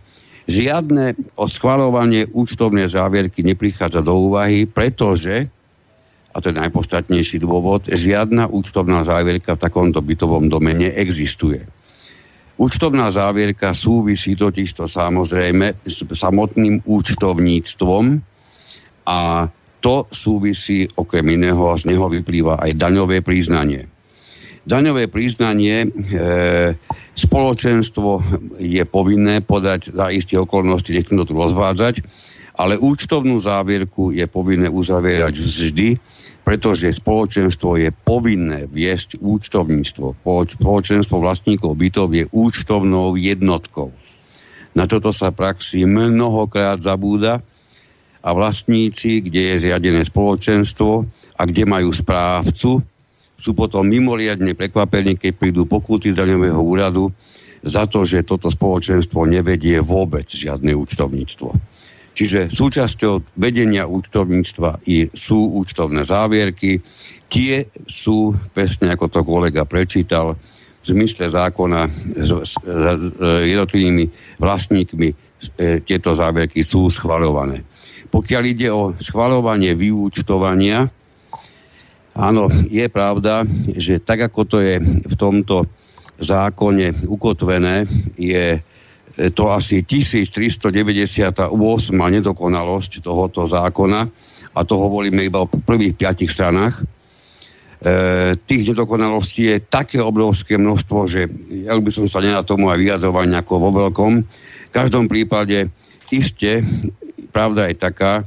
žiadne 0.48 1.16
schvalovanie 1.36 2.28
účtovnej 2.32 2.88
závierky 2.88 3.44
neprichádza 3.44 4.00
do 4.00 4.16
úvahy, 4.16 4.64
pretože 4.64 5.52
a 6.38 6.42
to 6.42 6.54
je 6.54 6.62
najpodstatnejší 6.62 7.42
dôvod, 7.42 7.90
žiadna 7.90 8.46
účtovná 8.46 9.02
závierka 9.02 9.58
v 9.58 9.62
takomto 9.66 9.98
bytovom 9.98 10.46
dome 10.46 10.70
neexistuje. 10.70 11.66
Účtovná 12.54 13.10
závierka 13.10 13.74
súvisí 13.74 14.38
totiž 14.38 14.70
to 14.78 14.86
samozrejme 14.86 15.82
s 15.82 16.06
samotným 16.06 16.86
účtovníctvom 16.86 18.04
a 19.10 19.50
to 19.82 20.06
súvisí 20.10 20.86
okrem 20.94 21.26
iného 21.38 21.70
a 21.70 21.78
z 21.78 21.90
neho 21.90 22.06
vyplýva 22.06 22.62
aj 22.62 22.70
daňové 22.78 23.22
priznanie. 23.22 23.90
Daňové 24.62 25.10
priznanie 25.10 25.86
e, 25.86 25.88
spoločenstvo 27.18 28.22
je 28.62 28.82
povinné 28.86 29.42
podať 29.42 29.90
za 29.94 30.10
isté 30.14 30.38
okolnosti, 30.38 30.90
nechcem 30.90 31.18
to 31.18 31.30
tu 31.30 31.34
rozvádzať, 31.34 32.02
ale 32.58 32.74
účtovnú 32.74 33.38
závierku 33.38 34.10
je 34.10 34.26
povinné 34.26 34.66
uzavierať 34.66 35.34
vždy 35.38 35.88
pretože 36.48 36.96
spoločenstvo 36.96 37.76
je 37.76 37.92
povinné 37.92 38.64
viesť 38.72 39.20
účtovníctvo. 39.20 40.16
Spoločenstvo 40.48 41.20
vlastníkov 41.20 41.76
bytov 41.76 42.08
je 42.16 42.24
účtovnou 42.32 43.20
jednotkou. 43.20 43.92
Na 44.72 44.88
toto 44.88 45.12
sa 45.12 45.28
praxi 45.28 45.84
mnohokrát 45.84 46.80
zabúda 46.80 47.44
a 48.24 48.32
vlastníci, 48.32 49.20
kde 49.20 49.52
je 49.52 49.68
zriadené 49.68 50.00
spoločenstvo 50.08 51.04
a 51.36 51.42
kde 51.44 51.68
majú 51.68 51.92
správcu, 51.92 52.80
sú 53.36 53.50
potom 53.52 53.84
mimoriadne 53.84 54.56
prekvapení, 54.56 55.20
keď 55.20 55.32
prídu 55.36 55.68
pokuty 55.68 56.16
z 56.16 56.24
daňového 56.24 56.64
úradu 56.64 57.12
za 57.60 57.84
to, 57.84 58.08
že 58.08 58.24
toto 58.24 58.48
spoločenstvo 58.48 59.28
nevedie 59.28 59.84
vôbec 59.84 60.24
žiadne 60.24 60.72
účtovníctvo. 60.72 61.76
Čiže 62.18 62.50
súčasťou 62.50 63.38
vedenia 63.38 63.86
účtovníctva 63.86 64.82
sú 65.14 65.54
účtovné 65.62 66.02
závierky. 66.02 66.82
Tie 67.30 67.70
sú, 67.86 68.34
presne 68.50 68.90
ako 68.90 69.06
to 69.06 69.20
kolega 69.22 69.62
prečítal, 69.62 70.34
v 70.34 70.84
zmysle 70.86 71.30
zákona 71.30 71.86
s, 72.18 72.30
s, 72.42 72.52
s 72.58 73.06
jednotlivými 73.22 74.34
vlastníkmi 74.42 75.08
e, 75.14 75.14
tieto 75.86 76.10
závierky 76.10 76.66
sú 76.66 76.90
schvaľované. 76.90 77.62
Pokiaľ 78.10 78.42
ide 78.42 78.68
o 78.74 78.90
schvaľovanie 78.98 79.78
vyúčtovania, 79.78 80.90
áno, 82.18 82.50
je 82.66 82.86
pravda, 82.90 83.46
že 83.78 84.02
tak 84.02 84.26
ako 84.26 84.40
to 84.42 84.58
je 84.58 84.82
v 84.82 85.14
tomto 85.14 85.70
zákone 86.18 87.06
ukotvené, 87.06 87.86
je 88.18 88.58
to 89.18 89.50
asi 89.50 89.82
1398 89.82 91.50
nedokonalosť 91.90 92.92
tohoto 93.02 93.42
zákona 93.50 94.00
a 94.54 94.60
to 94.62 94.74
hovoríme 94.78 95.26
iba 95.26 95.42
o 95.42 95.50
prvých 95.50 95.98
piatich 95.98 96.30
stranách. 96.30 96.78
E, 96.78 96.82
tých 98.38 98.74
nedokonalostí 98.74 99.50
je 99.50 99.62
také 99.66 99.98
obrovské 99.98 100.58
množstvo, 100.58 100.98
že 101.10 101.26
ja 101.66 101.74
by 101.74 101.90
som 101.90 102.06
sa 102.06 102.22
nenal 102.22 102.46
tomu 102.46 102.70
aj 102.70 102.78
vyjadrovať 102.78 103.26
nejako 103.26 103.54
vo 103.58 103.70
veľkom. 103.74 104.12
V 104.70 104.72
každom 104.74 105.10
prípade 105.10 105.70
iste 106.10 106.62
pravda 107.30 107.70
je 107.70 107.76
taká, 107.78 108.26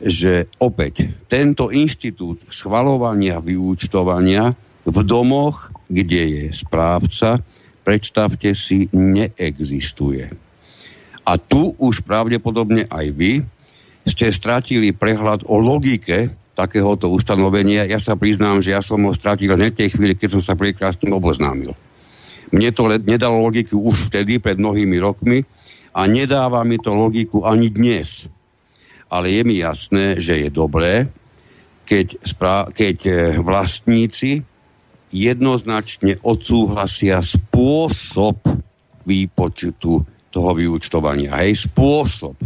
že 0.00 0.48
opäť 0.56 1.12
tento 1.28 1.68
inštitút 1.68 2.48
schvalovania 2.48 3.44
vyúčtovania 3.44 4.56
v 4.88 4.98
domoch, 5.04 5.68
kde 5.92 6.22
je 6.24 6.44
správca, 6.56 7.44
predstavte 7.90 8.54
si, 8.54 8.86
neexistuje. 8.94 10.30
A 11.26 11.34
tu 11.42 11.74
už 11.74 12.06
pravdepodobne 12.06 12.86
aj 12.86 13.06
vy 13.10 13.42
ste 14.06 14.30
stratili 14.30 14.94
prehľad 14.94 15.42
o 15.50 15.58
logike 15.58 16.30
takéhoto 16.54 17.10
ustanovenia. 17.10 17.90
Ja 17.90 17.98
sa 17.98 18.14
priznám, 18.14 18.62
že 18.62 18.78
ja 18.78 18.82
som 18.82 19.02
ho 19.02 19.10
stratil 19.10 19.50
hneď 19.58 19.74
tej 19.74 19.98
chvíli, 19.98 20.14
keď 20.14 20.38
som 20.38 20.42
sa 20.42 20.54
prvýkrát 20.54 20.94
s 20.94 21.02
tým 21.02 21.10
oboznámil. 21.18 21.74
Mne 22.54 22.70
to 22.70 22.86
nedalo 23.02 23.42
logiku 23.42 23.82
už 23.82 24.06
vtedy, 24.06 24.38
pred 24.38 24.54
mnohými 24.54 24.94
rokmi, 25.02 25.42
a 25.90 26.06
nedáva 26.06 26.62
mi 26.62 26.78
to 26.78 26.94
logiku 26.94 27.42
ani 27.42 27.74
dnes. 27.74 28.30
Ale 29.10 29.34
je 29.34 29.42
mi 29.42 29.58
jasné, 29.58 30.14
že 30.22 30.46
je 30.46 30.48
dobré, 30.54 31.10
keď, 31.82 32.22
spra- 32.22 32.70
keď 32.70 32.96
e, 33.02 33.12
vlastníci 33.42 34.46
jednoznačne 35.10 36.22
odsúhlasia 36.22 37.18
spôsob 37.22 38.38
výpočtu 39.02 40.06
toho 40.30 40.50
vyúčtovania. 40.54 41.34
Hej, 41.42 41.66
spôsob. 41.70 42.38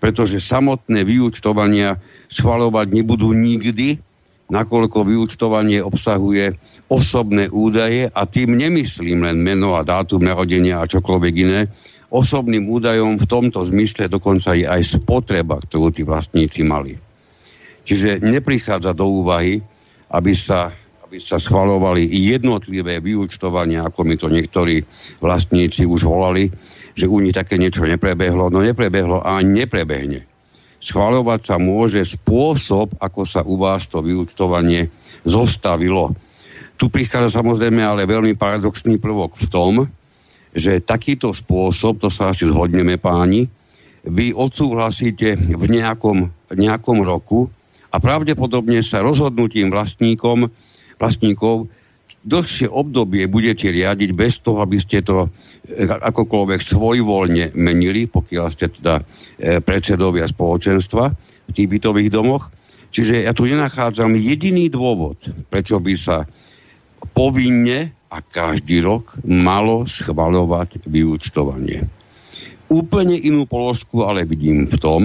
Pretože 0.00 0.40
samotné 0.40 1.04
vyúčtovania 1.04 2.00
schvalovať 2.28 2.86
nebudú 2.92 3.32
nikdy, 3.32 4.00
nakoľko 4.48 5.08
vyúčtovanie 5.08 5.80
obsahuje 5.80 6.56
osobné 6.88 7.48
údaje 7.48 8.08
a 8.12 8.22
tým 8.24 8.56
nemyslím 8.56 9.24
len 9.24 9.38
meno 9.40 9.76
a 9.76 9.84
dátum 9.84 10.24
narodenia 10.24 10.80
a 10.80 10.88
čokoľvek 10.88 11.34
iné. 11.36 11.60
Osobným 12.10 12.66
údajom 12.66 13.22
v 13.22 13.28
tomto 13.30 13.62
zmysle 13.62 14.10
dokonca 14.10 14.58
je 14.58 14.66
aj 14.66 14.98
spotreba, 14.98 15.62
ktorú 15.62 15.94
tí 15.94 16.02
vlastníci 16.02 16.66
mali. 16.66 16.98
Čiže 17.86 18.20
neprichádza 18.20 18.90
do 18.90 19.06
úvahy, 19.22 19.62
aby 20.10 20.32
sa, 20.34 20.74
aby 21.10 21.18
sa 21.18 21.42
schvalovali 21.42 22.06
jednotlivé 22.06 23.02
vyúčtovania, 23.02 23.82
ako 23.82 24.06
mi 24.06 24.14
to 24.14 24.30
niektorí 24.30 24.78
vlastníci 25.18 25.82
už 25.82 26.06
volali, 26.06 26.46
že 26.94 27.10
u 27.10 27.18
nich 27.18 27.34
také 27.34 27.58
niečo 27.58 27.82
neprebehlo. 27.82 28.46
No 28.46 28.62
neprebehlo 28.62 29.18
a 29.18 29.42
neprebehne. 29.42 30.22
Schvalovať 30.78 31.40
sa 31.42 31.56
môže 31.58 31.98
spôsob, 32.06 32.94
ako 33.02 33.26
sa 33.26 33.42
u 33.42 33.58
vás 33.58 33.90
to 33.90 34.06
vyúčtovanie 34.06 34.86
zostavilo. 35.26 36.14
Tu 36.78 36.86
prichádza 36.86 37.42
samozrejme 37.42 37.82
ale 37.82 38.06
veľmi 38.06 38.38
paradoxný 38.38 39.02
prvok 39.02 39.34
v 39.34 39.46
tom, 39.50 39.72
že 40.54 40.78
takýto 40.78 41.34
spôsob, 41.34 41.98
to 41.98 42.06
sa 42.06 42.30
asi 42.30 42.46
zhodneme 42.46 43.02
páni, 43.02 43.50
vy 44.06 44.30
odsúhlasíte 44.30 45.58
v 45.58 45.64
nejakom, 45.66 46.30
nejakom 46.54 47.02
roku 47.02 47.50
a 47.90 47.98
pravdepodobne 47.98 48.78
sa 48.78 49.02
rozhodnutím 49.02 49.74
vlastníkom, 49.74 50.69
vlastníkov 51.00 51.72
dlhšie 52.20 52.68
obdobie 52.68 53.24
budete 53.30 53.72
riadiť 53.72 54.10
bez 54.12 54.44
toho, 54.44 54.60
aby 54.60 54.76
ste 54.76 55.00
to 55.00 55.24
e, 55.24 55.28
akokoľvek 55.88 56.60
svojvoľne 56.60 57.56
menili, 57.56 58.04
pokiaľ 58.04 58.46
ste 58.52 58.68
teda 58.68 59.00
e, 59.00 59.02
predsedovia 59.64 60.28
spoločenstva 60.28 61.04
v 61.48 61.50
tých 61.50 61.68
bytových 61.70 62.10
domoch. 62.12 62.52
Čiže 62.90 63.24
ja 63.24 63.32
tu 63.32 63.46
nenachádzam 63.46 64.18
jediný 64.18 64.68
dôvod, 64.68 65.30
prečo 65.48 65.78
by 65.78 65.94
sa 65.96 66.26
povinne 67.14 67.94
a 68.10 68.18
každý 68.20 68.82
rok 68.82 69.16
malo 69.24 69.86
schvaľovať 69.86 70.84
vyúčtovanie. 70.90 71.86
Úplne 72.66 73.16
inú 73.16 73.46
položku 73.46 74.02
ale 74.04 74.26
vidím 74.26 74.66
v 74.66 74.76
tom, 74.76 75.02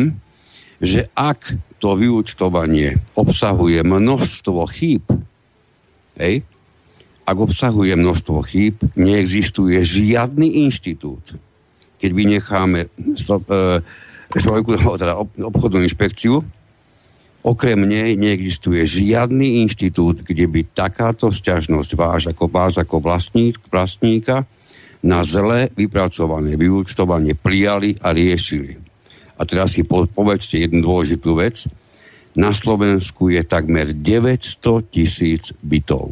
že 0.82 1.08
ak 1.14 1.54
to 1.80 1.96
vyúčtovanie 1.96 2.98
obsahuje 3.14 3.86
množstvo 3.86 4.60
chýb, 4.74 5.06
hej, 6.20 6.44
ak 7.26 7.38
obsahuje 7.42 7.98
množstvo 7.98 8.38
chýb, 8.46 8.78
neexistuje 8.94 9.82
žiadny 9.82 10.62
inštitút. 10.70 11.34
Keď 11.98 12.12
vynecháme 12.14 12.86
e, 12.86 12.90
teda 15.02 15.14
obchodnú 15.42 15.82
inšpekciu, 15.82 16.46
okrem 17.46 17.80
nej 17.86 18.14
neexistuje 18.14 18.86
žiadny 18.86 19.66
inštitút, 19.66 20.22
kde 20.22 20.46
by 20.46 20.62
takáto 20.70 21.34
sťažnosť 21.34 21.92
váš 21.98 22.22
ako 22.30 22.46
vás 22.50 22.78
ako 22.78 23.02
vlastník, 23.02 23.58
vlastníka 23.70 24.46
na 25.06 25.22
zle 25.22 25.70
vypracované 25.78 26.58
vyúčtovanie 26.58 27.38
prijali 27.38 27.94
a 28.02 28.10
riešili. 28.10 28.82
A 29.38 29.46
teraz 29.46 29.78
si 29.78 29.86
po, 29.86 30.10
povedzte 30.10 30.58
jednu 30.58 30.82
dôležitú 30.82 31.38
vec. 31.38 31.70
Na 32.36 32.52
Slovensku 32.52 33.32
je 33.32 33.40
takmer 33.48 33.96
900 33.96 34.92
tisíc 34.92 35.56
bytov. 35.64 36.12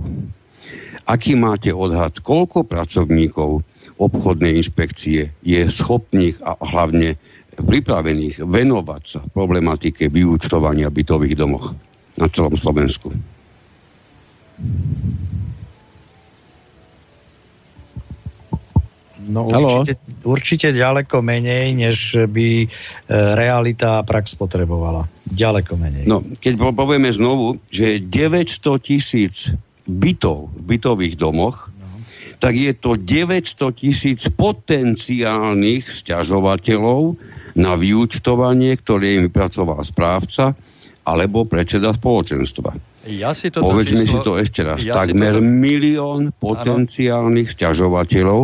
Aký 1.03 1.35
máte 1.35 1.75
odhad, 1.75 2.23
koľko 2.23 2.63
pracovníkov 2.63 3.67
obchodnej 3.99 4.55
inšpekcie 4.55 5.35
je 5.43 5.61
schopných 5.67 6.39
a 6.39 6.55
hlavne 6.63 7.19
pripravených 7.59 8.39
venovať 8.39 9.03
sa 9.03 9.19
problematike 9.27 10.07
vyúčtovania 10.07 10.87
bytových 10.87 11.35
domoch 11.35 11.75
na 12.15 12.31
celom 12.31 12.55
Slovensku? 12.55 13.11
No 19.29 19.47
určite, 19.47 19.93
určite 20.27 20.67
ďaleko 20.75 21.23
menej, 21.23 21.75
než 21.77 22.27
by 22.27 22.49
e, 22.63 22.67
realita 23.11 23.99
a 23.99 24.05
prax 24.05 24.35
potrebovala. 24.35 25.07
Ďaleko 25.27 25.73
menej. 25.79 26.03
No, 26.09 26.19
keď 26.19 26.59
povieme 26.75 27.09
znovu, 27.11 27.59
že 27.71 28.03
900 28.03 28.59
tisíc 28.83 29.53
bytov 29.87 30.51
v 30.51 30.61
bytových 30.75 31.15
domoch, 31.19 31.73
tak 32.43 32.59
je 32.59 32.75
to 32.75 32.99
900 32.99 33.71
tisíc 33.71 34.27
potenciálnych 34.27 35.87
sťažovateľov 35.87 37.15
na 37.55 37.79
vyúčtovanie, 37.79 38.75
ktoré 38.75 39.15
im 39.15 39.31
vypracoval 39.31 39.79
správca 39.87 40.51
alebo 41.07 41.47
predseda 41.47 41.95
spoločenstva. 41.95 42.92
Ja 43.03 43.35
si 43.35 43.51
to 43.51 43.59
Povedzme 43.59 44.07
číslo... 44.07 44.15
si 44.15 44.17
to 44.23 44.31
ešte 44.39 44.61
raz. 44.63 44.79
Ja 44.79 45.03
Takmer 45.03 45.35
to... 45.35 45.43
milión 45.43 46.31
potenciálnych 46.31 47.51
ano. 47.51 47.55
sťažovateľov 47.59 48.41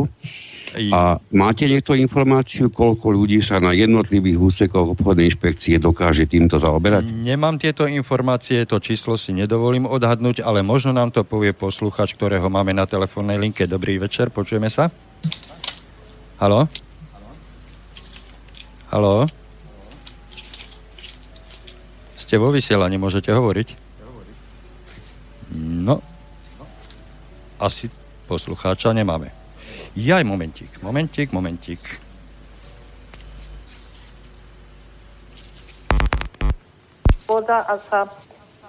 a 0.92 1.16
máte 1.32 1.64
niekto 1.66 1.96
informáciu, 1.96 2.68
koľko 2.68 3.16
ľudí 3.16 3.40
sa 3.40 3.64
na 3.64 3.72
jednotlivých 3.72 4.36
úsekoch 4.36 5.00
obchodnej 5.00 5.32
inšpekcie 5.32 5.80
dokáže 5.80 6.28
týmto 6.28 6.60
zaoberať? 6.60 7.08
Nemám 7.08 7.56
tieto 7.56 7.88
informácie, 7.88 8.68
to 8.68 8.84
číslo 8.84 9.16
si 9.16 9.32
nedovolím 9.32 9.88
odhadnúť, 9.88 10.44
ale 10.44 10.60
možno 10.60 10.92
nám 10.92 11.16
to 11.16 11.24
povie 11.24 11.56
posluchač, 11.56 12.20
ktorého 12.20 12.52
máme 12.52 12.76
na 12.76 12.84
telefónnej 12.84 13.40
linke. 13.40 13.64
Dobrý 13.64 13.96
večer, 13.96 14.28
počujeme 14.28 14.68
sa? 14.68 14.92
Halo? 16.44 16.68
Halo? 18.92 19.24
Ste 22.20 22.36
vo 22.36 22.52
vysielaní, 22.52 23.00
môžete 23.00 23.32
hovoriť? 23.32 23.89
No, 25.58 26.02
asi 27.58 27.90
poslucháča 28.30 28.94
nemáme. 28.94 29.34
Jaj, 29.98 30.24
momentík, 30.24 30.70
momentík, 30.86 31.34
momentík. 31.34 31.82
Voda 37.26 37.62
a 37.66 37.78
sa 37.90 38.10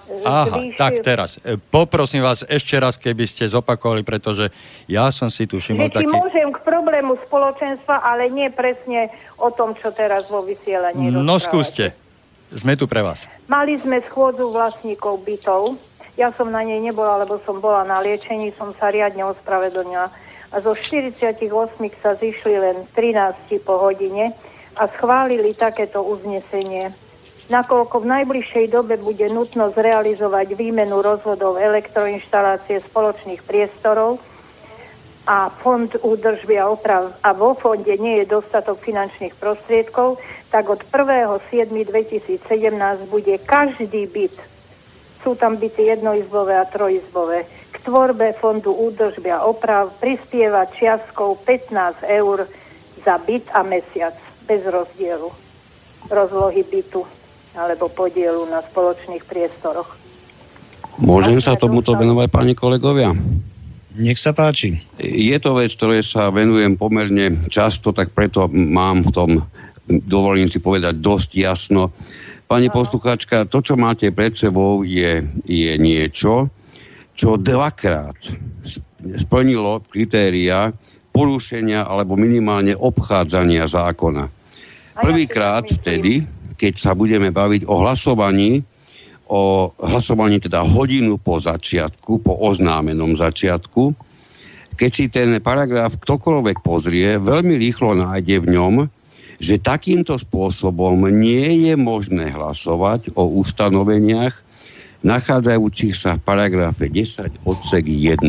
e, 0.05 0.21
Aha, 0.21 0.57
tak 0.77 1.01
teraz. 1.01 1.37
E, 1.41 1.57
poprosím 1.57 2.21
vás 2.25 2.45
ešte 2.45 2.77
raz, 2.77 2.97
keby 2.97 3.25
ste 3.25 3.45
zopakovali, 3.49 4.05
pretože 4.05 4.49
ja 4.85 5.09
som 5.13 5.29
si 5.29 5.45
tu 5.49 5.57
všimol 5.57 5.89
taký... 5.89 6.09
môžem 6.09 6.49
k 6.49 6.61
problému 6.61 7.17
spoločenstva, 7.25 8.05
ale 8.05 8.29
nie 8.29 8.49
presne 8.53 9.09
o 9.37 9.49
tom, 9.53 9.73
čo 9.77 9.89
teraz 9.93 10.29
vo 10.29 10.45
vysielaní 10.45 11.09
No 11.09 11.37
skúste. 11.41 11.93
Sme 12.51 12.75
tu 12.75 12.83
pre 12.83 12.99
vás. 12.99 13.31
Mali 13.47 13.79
sme 13.79 14.03
schôdzu 14.03 14.51
vlastníkov 14.51 15.23
bytov. 15.23 15.79
Ja 16.19 16.35
som 16.35 16.51
na 16.51 16.59
nej 16.63 16.83
nebola, 16.83 17.23
lebo 17.23 17.39
som 17.47 17.63
bola 17.63 17.87
na 17.87 18.03
liečení, 18.03 18.51
som 18.51 18.75
sa 18.75 18.91
riadne 18.91 19.23
ospravedlnila 19.23 20.11
a 20.51 20.55
zo 20.59 20.75
48 20.75 21.39
sa 22.03 22.11
zišli 22.19 22.55
len 22.59 22.83
13 22.91 23.55
po 23.63 23.79
hodine 23.79 24.35
a 24.75 24.87
schválili 24.91 25.55
takéto 25.55 26.03
uznesenie. 26.03 26.91
Nakoľko 27.51 28.03
v 28.03 28.09
najbližšej 28.15 28.65
dobe 28.71 28.95
bude 28.95 29.27
nutno 29.27 29.71
zrealizovať 29.75 30.55
výmenu 30.55 31.03
rozvodov 31.03 31.59
elektroinštalácie 31.59 32.79
spoločných 32.87 33.43
priestorov 33.43 34.23
a 35.27 35.51
fond 35.51 35.91
údržby 35.99 36.55
a 36.59 36.71
oprav 36.71 37.11
a 37.23 37.35
vo 37.35 37.55
fonde 37.55 37.91
nie 37.99 38.23
je 38.23 38.31
dostatok 38.31 38.79
finančných 38.79 39.35
prostriedkov, 39.35 40.19
tak 40.47 40.67
od 40.67 40.83
1.7.2017 40.91 42.39
bude 43.11 43.35
každý 43.43 44.07
byt, 44.07 44.35
sú 45.21 45.37
tam 45.37 45.57
byty 45.57 45.93
jednoizbové 45.97 46.57
a 46.57 46.65
trojizbové, 46.65 47.45
k 47.71 47.77
tvorbe 47.85 48.33
fondu 48.37 48.73
údržby 48.73 49.31
a 49.31 49.45
oprav 49.45 49.93
prispieva 50.01 50.67
čiastkou 50.67 51.39
15 51.45 52.03
eur 52.05 52.45
za 53.01 53.15
byt 53.21 53.49
a 53.53 53.61
mesiac 53.65 54.17
bez 54.45 54.61
rozdielu 54.65 55.29
rozlohy 56.09 56.65
bytu 56.65 57.05
alebo 57.55 57.91
podielu 57.91 58.47
na 58.49 58.63
spoločných 58.63 59.23
priestoroch. 59.27 59.99
Môžem 60.99 61.39
sa 61.39 61.55
tomuto 61.55 61.95
venovať, 61.95 62.27
pani 62.31 62.53
kolegovia? 62.55 63.15
Nech 63.91 64.19
sa 64.19 64.31
páči. 64.31 64.79
Je 64.99 65.35
to 65.39 65.59
vec, 65.59 65.75
ktoré 65.75 65.99
sa 65.99 66.31
venujem 66.31 66.79
pomerne 66.79 67.43
často, 67.51 67.91
tak 67.91 68.15
preto 68.15 68.47
mám 68.47 69.03
v 69.03 69.11
tom 69.11 69.31
dovolím 69.91 70.47
si 70.47 70.63
povedať 70.63 70.95
dosť 70.97 71.29
jasno. 71.35 71.91
Pani 72.51 72.67
poslucháčka, 72.67 73.47
to, 73.47 73.63
čo 73.63 73.79
máte 73.79 74.11
pred 74.11 74.35
sebou, 74.35 74.83
je, 74.83 75.23
je 75.47 75.71
niečo, 75.79 76.51
čo 77.15 77.39
dvakrát 77.39 78.19
splnilo 78.99 79.79
kritéria 79.87 80.75
porušenia 81.15 81.87
alebo 81.87 82.19
minimálne 82.19 82.75
obchádzania 82.75 83.71
zákona. 83.71 84.27
Prvýkrát 84.99 85.63
vtedy, 85.63 86.27
keď 86.59 86.73
sa 86.75 86.91
budeme 86.91 87.31
baviť 87.31 87.63
o 87.71 87.87
hlasovaní, 87.87 88.59
o 89.31 89.71
hlasovaní 89.79 90.43
teda 90.43 90.59
hodinu 90.67 91.23
po 91.23 91.39
začiatku, 91.39 92.19
po 92.19 92.35
oznámenom 92.35 93.15
začiatku, 93.15 93.95
keď 94.75 94.91
si 94.91 95.07
ten 95.07 95.39
paragraf 95.39 95.95
ktokoľvek 95.95 96.59
pozrie, 96.59 97.15
veľmi 97.15 97.55
rýchlo 97.55 97.95
nájde 97.95 98.43
v 98.43 98.47
ňom, 98.59 98.75
že 99.41 99.57
takýmto 99.57 100.21
spôsobom 100.21 101.09
nie 101.09 101.65
je 101.65 101.73
možné 101.73 102.29
hlasovať 102.29 103.17
o 103.17 103.25
ustanoveniach 103.41 104.51
nachádzajúcich 105.01 105.97
sa 105.97 106.15
v 106.17 106.21
paragrafe 106.21 106.85
10 106.87 107.41
odsek 107.41 107.85
1. 107.89 108.21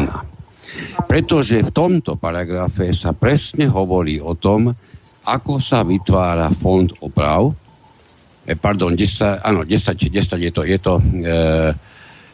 Pretože 1.05 1.61
v 1.61 1.71
tomto 1.71 2.17
paragrafe 2.17 2.97
sa 2.97 3.13
presne 3.13 3.69
hovorí 3.69 4.17
o 4.25 4.33
tom, 4.33 4.73
ako 5.29 5.61
sa 5.61 5.85
vytvára 5.85 6.49
fond 6.51 6.89
oprav. 7.05 7.53
E, 8.49 8.57
pardon, 8.57 8.97
10, 8.97 9.45
áno, 9.45 9.69
10, 9.69 10.09
10 10.09 10.49
je 10.49 10.51
to, 10.51 10.63
je 10.65 10.79
to 10.81 10.95
e, 10.99 11.33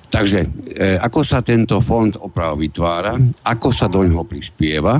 takže 0.08 0.40
e, 0.72 0.96
ako 0.96 1.20
sa 1.20 1.44
tento 1.44 1.82
fond 1.84 2.14
oprav 2.16 2.56
vytvára, 2.56 3.12
ako 3.44 3.68
sa 3.74 3.90
do 3.92 4.00
ňoho 4.06 4.24
prispieva 4.24 4.96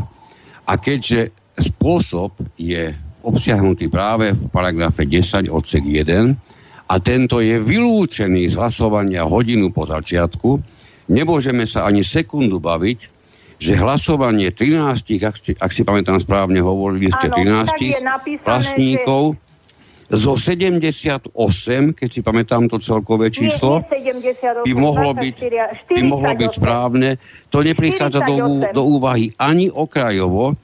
a 0.68 0.72
keďže 0.76 1.32
spôsob 1.56 2.36
je 2.60 3.07
obsiahnutý 3.22 3.90
práve 3.90 4.34
v 4.34 4.46
paragrafe 4.50 5.04
10 5.04 5.50
odsek 5.50 5.82
1 5.82 6.88
a 6.88 6.94
tento 7.02 7.42
je 7.42 7.60
vylúčený 7.60 8.48
z 8.48 8.54
hlasovania 8.56 9.26
hodinu 9.26 9.68
po 9.74 9.84
začiatku, 9.84 10.62
nemôžeme 11.12 11.68
sa 11.68 11.84
ani 11.84 12.00
sekundu 12.00 12.62
baviť, 12.62 12.98
že 13.58 13.74
hlasovanie 13.74 14.54
13, 14.54 15.18
ak 15.26 15.34
si, 15.36 15.52
ak 15.58 15.70
si 15.74 15.82
pamätám 15.82 16.22
správne, 16.22 16.62
hovorili 16.62 17.10
ste 17.10 17.26
13 17.26 18.46
vlastníkov, 18.46 19.34
že 19.34 19.46
zo 20.08 20.40
78, 20.40 21.36
keď 21.92 22.08
si 22.08 22.20
pamätám 22.24 22.64
to 22.64 22.80
celkové 22.80 23.28
číslo, 23.28 23.84
nie, 23.92 24.16
nie 24.16 24.32
78, 24.32 24.64
by 24.64 24.72
mohlo 24.72 25.12
24, 25.12 25.20
byť, 25.20 25.36
by 25.92 26.02
mohlo 26.08 26.32
byť 26.32 26.50
správne. 26.56 27.10
To 27.52 27.60
neprichádza 27.60 28.24
do, 28.24 28.64
do 28.72 28.82
úvahy 28.88 29.36
ani 29.36 29.68
okrajovo, 29.68 30.56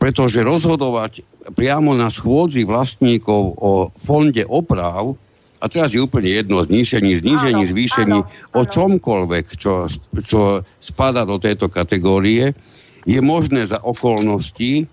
pretože 0.00 0.40
rozhodovať 0.40 1.20
priamo 1.52 1.92
na 1.92 2.08
schôdzi 2.08 2.64
vlastníkov 2.64 3.60
o 3.60 3.72
fonde 4.00 4.48
oprav, 4.48 5.12
a 5.60 5.68
teraz 5.68 5.92
je 5.92 6.00
úplne 6.00 6.32
jedno, 6.32 6.64
znížení, 6.64 7.20
znížení, 7.20 7.68
áno, 7.68 7.70
zvýšení, 7.70 8.18
áno, 8.24 8.56
o 8.56 8.62
čomkoľvek, 8.64 9.60
čo, 9.60 9.92
čo 10.24 10.64
spada 10.80 11.28
do 11.28 11.36
tejto 11.36 11.68
kategórie, 11.68 12.56
je 13.04 13.20
možné 13.20 13.68
za 13.68 13.76
okolností, 13.76 14.88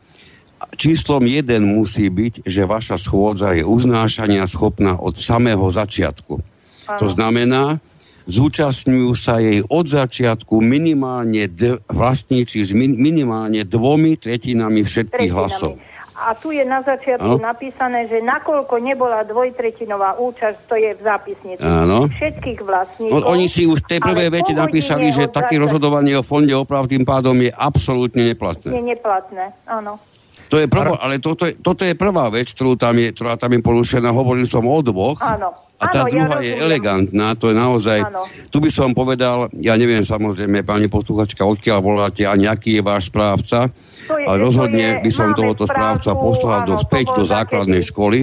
číslom 0.75 1.23
jeden 1.23 1.71
musí 1.71 2.11
byť, 2.11 2.43
že 2.43 2.67
vaša 2.67 2.99
schôdza 2.99 3.55
je 3.55 3.63
uznášania 3.63 4.43
schopná 4.43 4.99
od 4.99 5.15
samého 5.15 5.63
začiatku. 5.71 6.35
Áno. 6.35 6.99
To 6.99 7.07
znamená, 7.07 7.79
zúčastňujú 8.27 9.11
sa 9.15 9.39
jej 9.39 9.63
od 9.65 9.85
začiatku 9.87 10.59
minimálne 10.59 11.47
d- 11.47 11.79
vlastníci 11.87 12.61
s 12.61 12.75
min- 12.75 12.99
minimálne 12.99 13.63
dvomi 13.63 14.19
tretinami 14.19 14.83
všetkých 14.83 15.31
tretinami. 15.31 15.35
hlasov. 15.35 15.73
A 16.17 16.33
tu 16.33 16.49
je 16.49 16.65
na 16.65 16.81
začiatku 16.81 17.37
no? 17.37 17.45
napísané, 17.45 18.09
že 18.09 18.25
nakoľko 18.25 18.81
nebola 18.81 19.21
dvojtretinová 19.21 20.17
účasť, 20.17 20.57
to 20.65 20.73
je 20.73 20.97
v 20.97 21.01
zápisnici 21.05 21.61
Áno. 21.61 22.09
všetkých 22.09 22.59
vlastníkov. 22.65 23.21
No, 23.21 23.29
oni 23.29 23.45
si 23.45 23.69
už 23.69 23.85
v 23.85 23.89
tej 23.95 23.99
prvej 24.01 24.33
vete 24.33 24.57
napísali, 24.57 25.13
že 25.13 25.29
také 25.29 25.61
rozhodovanie 25.61 26.17
o 26.17 26.25
fonde 26.25 26.57
oprav 26.57 26.89
tým 26.89 27.05
pádom 27.05 27.37
je 27.37 27.53
absolútne 27.53 28.33
neplatné. 28.33 28.73
Je 28.73 28.81
neplatné, 28.81 29.53
áno. 29.69 30.01
To 30.47 30.61
je 30.61 30.67
prvá, 30.69 30.95
ale 31.01 31.17
toto 31.17 31.49
je, 31.49 31.57
toto 31.57 31.81
je 31.81 31.97
prvá 31.97 32.29
vec, 32.29 32.53
ktorú 32.53 32.77
tam 32.77 32.95
je, 32.97 33.09
ktorá 33.11 33.33
tam 33.35 33.53
je 33.55 33.61
porušená. 33.65 34.13
Hovoril 34.13 34.45
som 34.45 34.63
o 34.65 34.79
dvoch. 34.85 35.17
Áno. 35.21 35.67
A 35.77 35.85
tá 35.85 36.05
ano, 36.05 36.09
druhá 36.09 36.41
ja 36.41 36.49
je 36.49 36.53
elegantná, 36.57 37.37
to 37.37 37.53
je 37.53 37.55
naozaj, 37.55 38.01
ano. 38.01 38.25
tu 38.49 38.57
by 38.57 38.73
som 38.73 38.97
povedal, 38.97 39.45
ja 39.61 39.77
neviem 39.77 40.01
samozrejme, 40.01 40.65
pani 40.65 40.89
posluchačka, 40.89 41.45
odkiaľ 41.45 41.79
voláte 41.85 42.25
a 42.25 42.33
nejaký 42.33 42.81
je 42.81 42.81
váš 42.81 43.13
správca, 43.13 43.69
je, 43.69 44.25
ale 44.25 44.37
rozhodne 44.41 44.81
je, 44.81 44.93
by 45.05 45.11
som 45.13 45.37
tohoto 45.37 45.69
správca 45.69 46.17
poslal 46.17 46.65
do, 46.65 46.81
späť 46.81 47.13
do 47.13 47.21
základnej 47.21 47.85
takedy. 47.85 47.93
školy, 47.93 48.19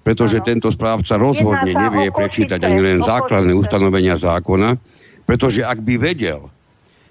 pretože 0.00 0.40
ano. 0.40 0.48
tento 0.48 0.68
správca 0.72 1.20
rozhodne 1.20 1.76
nevie 1.76 2.08
prečítať 2.08 2.56
ani 2.64 2.80
len 2.80 3.04
základné 3.04 3.52
ustanovenia 3.52 4.16
zákona, 4.16 4.80
pretože 5.28 5.60
ak 5.60 5.84
by 5.84 6.00
vedel, 6.00 6.48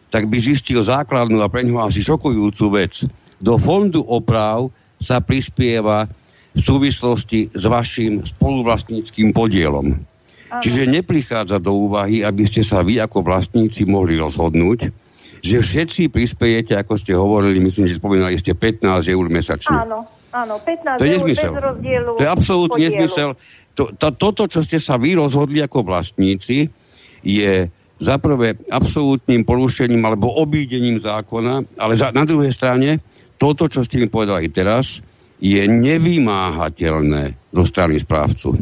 tak 0.10 0.26
by 0.26 0.38
zistil 0.42 0.82
základnú 0.82 1.42
a 1.42 1.50
pre 1.50 1.66
ňoho 1.66 1.86
asi 1.86 2.02
šokujúcu 2.02 2.66
vec. 2.82 3.06
Do 3.44 3.60
fondu 3.60 4.00
oprav 4.08 4.72
sa 4.96 5.20
prispieva 5.20 6.08
v 6.56 6.62
súvislosti 6.64 7.52
s 7.52 7.64
vašim 7.68 8.24
spoluvlastníckým 8.24 9.36
podielom. 9.36 10.00
Aha. 10.48 10.62
Čiže 10.64 10.88
neprichádza 10.88 11.60
do 11.60 11.76
úvahy, 11.76 12.24
aby 12.24 12.48
ste 12.48 12.64
sa 12.64 12.86
vy 12.86 13.04
ako 13.04 13.26
vlastníci 13.26 13.84
mohli 13.84 14.16
rozhodnúť, 14.16 14.94
že 15.44 15.60
všetci 15.60 16.08
prispiejete, 16.08 16.72
ako 16.80 16.96
ste 16.96 17.12
hovorili, 17.12 17.60
myslím, 17.60 17.84
že 17.84 18.00
spomínali 18.00 18.40
ste 18.40 18.56
15 18.56 19.12
eur 19.12 19.26
mesačne. 19.28 19.76
Áno, 19.76 20.08
áno, 20.32 20.56
15 20.64 21.02
to 21.02 21.04
je 21.04 21.12
nezmysel. 21.20 21.52
To 22.16 22.24
je 22.24 22.30
absolútny 22.32 22.80
nezmysel. 22.88 23.36
To, 23.76 23.92
to, 23.92 24.08
toto, 24.16 24.48
čo 24.48 24.64
ste 24.64 24.80
sa 24.80 24.96
vy 24.96 25.20
rozhodli 25.20 25.60
ako 25.60 25.84
vlastníci, 25.84 26.72
je 27.26 27.68
za 28.00 28.16
prvé 28.20 28.56
absolútnym 28.72 29.44
porušením 29.44 30.00
alebo 30.06 30.32
obídením 30.32 31.02
zákona, 31.02 31.66
ale 31.76 31.94
za, 32.00 32.16
na 32.16 32.24
druhej 32.24 32.54
strane 32.54 33.04
toto, 33.38 33.68
čo 33.68 33.84
ste 33.84 34.00
mi 34.00 34.08
povedali 34.08 34.50
teraz, 34.50 35.02
je 35.44 35.60
nevymáhateľné 35.68 37.52
zo 37.52 37.64
strany 37.68 38.00
správcu. 38.00 38.56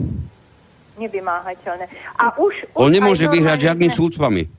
Nevymáhateľné. 0.98 1.86
A 2.18 2.34
už, 2.42 2.54
už 2.74 2.78
On 2.78 2.90
nemôže 2.90 3.30
vyhrať 3.30 3.72
žiadny 3.72 3.88
súd 3.94 4.18
s 4.18 4.20
vami. 4.22 4.50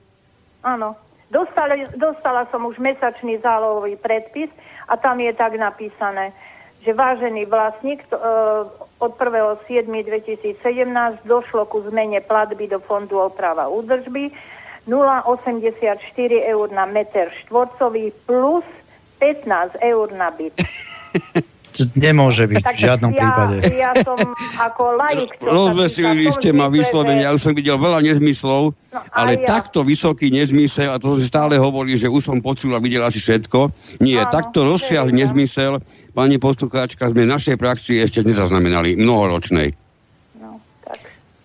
Áno. 0.63 0.95
Dostala, 1.33 1.81
dostala 1.97 2.45
som 2.53 2.69
už 2.69 2.77
mesačný 2.77 3.41
zálohový 3.41 3.97
predpis 3.97 4.53
a 4.85 5.01
tam 5.01 5.17
je 5.17 5.33
tak 5.33 5.57
napísané, 5.57 6.37
že 6.85 6.93
vážený 6.93 7.49
vlastník 7.49 8.05
e, 8.13 8.21
od 9.01 9.13
1.7.2017 9.17 10.61
došlo 11.25 11.65
ku 11.73 11.81
zmene 11.89 12.21
platby 12.21 12.69
do 12.69 12.85
fondu 12.85 13.17
oprava 13.17 13.65
údržby 13.73 14.29
0,84 14.85 16.05
eur 16.43 16.67
na 16.69 16.85
meter 16.85 17.33
štvorcový 17.47 18.13
plus 18.29 18.67
15 19.23 19.79
eur 19.79 20.11
na 20.19 20.35
byt. 20.35 20.59
nemôže 21.97 22.45
byť 22.49 22.63
tak 22.63 22.77
v 22.77 22.81
žiadnom 22.85 23.13
ja, 23.13 23.19
prípade. 23.19 23.57
Ja 23.73 23.93
som 24.05 24.19
ako 24.61 24.83
laik... 24.99 25.31
Rozveselili 25.41 26.29
ste 26.35 26.53
ma 26.53 26.69
vyslovene, 26.69 27.25
ja 27.25 27.33
už 27.33 27.41
som 27.41 27.53
videl 27.57 27.81
veľa 27.81 28.05
nezmyslov, 28.05 28.77
no, 28.77 28.99
ale 29.13 29.41
ja. 29.41 29.47
takto 29.59 29.81
vysoký 29.81 30.29
nezmysel, 30.29 30.93
a 30.93 31.01
to 31.01 31.17
si 31.17 31.25
stále 31.25 31.57
hovorí, 31.57 31.97
že 31.97 32.13
už 32.13 32.23
som 32.23 32.39
počul 32.45 32.77
a 32.77 32.83
videl 32.83 33.01
asi 33.05 33.23
všetko, 33.23 33.73
nie, 34.05 34.21
Áno, 34.21 34.29
takto 34.29 34.67
rozsiahly 34.69 35.17
nezmysel, 35.17 35.81
pani 36.13 36.37
poslucháčka, 36.37 37.09
sme 37.09 37.25
v 37.25 37.33
našej 37.33 37.57
praxi 37.57 38.03
ešte 38.03 38.21
nezaznamenali, 38.21 38.99
mnohoročnej. 39.01 39.82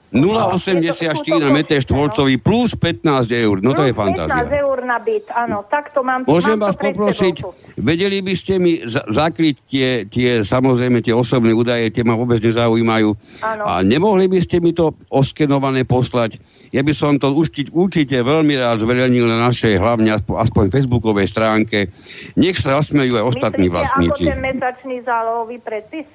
0,84 0.07 1.43
na 1.43 1.51
meter 1.51 1.83
štvorcový 1.83 2.39
plus 2.39 2.79
15 2.79 3.27
eur. 3.27 3.59
No 3.59 3.75
to 3.75 3.83
je 3.83 3.91
fantázia. 3.91 4.47
15 4.47 4.63
eur 4.63 4.77
na 4.87 4.97
byt, 5.03 5.27
áno. 5.35 5.67
Takto 5.67 5.99
mám 5.99 6.23
Môžem 6.23 6.55
mám 6.55 6.71
vás 6.71 6.75
poprosiť, 6.79 7.43
vedeli 7.75 8.23
by 8.23 8.33
ste 8.39 8.55
mi 8.55 8.79
za- 8.87 9.03
zakryť 9.03 9.55
tie, 9.67 9.87
tie, 10.07 10.29
samozrejme, 10.47 11.03
tie 11.03 11.11
osobné 11.11 11.51
údaje, 11.51 11.91
tie 11.91 12.07
ma 12.07 12.15
vôbec 12.15 12.39
nezaujímajú. 12.39 13.09
Áno. 13.43 13.63
A 13.67 13.83
nemohli 13.83 14.31
by 14.31 14.39
ste 14.39 14.63
mi 14.63 14.71
to 14.71 14.95
oskenované 15.11 15.83
poslať? 15.83 16.39
Ja 16.71 16.87
by 16.87 16.93
som 16.95 17.19
to 17.19 17.35
určite, 17.35 17.75
určite 17.75 18.15
veľmi 18.15 18.55
rád 18.55 18.79
zverejnil 18.87 19.27
na 19.27 19.43
našej, 19.51 19.75
hlavne 19.75 20.15
aspoň, 20.15 20.35
aspoň 20.39 20.63
facebookovej 20.71 21.27
stránke. 21.27 21.91
Nech 22.39 22.55
sa 22.55 22.79
zasmejú 22.79 23.19
aj 23.19 23.25
ostatní 23.27 23.67
Myslíte, 23.67 23.75
vlastníci. 23.75 24.23
ako 24.23 24.31
ten 24.31 24.39
mesačný 24.39 24.95
zálohový 25.03 25.57
predpis? 25.59 26.07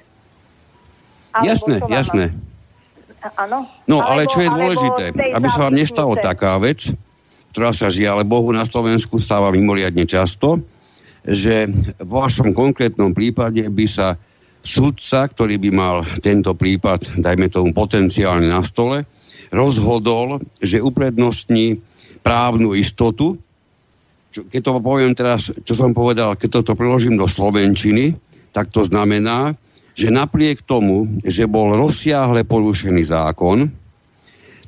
Alebo 1.33 1.45
jasné, 1.45 1.75
jasné. 1.89 2.25
Mám? 2.33 2.52
Áno. 3.23 3.63
No, 3.87 4.03
ale 4.03 4.27
čo 4.27 4.43
je 4.43 4.51
dôležité, 4.51 5.15
aby 5.31 5.47
sa 5.47 5.69
vám 5.69 5.79
nestalo 5.79 6.19
taká 6.19 6.59
vec, 6.59 6.91
ktorá 7.55 7.71
sa 7.71 7.87
žiaľ 7.87 8.27
Bohu 8.27 8.51
na 8.51 8.67
Slovensku 8.67 9.15
stáva 9.21 9.53
mimoriadne 9.53 10.03
často, 10.03 10.59
že 11.23 11.71
v 12.03 12.09
vašom 12.11 12.51
konkrétnom 12.51 13.15
prípade 13.15 13.63
by 13.71 13.85
sa 13.87 14.19
sudca, 14.59 15.27
ktorý 15.27 15.55
by 15.59 15.69
mal 15.71 15.95
tento 16.19 16.51
prípad, 16.51 17.15
dajme 17.19 17.47
tomu 17.47 17.71
potenciálne 17.71 18.47
na 18.47 18.59
stole, 18.63 19.07
rozhodol, 19.53 20.43
že 20.59 20.83
uprednostní 20.83 21.79
právnu 22.25 22.75
istotu. 22.75 23.39
Čo, 24.33 24.49
keď 24.49 24.61
to 24.65 24.71
poviem 24.81 25.13
teraz, 25.13 25.53
čo 25.63 25.73
som 25.77 25.93
povedal, 25.93 26.35
keď 26.35 26.63
toto 26.63 26.73
preložím 26.73 27.15
do 27.15 27.29
Slovenčiny, 27.29 28.17
tak 28.49 28.73
to 28.73 28.81
znamená, 28.81 29.53
že 29.93 30.09
napriek 30.09 30.65
tomu, 30.65 31.09
že 31.21 31.45
bol 31.45 31.77
rozsiahle 31.77 32.43
porušený 32.45 33.03
zákon, 33.05 33.69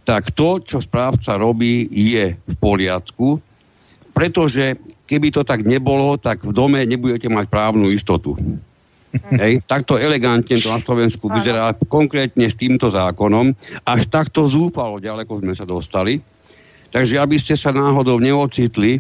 tak 0.06 0.30
to, 0.38 0.62
čo 0.62 0.78
správca 0.78 1.34
robí, 1.34 1.90
je 1.90 2.38
v 2.38 2.56
poriadku, 2.62 3.42
pretože 4.14 4.78
keby 5.10 5.34
to 5.34 5.42
tak 5.42 5.66
nebolo, 5.66 6.16
tak 6.22 6.46
v 6.46 6.54
dome 6.54 6.86
nebudete 6.86 7.26
mať 7.26 7.50
právnu 7.50 7.90
istotu. 7.90 8.38
Hej, 9.16 9.64
takto 9.64 9.96
elegantne 9.96 10.60
to 10.60 10.68
na 10.68 10.78
Slovensku 10.78 11.32
vyzerá 11.32 11.72
konkrétne 11.88 12.52
s 12.52 12.60
týmto 12.60 12.92
zákonom. 12.92 13.56
Až 13.88 14.12
takto 14.12 14.44
zúfalo 14.44 15.00
ďaleko 15.00 15.40
sme 15.40 15.56
sa 15.56 15.64
dostali. 15.64 16.20
Takže 16.92 17.20
aby 17.20 17.40
ste 17.40 17.56
sa 17.56 17.72
náhodou 17.72 18.20
neocitli 18.20 19.00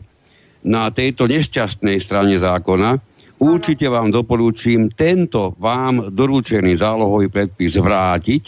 na 0.66 0.90
tejto 0.90 1.30
nešťastnej 1.30 2.00
strane 2.02 2.36
zákona, 2.40 2.98
určite 3.40 3.86
vám 3.90 4.12
doporúčim 4.14 4.92
tento 4.94 5.56
vám 5.60 6.14
doručený 6.14 6.80
zálohový 6.80 7.28
predpis 7.32 7.76
vrátiť 7.80 8.46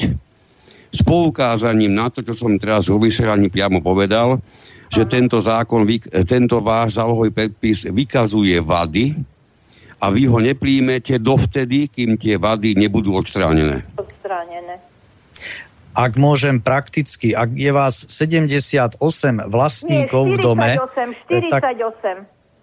s 0.88 1.00
poukázaním 1.04 1.94
na 1.94 2.08
to, 2.08 2.24
čo 2.24 2.34
som 2.34 2.56
teraz 2.56 2.88
vo 2.88 2.98
vysielaní 2.98 3.52
priamo 3.52 3.84
povedal, 3.84 4.40
že 4.88 5.04
tento 5.04 5.44
zákon, 5.44 5.84
tento 6.24 6.64
váš 6.64 6.96
zálohový 6.96 7.36
predpis 7.36 7.84
vykazuje 7.92 8.56
vady, 8.64 9.20
a 9.98 10.14
vy 10.14 10.30
ho 10.30 10.38
nepríjmete 10.38 11.18
dovtedy, 11.18 11.90
kým 11.90 12.22
tie 12.22 12.38
vady 12.38 12.78
nebudú 12.78 13.18
odstránené. 13.18 13.82
Odstránené. 13.98 14.78
Ak 15.98 16.14
môžem 16.14 16.62
prakticky, 16.62 17.34
ak 17.34 17.58
je 17.58 17.74
vás 17.74 18.06
78 18.06 19.02
vlastníkov 19.50 20.24
Nie, 20.30 20.38
48, 20.38 20.38
v 20.38 20.38
dome... 20.38 20.70
48, 20.78 21.26
48. 21.26 21.50
Tak, 21.50 21.62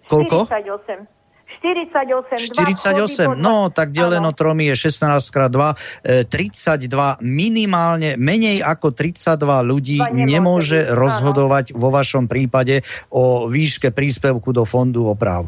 koľko? 0.07 0.37
48. 0.47 1.14
48, 1.61 2.51
48, 2.51 3.39
no 3.39 3.69
tak 3.71 3.91
deleno 3.95 4.31
tromi 4.35 4.71
je 4.73 4.89
16 4.89 5.19
krát 5.31 5.51
2, 5.51 6.27
32, 6.27 6.89
minimálne 7.21 8.19
menej 8.19 8.63
ako 8.65 8.91
32 8.91 9.39
ľudí 9.63 9.97
nemôže, 9.99 10.25
nemôže 10.27 10.79
rozhodovať 10.91 11.65
áno. 11.73 11.79
vo 11.79 11.89
vašom 11.93 12.25
prípade 12.27 12.81
o 13.11 13.47
výške 13.47 13.91
príspevku 13.91 14.51
do 14.51 14.67
fondu 14.67 15.07
oprav. 15.07 15.47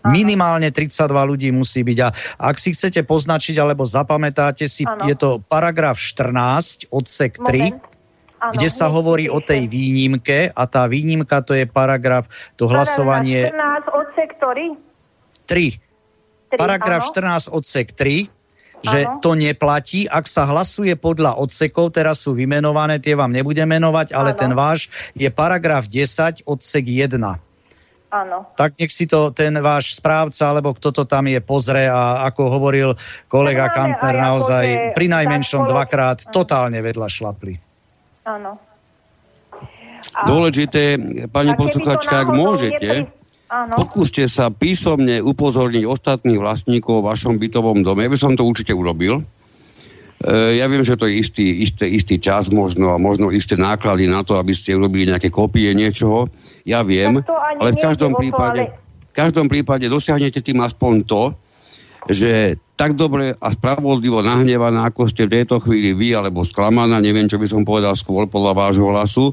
Minimálne 0.00 0.72
32 0.72 1.12
ľudí 1.12 1.48
musí 1.52 1.84
byť. 1.84 1.98
A 2.00 2.08
ak 2.40 2.56
si 2.56 2.72
chcete 2.72 3.04
poznačiť 3.04 3.52
alebo 3.60 3.84
zapamätáte 3.84 4.64
si, 4.64 4.88
ano. 4.88 5.04
je 5.04 5.12
to 5.12 5.44
paragraf 5.44 6.00
14, 6.00 6.88
odsek 6.88 7.36
3, 7.36 7.76
Ano, 8.40 8.56
kde 8.56 8.72
sa 8.72 8.88
hovorí 8.88 9.28
o 9.28 9.36
tej 9.44 9.68
výnimke 9.68 10.48
a 10.56 10.64
tá 10.64 10.88
výnimka 10.88 11.44
to 11.44 11.52
je 11.52 11.68
paragraf, 11.68 12.24
to 12.56 12.64
paragraf 12.64 12.88
hlasovanie... 12.88 13.52
14 13.52 14.00
odsek 14.00 14.28
ktorý? 14.40 14.66
3. 15.50 16.54
3 16.54 16.58
paragraf 16.58 17.10
ano. 17.10 17.50
14 17.50 17.50
odsek 17.50 17.90
3 17.98 18.30
že 18.80 19.04
ano. 19.04 19.20
to 19.20 19.36
neplatí, 19.36 20.08
ak 20.08 20.24
sa 20.24 20.48
hlasuje 20.48 20.96
podľa 20.96 21.36
odsekov, 21.36 21.92
teraz 21.92 22.24
sú 22.24 22.32
vymenované, 22.32 22.96
tie 22.96 23.12
vám 23.12 23.28
nebudem 23.28 23.68
menovať, 23.68 24.16
ale 24.16 24.32
ano. 24.32 24.40
ten 24.40 24.52
váš 24.56 24.88
je 25.12 25.28
paragraf 25.28 25.84
10 25.84 26.48
odsek 26.48 26.84
1. 26.88 27.12
Áno. 28.10 28.38
Tak 28.58 28.74
nech 28.80 28.90
si 28.90 29.06
to 29.06 29.30
ten 29.30 29.54
váš 29.62 30.00
správca, 30.00 30.50
alebo 30.50 30.74
kto 30.74 30.90
to 30.90 31.04
tam 31.06 31.30
je, 31.30 31.38
pozrie 31.38 31.86
a 31.86 32.26
ako 32.26 32.42
hovoril 32.50 32.90
kolega 33.30 33.70
Kantner, 33.70 34.18
naozaj 34.18 34.64
akože 34.66 34.94
pri 34.98 35.06
najmenšom 35.12 35.62
spolo... 35.62 35.70
dvakrát 35.76 36.18
áno. 36.26 36.32
totálne 36.34 36.80
vedľa 36.82 37.06
šlapli. 37.06 37.54
Áno. 38.26 38.58
A... 40.16 40.24
Dôležité, 40.26 40.96
pani 41.30 41.54
posluchačka, 41.54 42.24
ak 42.24 42.28
môžete, 42.34 42.90
nepri... 43.06 43.19
pokúste 43.74 44.24
sa 44.30 44.48
písomne 44.48 45.18
upozorniť 45.18 45.84
ostatných 45.84 46.38
vlastníkov 46.38 47.02
v 47.02 47.08
vašom 47.10 47.34
bytovom 47.36 47.82
dome. 47.82 48.06
Ja 48.06 48.12
by 48.12 48.18
som 48.18 48.32
to 48.38 48.46
určite 48.46 48.70
urobil 48.70 49.26
E, 50.20 50.60
ja 50.60 50.68
viem, 50.68 50.84
že 50.84 51.00
to 51.00 51.08
je 51.08 51.16
istý, 51.16 51.64
istý, 51.64 51.88
istý 51.96 52.20
čas 52.20 52.52
možno 52.52 52.92
a 52.92 53.00
možno 53.00 53.32
isté 53.32 53.56
náklady 53.56 54.04
na 54.04 54.20
to, 54.20 54.36
aby 54.36 54.52
ste 54.52 54.76
urobili 54.76 55.08
nejaké 55.08 55.32
kopie 55.32 55.72
niečoho. 55.72 56.28
Ja 56.68 56.84
viem, 56.84 57.24
ale 57.56 57.72
v 57.72 57.80
každom 57.80 58.12
prípade, 58.12 58.68
v 59.08 59.14
každom 59.16 59.48
prípade 59.48 59.88
dosiahnete 59.88 60.44
tým 60.44 60.60
aspoň 60.60 60.92
to, 61.08 61.22
že 62.12 62.60
tak 62.76 62.96
dobre 62.96 63.32
a 63.36 63.48
spravodlivo 63.52 64.20
nahnevaná, 64.20 64.88
ako 64.88 65.08
ste 65.08 65.24
v 65.24 65.40
tejto 65.40 65.60
chvíli 65.60 65.96
vy, 65.96 66.16
alebo 66.16 66.44
sklamaná, 66.44 67.00
neviem, 67.00 67.28
čo 67.28 67.40
by 67.40 67.48
som 67.48 67.64
povedal 67.64 67.96
skôr 67.96 68.28
podľa 68.28 68.52
vášho 68.56 68.88
hlasu, 68.92 69.32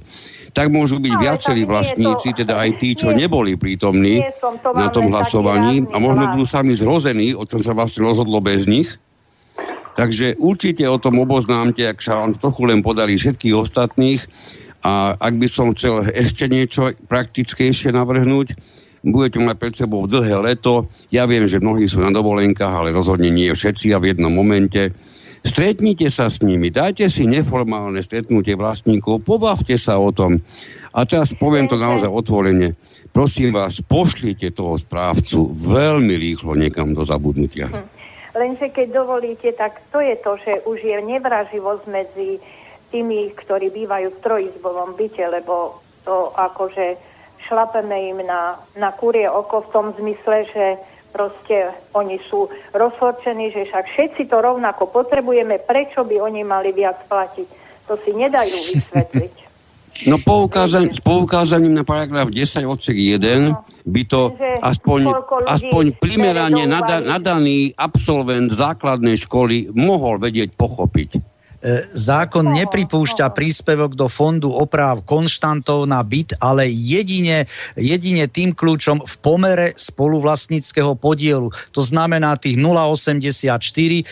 tak 0.53 0.71
môžu 0.71 1.01
byť 1.01 1.13
no, 1.15 1.21
viacerí 1.21 1.63
vlastníci, 1.63 2.35
to, 2.35 2.43
teda 2.43 2.59
aj 2.61 2.69
tí, 2.77 2.93
čo 2.93 3.11
nie, 3.11 3.25
neboli 3.25 3.55
prítomní 3.55 4.23
som, 4.37 4.55
to 4.59 4.75
na 4.75 4.87
tom 4.91 5.09
hlasovaní 5.09 5.83
a 5.91 5.97
možno 5.97 6.31
budú 6.31 6.45
sami 6.45 6.75
zrození, 6.77 7.33
o 7.33 7.43
čom 7.43 7.59
sa 7.63 7.73
vlastne 7.73 8.05
rozhodlo 8.05 8.39
bez 8.43 8.67
nich 8.67 8.99
Takže 9.97 10.37
určite 10.37 10.85
o 10.85 11.01
tom 11.01 11.17
oboznámte, 11.25 11.81
ak 11.81 11.97
sa 12.05 12.21
vám 12.21 12.37
trochu 12.37 12.69
len 12.69 12.85
podarí 12.85 13.17
všetkých 13.17 13.57
ostatných. 13.57 14.21
A 14.85 15.17
ak 15.17 15.33
by 15.41 15.49
som 15.49 15.73
chcel 15.73 16.05
ešte 16.13 16.45
niečo 16.45 16.93
praktickejšie 17.09 17.89
navrhnúť, 17.97 18.53
budete 19.01 19.41
mať 19.41 19.57
pred 19.57 19.73
sebou 19.73 20.05
dlhé 20.05 20.37
leto. 20.37 20.85
Ja 21.09 21.25
viem, 21.25 21.49
že 21.49 21.57
mnohí 21.57 21.89
sú 21.89 22.05
na 22.05 22.13
dovolenkách, 22.13 22.69
ale 22.77 22.93
rozhodne 22.93 23.33
nie 23.33 23.49
všetci 23.49 23.89
a 23.89 23.97
v 23.97 24.13
jednom 24.13 24.29
momente. 24.29 24.93
Stretnite 25.45 26.09
sa 26.09 26.29
s 26.29 26.41
nimi, 26.41 26.73
dajte 26.73 27.09
si 27.09 27.25
neformálne 27.29 28.01
stretnutie 28.01 28.57
vlastníkov, 28.57 29.21
pobavte 29.21 29.77
sa 29.77 29.97
o 30.01 30.09
tom. 30.13 30.41
A 30.97 31.05
teraz 31.05 31.33
poviem 31.37 31.69
to 31.69 31.77
naozaj 31.77 32.09
otvorene. 32.09 32.73
Prosím 33.13 33.53
vás, 33.53 33.81
pošlite 33.81 34.53
toho 34.53 34.77
správcu 34.77 35.53
veľmi 35.53 36.15
rýchlo 36.17 36.57
niekam 36.57 36.93
do 36.93 37.05
zabudnutia. 37.05 37.69
Hm. 37.69 37.85
Lenže 38.37 38.69
keď 38.69 38.87
dovolíte, 38.93 39.49
tak 39.57 39.81
to 39.89 39.97
je 39.97 40.13
to, 40.21 40.37
že 40.37 40.53
už 40.69 40.77
je 40.85 40.97
nevraživosť 41.01 41.83
medzi 41.89 42.37
tými, 42.93 43.33
ktorí 43.33 43.73
bývajú 43.73 44.13
v 44.13 44.21
trojizbovom 44.21 44.93
byte, 44.93 45.25
lebo 45.25 45.81
to 46.05 46.29
akože 46.37 47.01
šlapeme 47.49 48.13
im 48.13 48.21
na, 48.21 48.61
na 48.77 48.93
kurie 48.93 49.25
oko 49.25 49.65
v 49.65 49.71
tom 49.73 49.85
zmysle, 49.97 50.45
že 50.53 50.65
proste 51.09 51.73
oni 51.95 52.21
sú 52.27 52.51
rozhorčení, 52.75 53.49
že 53.51 53.67
však 53.67 53.85
všetci 53.89 54.23
to 54.29 54.37
rovnako 54.37 54.89
potrebujeme, 54.91 55.57
prečo 55.63 56.03
by 56.03 56.21
oni 56.21 56.41
mali 56.45 56.71
viac 56.71 57.03
platiť. 57.09 57.47
To 57.87 57.95
si 58.03 58.11
nedajú 58.11 58.55
vysvetliť. 58.75 59.47
No 60.05 60.21
poukázaň, 60.21 60.93
s 60.93 61.01
poukázaním 61.01 61.73
na 61.73 61.81
paragraf 61.81 62.29
10 62.29 62.69
odsek 62.69 62.93
1 62.93 63.17
no. 63.49 63.65
by 63.81 64.03
to 64.05 64.29
aspoň, 64.61 65.09
aspoň 65.49 65.85
primerane 65.97 66.69
nada, 66.69 67.01
nadaný 67.01 67.73
absolvent 67.73 68.53
základnej 68.53 69.17
školy 69.17 69.73
mohol 69.73 70.21
vedieť 70.21 70.53
pochopiť. 70.53 71.36
E, 71.57 71.89
zákon 71.89 72.53
nepripúšťa 72.53 73.33
príspevok 73.33 73.97
do 73.97 74.05
fondu 74.05 74.53
opráv 74.53 75.01
konštantov 75.01 75.89
na 75.89 76.05
byt, 76.05 76.37
ale 76.37 76.69
jedine, 76.69 77.49
jedine 77.73 78.29
tým 78.29 78.53
kľúčom 78.53 79.01
v 79.01 79.13
pomere 79.25 79.67
spoluvlastníckého 79.73 80.93
podielu. 80.93 81.49
To 81.73 81.81
znamená 81.81 82.37
tých 82.37 82.61
0,84 82.61 83.57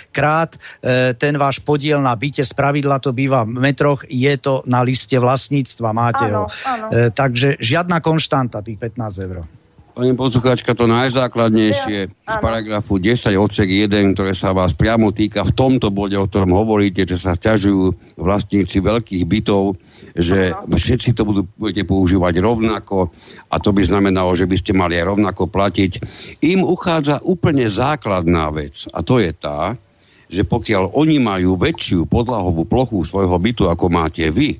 krát 0.09 0.57
e, 0.81 1.13
ten 1.13 1.37
váš 1.37 1.61
podiel 1.61 2.01
na 2.01 2.17
byte, 2.17 2.41
z 2.41 2.53
pravidla 2.57 2.97
to 2.97 3.13
býva 3.13 3.45
v 3.45 3.61
metroch, 3.61 4.01
je 4.09 4.33
to 4.41 4.65
na 4.65 4.81
liste 4.81 5.13
vlastníctva, 5.13 5.93
máte 5.93 6.25
áno, 6.25 6.49
ho. 6.49 6.57
Áno. 6.65 6.87
E, 6.89 7.13
takže 7.13 7.61
žiadna 7.61 8.01
konštanta 8.01 8.65
tých 8.65 8.81
15 8.81 9.25
eur. 9.25 9.45
Pani 9.95 10.11
poslucháčka, 10.11 10.75
to 10.75 10.91
najzákladnejšie 10.91 12.11
z 12.11 12.35
paragrafu 12.43 12.99
10 12.99 13.31
odsek 13.39 13.87
1, 13.87 14.11
ktoré 14.11 14.35
sa 14.35 14.51
vás 14.51 14.75
priamo 14.75 15.15
týka 15.15 15.47
v 15.47 15.55
tomto 15.55 15.87
bode, 15.87 16.19
o 16.19 16.27
ktorom 16.27 16.51
hovoríte, 16.51 17.07
že 17.07 17.15
sa 17.15 17.31
stiažujú 17.31 17.95
vlastníci 18.19 18.83
veľkých 18.83 19.23
bytov, 19.23 19.79
že 20.11 20.51
všetci 20.51 21.15
to 21.15 21.23
budú, 21.23 21.47
budete 21.55 21.87
používať 21.87 22.43
rovnako 22.43 23.15
a 23.47 23.55
to 23.55 23.71
by 23.71 23.87
znamenalo, 23.87 24.35
že 24.35 24.43
by 24.43 24.59
ste 24.59 24.75
mali 24.75 24.99
aj 24.99 25.15
rovnako 25.15 25.47
platiť. 25.47 25.91
Im 26.43 26.67
uchádza 26.67 27.23
úplne 27.23 27.63
základná 27.71 28.51
vec 28.51 28.91
a 28.91 28.99
to 28.99 29.23
je 29.23 29.31
tá, 29.31 29.79
že 30.27 30.43
pokiaľ 30.43 30.91
oni 30.91 31.23
majú 31.23 31.55
väčšiu 31.55 32.03
podlahovú 32.11 32.67
plochu 32.67 32.99
svojho 33.07 33.39
bytu, 33.39 33.71
ako 33.71 33.87
máte 33.87 34.27
vy, 34.27 34.59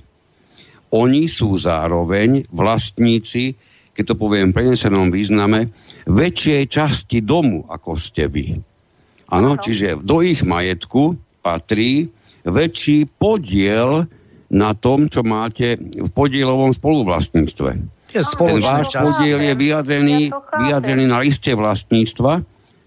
oni 0.96 1.28
sú 1.28 1.60
zároveň 1.60 2.48
vlastníci 2.56 3.75
keď 3.96 4.04
to 4.12 4.16
poviem 4.20 4.52
v 4.52 4.58
prenesenom 4.60 5.08
význame, 5.08 5.72
väčšej 6.06 6.64
časti 6.68 7.24
domu, 7.24 7.64
ako 7.72 7.96
ste 7.96 8.28
vy. 8.28 8.60
Áno, 9.32 9.56
čiže 9.58 9.98
do 10.04 10.22
ich 10.22 10.44
majetku 10.44 11.18
patrí 11.40 12.12
väčší 12.46 13.10
podiel 13.18 14.06
na 14.54 14.78
tom, 14.78 15.10
čo 15.10 15.26
máte 15.26 15.82
v 15.82 16.10
podielovom 16.14 16.70
spoluvlastníctve. 16.76 17.70
Ten 18.16 18.60
váš 18.62 18.94
podiel 18.94 19.42
je 19.42 19.54
vyjadrený, 19.58 20.22
vyjadrený 20.32 21.06
na 21.10 21.20
liste 21.20 21.52
vlastníctva, 21.52 22.46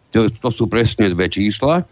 to, 0.08 0.32
to 0.32 0.48
sú 0.48 0.64
presne 0.72 1.12
dve 1.12 1.28
čísla, 1.28 1.84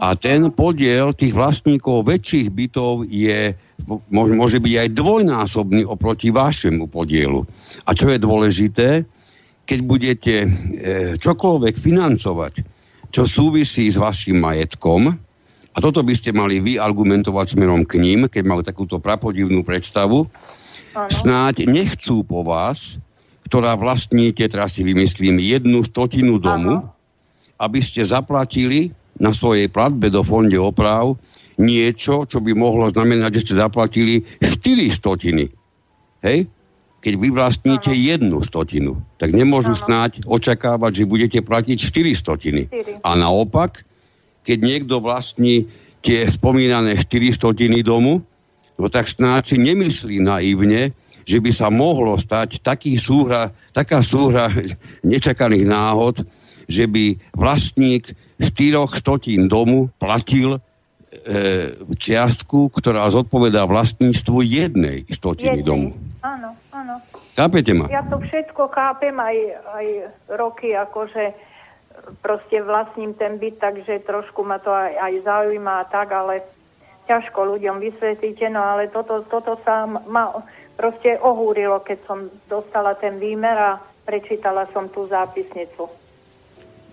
a 0.00 0.08
ten 0.16 0.48
podiel 0.48 1.12
tých 1.12 1.36
vlastníkov 1.36 2.08
väčších 2.08 2.48
bytov 2.48 3.04
je 3.04 3.52
môže, 4.08 4.34
môže 4.34 4.58
byť 4.58 4.74
aj 4.74 4.88
dvojnásobný 4.96 5.82
oproti 5.84 6.32
vašemu 6.32 6.88
podielu. 6.88 7.44
A 7.84 7.90
čo 7.92 8.08
je 8.08 8.18
dôležité, 8.18 8.88
keď 9.68 9.78
budete 9.84 10.34
e, 10.44 10.48
čokoľvek 11.20 11.74
financovať, 11.76 12.54
čo 13.12 13.28
súvisí 13.28 13.88
s 13.88 14.00
vašim 14.00 14.40
majetkom, 14.40 15.12
a 15.68 15.78
toto 15.78 16.02
by 16.02 16.14
ste 16.16 16.34
mali 16.34 16.58
vy 16.58 16.74
argumentovať 16.80 17.54
smerom 17.54 17.86
k 17.86 18.02
ním, 18.02 18.26
keď 18.26 18.42
majú 18.42 18.62
takúto 18.66 18.98
prapodivnú 18.98 19.62
predstavu, 19.62 20.26
ano. 20.96 21.06
snáď 21.06 21.68
nechcú 21.70 22.26
po 22.26 22.42
vás, 22.42 22.98
ktorá 23.46 23.78
vlastníte, 23.78 24.42
teraz 24.50 24.74
si 24.74 24.82
vymyslím, 24.82 25.38
jednu 25.38 25.86
stotinu 25.86 26.42
domu, 26.42 26.82
ano. 26.82 26.97
Aby 27.58 27.82
ste 27.82 28.06
zaplatili 28.06 28.94
na 29.18 29.34
svojej 29.34 29.66
platbe 29.66 30.08
do 30.08 30.22
fonde 30.22 30.56
oprav 30.56 31.18
niečo, 31.58 32.22
čo 32.24 32.38
by 32.38 32.54
mohlo 32.54 32.86
znamenať, 32.88 33.30
že 33.34 33.42
ste 33.50 33.54
zaplatili 33.58 34.22
4 34.38 34.46
stotiny. 34.94 35.50
Hej? 36.22 36.46
Keď 37.02 37.14
vy 37.18 37.28
vlastníte 37.34 37.90
ano. 37.90 37.98
jednu 37.98 38.38
stotinu, 38.46 38.92
tak 39.18 39.34
nemôžu 39.34 39.74
ano. 39.74 39.82
snáď 39.82 40.10
očakávať, 40.22 41.02
že 41.02 41.10
budete 41.10 41.38
platiť 41.42 41.76
4 41.78 42.14
stotiny. 42.14 42.62
4. 42.70 43.02
A 43.02 43.10
naopak, 43.18 43.82
keď 44.46 44.58
niekto 44.62 45.02
vlastní 45.02 45.66
tie 45.98 46.30
spomínané 46.30 46.94
400 46.94 47.82
domu, 47.82 48.22
no 48.78 48.86
tak 48.86 49.10
snáď 49.10 49.42
si 49.50 49.56
nemyslí 49.58 50.22
naivne, 50.22 50.94
že 51.26 51.42
by 51.42 51.50
sa 51.52 51.68
mohlo 51.68 52.14
stať 52.16 52.62
taký 52.62 52.96
súhra, 52.96 53.50
taká 53.74 54.00
súhra 54.00 54.46
nečakaných 55.02 55.66
náhod, 55.66 56.22
že 56.68 56.84
by 56.84 57.18
vlastník 57.32 58.12
4 58.38 58.86
stotín 58.94 59.48
domu 59.50 59.90
platil 59.98 60.56
e, 60.56 60.60
čiastku, 61.96 62.70
ktorá 62.70 63.08
zodpovedá 63.10 63.66
vlastníctvu 63.66 64.44
jednej 64.44 65.08
stotiny 65.10 65.64
jednej. 65.64 65.66
domu. 65.66 65.88
Áno, 66.22 66.54
áno. 66.70 67.00
Chápete 67.34 67.72
ma? 67.74 67.90
Ja 67.90 68.04
to 68.06 68.20
všetko 68.22 68.70
chápem 68.70 69.16
aj, 69.16 69.36
aj 69.74 69.86
roky, 70.38 70.76
akože 70.76 71.34
proste 72.22 72.62
vlastním 72.62 73.14
ten 73.14 73.38
byt, 73.38 73.58
takže 73.58 74.06
trošku 74.06 74.44
ma 74.46 74.62
to 74.62 74.70
aj, 74.70 74.94
aj 74.96 75.14
zaujíma 75.26 75.82
a 75.82 75.88
tak, 75.88 76.14
ale 76.14 76.44
ťažko 77.08 77.56
ľuďom 77.56 77.80
vysvetlíte, 77.80 78.52
no 78.52 78.60
ale 78.60 78.92
toto, 78.92 79.24
toto 79.24 79.56
sa 79.64 79.88
ma 79.88 80.30
proste 80.76 81.16
ohúrilo, 81.18 81.80
keď 81.82 81.98
som 82.06 82.18
dostala 82.46 82.94
ten 82.94 83.16
výmer 83.18 83.56
a 83.56 83.80
prečítala 84.06 84.68
som 84.70 84.86
tú 84.88 85.08
zápisnicu. 85.08 85.90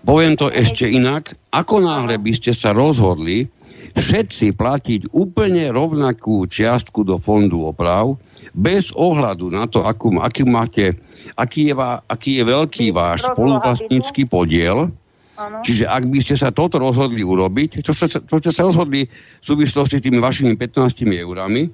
Poviem 0.06 0.38
to 0.38 0.46
ešte 0.48 0.86
inak. 0.86 1.34
Ako 1.50 1.82
náhle 1.82 2.14
by 2.22 2.32
ste 2.32 2.54
sa 2.54 2.70
rozhodli 2.70 3.50
všetci 3.96 4.54
platiť 4.54 5.00
úplne 5.10 5.66
rovnakú 5.74 6.46
čiastku 6.46 7.02
do 7.02 7.18
fondu 7.18 7.66
oprav, 7.66 8.14
bez 8.54 8.94
ohľadu 8.94 9.50
na 9.50 9.66
to, 9.66 9.82
akú, 9.82 10.14
aký 10.22 10.46
máte, 10.46 10.94
aký 11.34 11.72
je, 11.72 11.74
aký 12.06 12.30
je 12.38 12.44
veľký 12.46 12.86
váš 12.94 13.26
spoluvlastnícky 13.28 14.30
podiel, 14.30 14.94
Ano. 15.36 15.60
Čiže 15.60 15.84
ak 15.84 16.08
by 16.08 16.18
ste 16.24 16.32
sa 16.32 16.48
toto 16.48 16.80
rozhodli 16.80 17.20
urobiť, 17.20 17.84
čo, 17.84 17.92
sa, 17.92 18.08
čo 18.08 18.36
ste 18.40 18.48
sa 18.48 18.64
rozhodli 18.64 19.04
v 19.04 19.44
súvislosti 19.44 20.00
s 20.00 20.04
tými 20.08 20.16
vašimi 20.16 20.56
15 20.56 21.04
eurami, 21.04 21.68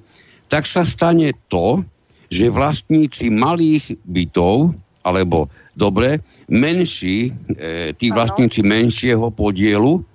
tak 0.51 0.67
sa 0.67 0.83
stane 0.83 1.31
to, 1.47 1.79
že 2.27 2.51
vlastníci 2.51 3.31
malých 3.31 4.03
bytov, 4.03 4.75
alebo 5.07 5.47
dobre, 5.73 6.21
menší, 6.51 7.33
e, 7.57 7.93
tí 7.97 8.13
vlastníci 8.13 8.61
menšieho 8.61 9.33
podielu, 9.33 10.05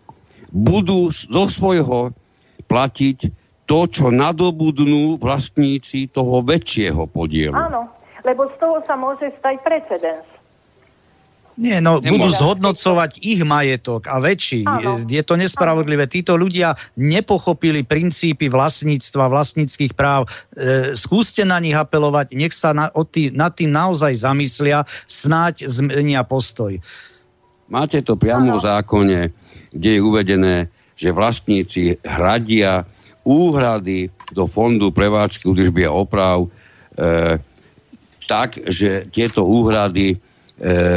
budú 0.52 1.10
zo 1.12 1.44
svojho 1.48 2.14
platiť 2.68 3.18
to, 3.68 3.84
čo 3.88 4.08
nadobudnú 4.08 5.20
vlastníci 5.20 6.08
toho 6.08 6.40
väčšieho 6.40 7.04
podielu. 7.08 7.56
Áno, 7.56 7.88
lebo 8.24 8.48
z 8.48 8.54
toho 8.60 8.76
sa 8.84 8.96
môže 8.96 9.28
stať 9.40 9.60
precedens. 9.60 10.27
Nie, 11.58 11.82
no 11.82 11.98
Nemôžem. 11.98 12.14
budú 12.14 12.26
zhodnocovať 12.38 13.18
ich 13.18 13.42
majetok 13.42 14.06
a 14.06 14.22
väčší. 14.22 14.62
Áno. 14.62 15.02
Je 15.02 15.18
to 15.26 15.34
nespravodlivé. 15.34 16.06
Títo 16.06 16.38
ľudia 16.38 16.78
nepochopili 16.94 17.82
princípy 17.82 18.46
vlastníctva, 18.46 19.26
vlastníckých 19.26 19.90
práv. 19.98 20.30
E, 20.54 20.94
skúste 20.94 21.42
na 21.42 21.58
nich 21.58 21.74
apelovať, 21.74 22.30
nech 22.38 22.54
sa 22.54 22.70
na, 22.70 22.86
tý, 23.10 23.34
nad 23.34 23.50
tým 23.58 23.74
naozaj 23.74 24.22
zamyslia, 24.22 24.86
snáď 25.10 25.66
zmenia 25.66 26.22
postoj. 26.22 26.78
Máte 27.66 28.06
to 28.06 28.14
priamo 28.14 28.54
v 28.54 28.62
zákone, 28.62 29.20
kde 29.74 29.90
je 29.98 30.00
uvedené, 30.00 30.56
že 30.94 31.10
vlastníci 31.10 31.98
hradia 32.06 32.86
úhrady 33.26 34.14
do 34.30 34.46
fondu 34.46 34.94
prevádzky 34.94 35.42
údržby 35.50 35.90
a 35.90 35.92
oprav 35.92 36.46
e, 36.46 36.48
tak, 38.30 38.62
že 38.62 39.10
tieto 39.10 39.42
úhrady 39.42 40.14
e, 40.14 40.27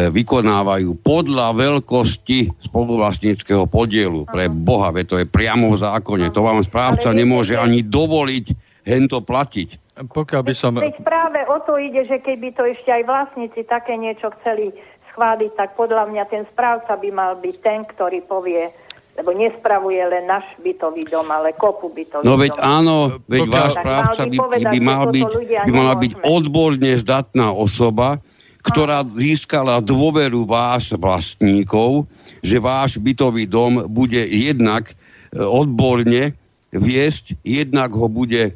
vykonávajú 0.09 0.97
podľa 1.05 1.53
veľkosti 1.53 2.65
spoluvlastníckého 2.65 3.69
podielu. 3.69 4.25
Pre 4.25 4.49
Boha, 4.49 4.89
ve 4.89 5.05
to 5.05 5.21
je 5.21 5.29
priamo 5.29 5.69
v 5.69 5.77
zákone. 5.77 6.33
To 6.33 6.41
vám 6.41 6.65
správca 6.65 7.13
nemôže 7.13 7.53
ani 7.53 7.85
dovoliť 7.85 8.45
hento 8.81 9.21
platiť. 9.21 9.93
Pokiaľ 10.01 10.41
by 10.41 10.53
som... 10.57 10.81
Veď 10.81 10.97
práve 11.05 11.45
o 11.45 11.61
to 11.61 11.77
ide, 11.77 12.01
že 12.09 12.17
keby 12.17 12.57
to 12.57 12.65
ešte 12.65 12.89
aj 12.89 13.03
vlastníci 13.05 13.61
také 13.69 13.93
niečo 14.01 14.33
chceli 14.41 14.73
schváliť, 15.13 15.51
tak 15.53 15.77
podľa 15.77 16.09
mňa 16.09 16.23
ten 16.25 16.43
správca 16.49 16.97
by 16.97 17.09
mal 17.13 17.37
byť 17.37 17.55
ten, 17.61 17.85
ktorý 17.85 18.25
povie, 18.25 18.65
lebo 19.13 19.29
nespravuje 19.35 20.01
len 20.01 20.25
náš 20.25 20.47
bytový 20.63 21.05
dom, 21.05 21.27
ale 21.29 21.53
kopu 21.53 21.93
bytový 21.93 22.25
No 22.25 22.33
veď 22.39 22.57
dom. 22.57 22.63
áno, 22.65 22.95
veď 23.29 23.45
váš 23.45 23.77
správca 23.77 24.23
by, 24.25 24.37
by, 24.71 24.79
mal 24.81 25.03
byť, 25.11 25.29
by 25.67 25.71
mala 25.75 25.93
byť 25.99 26.11
odborne 26.25 26.91
zdatná 26.97 27.53
osoba, 27.53 28.17
ktorá 28.61 29.01
získala 29.17 29.81
dôveru 29.81 30.45
vás 30.45 30.93
vlastníkov, 30.93 32.05
že 32.41 32.61
váš 32.61 32.97
bytový 33.01 33.49
dom 33.49 33.85
bude 33.89 34.21
jednak 34.21 34.89
e, 34.89 34.95
odborne 35.41 36.37
viesť, 36.71 37.37
jednak 37.41 37.91
ho 37.91 38.07
bude 38.07 38.49
e, 38.49 38.51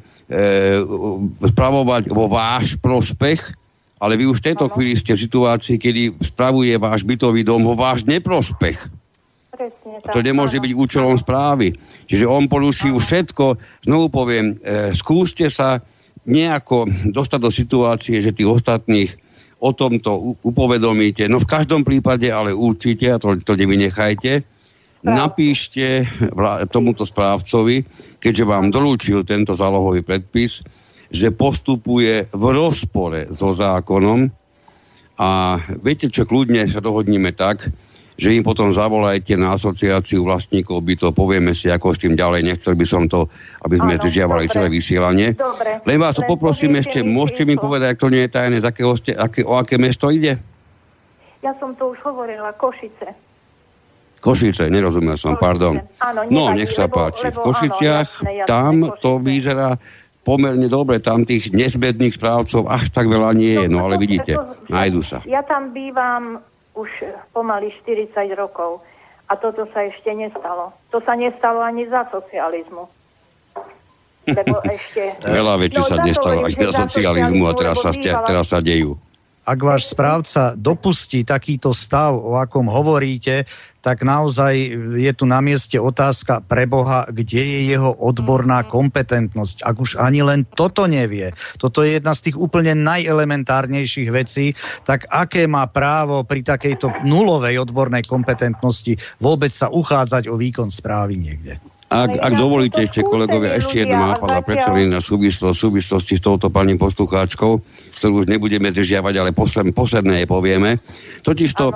spravovať 1.42 2.10
vo 2.10 2.26
váš 2.30 2.78
prospech, 2.80 3.54
ale 4.00 4.14
vy 4.16 4.30
už 4.30 4.40
v 4.42 4.48
tejto 4.54 4.66
chvíli 4.70 4.94
ste 4.94 5.18
v 5.18 5.24
situácii, 5.26 5.76
kedy 5.82 6.02
spravuje 6.22 6.78
váš 6.78 7.02
bytový 7.04 7.42
dom 7.42 7.66
vo 7.66 7.74
váš 7.74 8.06
neprospech. 8.06 9.06
Presne, 9.56 10.04
tak, 10.04 10.12
to 10.12 10.20
nemôže 10.20 10.60
byť 10.60 10.72
účelom 10.76 11.16
správy. 11.16 11.72
Čiže 12.12 12.28
on 12.28 12.52
poruší 12.52 12.92
už 12.92 13.04
všetko. 13.08 13.56
Znovu 13.88 14.12
poviem, 14.12 14.52
e, 14.52 14.92
skúste 14.92 15.48
sa 15.48 15.80
nejako 16.28 16.90
dostať 17.14 17.40
do 17.40 17.52
situácie, 17.54 18.18
že 18.20 18.36
tých 18.36 18.50
ostatných 18.50 19.25
o 19.66 19.72
tomto 19.74 20.38
upovedomíte. 20.46 21.26
No 21.26 21.42
v 21.42 21.50
každom 21.50 21.82
prípade, 21.82 22.30
ale 22.30 22.54
určite, 22.54 23.10
a 23.10 23.18
to, 23.18 23.34
to 23.42 23.58
nevynechajte, 23.58 24.46
napíšte 25.02 26.06
tomuto 26.70 27.06
správcovi, 27.06 27.86
keďže 28.22 28.46
vám 28.46 28.70
dolúčil 28.70 29.26
tento 29.26 29.54
zálohový 29.58 30.06
predpis, 30.06 30.62
že 31.10 31.34
postupuje 31.34 32.30
v 32.30 32.44
rozpore 32.54 33.30
so 33.30 33.54
zákonom 33.54 34.30
a 35.22 35.62
viete 35.82 36.10
čo, 36.10 36.26
kľudne 36.26 36.66
sa 36.66 36.82
dohodníme 36.82 37.32
tak, 37.38 37.70
že 38.16 38.32
im 38.32 38.44
potom 38.48 38.72
zavolajte 38.72 39.36
na 39.36 39.60
asociáciu 39.60 40.24
vlastníkov 40.24 40.80
by 40.80 40.96
to 40.96 41.12
povieme 41.12 41.52
si, 41.52 41.68
ako 41.68 41.92
s 41.92 42.00
tým 42.00 42.16
ďalej. 42.16 42.48
Nechcel 42.48 42.74
by 42.80 42.86
som 42.88 43.12
to, 43.12 43.28
aby 43.68 43.76
sme 43.76 44.00
zdržiavali 44.00 44.48
celé 44.48 44.72
vysielanie. 44.72 45.36
Dobre. 45.36 45.84
Len 45.84 45.98
vás 46.00 46.16
to 46.16 46.24
poprosím 46.24 46.80
ešte, 46.80 47.04
môžete 47.04 47.44
mi 47.44 47.60
povedať, 47.60 47.96
ak 47.96 48.00
to 48.00 48.08
nie 48.08 48.24
je 48.24 48.32
tajné, 48.32 48.58
z 48.64 48.66
akého 48.72 48.96
ste, 48.96 49.12
aké, 49.12 49.44
o 49.44 49.60
aké 49.60 49.76
mesto 49.76 50.08
ide? 50.08 50.40
Ja 51.44 51.52
som 51.60 51.76
to 51.76 51.92
už 51.92 52.00
hovorila, 52.08 52.56
Košice. 52.56 53.12
Košice, 54.24 54.72
nerozumel 54.72 55.20
som, 55.20 55.36
Košice. 55.36 55.44
pardon. 55.44 55.76
Áno, 56.00 56.26
no, 56.32 56.56
nech 56.56 56.72
sa 56.72 56.88
lebo, 56.88 57.06
páči. 57.06 57.30
Lebo, 57.30 57.44
v 57.44 57.46
Košiciach, 57.52 58.10
áno, 58.10 58.24
jasné, 58.24 58.32
jasné, 58.42 58.50
tam 58.50 58.74
Košice. 58.80 59.02
to 59.04 59.12
vyzerá 59.20 59.70
pomerne 60.26 60.66
dobre, 60.66 60.98
tam 61.04 61.22
tých 61.22 61.54
nezbedných 61.54 62.18
správcov 62.18 62.66
až 62.66 62.90
tak 62.90 63.06
veľa 63.06 63.30
nie 63.38 63.54
je, 63.62 63.68
no, 63.70 63.84
no 63.84 63.92
ale 63.92 64.02
vidíte, 64.02 64.34
nájdu 64.72 65.06
sa. 65.06 65.22
Ja 65.30 65.46
tam 65.46 65.70
bývam 65.70 66.42
už 66.76 66.90
pomaly 67.32 67.72
40 67.84 68.12
rokov. 68.36 68.84
A 69.26 69.34
toto 69.40 69.66
sa 69.74 69.90
ešte 69.90 70.14
nestalo. 70.14 70.70
To 70.94 71.02
sa 71.02 71.18
nestalo 71.18 71.66
ani 71.66 71.90
za 71.90 72.06
socializmu. 72.14 72.86
Lebo 74.30 74.56
ešte... 74.76 75.18
Veľa 75.26 75.56
vecí 75.58 75.82
no, 75.82 75.88
sa 75.90 75.98
nestalo 76.04 76.46
aj 76.46 76.54
za 76.54 76.86
socializmu 76.86 77.44
a 77.50 77.54
teraz 77.58 77.82
sa, 77.82 77.92
teraz 78.22 78.46
sa 78.54 78.60
dejú 78.62 79.00
ak 79.46 79.60
váš 79.62 79.94
správca 79.94 80.58
dopustí 80.58 81.22
takýto 81.22 81.70
stav, 81.70 82.18
o 82.18 82.34
akom 82.34 82.66
hovoríte, 82.66 83.46
tak 83.86 84.02
naozaj 84.02 84.58
je 84.98 85.12
tu 85.14 85.30
na 85.30 85.38
mieste 85.46 85.78
otázka 85.78 86.42
pre 86.50 86.66
Boha, 86.66 87.06
kde 87.06 87.38
je 87.38 87.60
jeho 87.70 87.94
odborná 88.02 88.66
kompetentnosť. 88.66 89.62
Ak 89.62 89.78
už 89.78 90.02
ani 90.02 90.26
len 90.26 90.42
toto 90.58 90.90
nevie, 90.90 91.38
toto 91.62 91.86
je 91.86 92.02
jedna 92.02 92.18
z 92.18 92.34
tých 92.34 92.38
úplne 92.42 92.74
najelementárnejších 92.82 94.10
vecí, 94.10 94.58
tak 94.90 95.06
aké 95.14 95.46
má 95.46 95.70
právo 95.70 96.26
pri 96.26 96.42
takejto 96.42 97.06
nulovej 97.06 97.62
odbornej 97.62 98.02
kompetentnosti 98.10 98.98
vôbec 99.22 99.54
sa 99.54 99.70
uchádzať 99.70 100.34
o 100.34 100.36
výkon 100.42 100.74
správy 100.74 101.22
niekde? 101.22 101.62
Ak, 101.96 102.12
ak 102.12 102.34
dovolíte 102.36 102.84
ešte, 102.84 103.08
kolegovia, 103.08 103.56
ešte 103.56 103.88
jednu 103.88 103.96
nápada 103.96 104.44
predsa 104.44 104.76
len 104.76 104.92
na 104.92 105.00
súvislosť, 105.00 105.56
súvislosti 105.56 106.20
s 106.20 106.22
touto 106.28 106.52
pani 106.52 106.76
poslucháčkou, 106.76 107.52
ktorú 107.96 108.14
už 108.20 108.28
nebudeme 108.28 108.68
držiavať, 108.76 109.14
ale 109.16 109.32
posled, 109.32 109.72
posledné 109.72 110.24
je 110.24 110.28
povieme. 110.28 110.84
Totižto 111.24 111.64
e, 111.72 111.74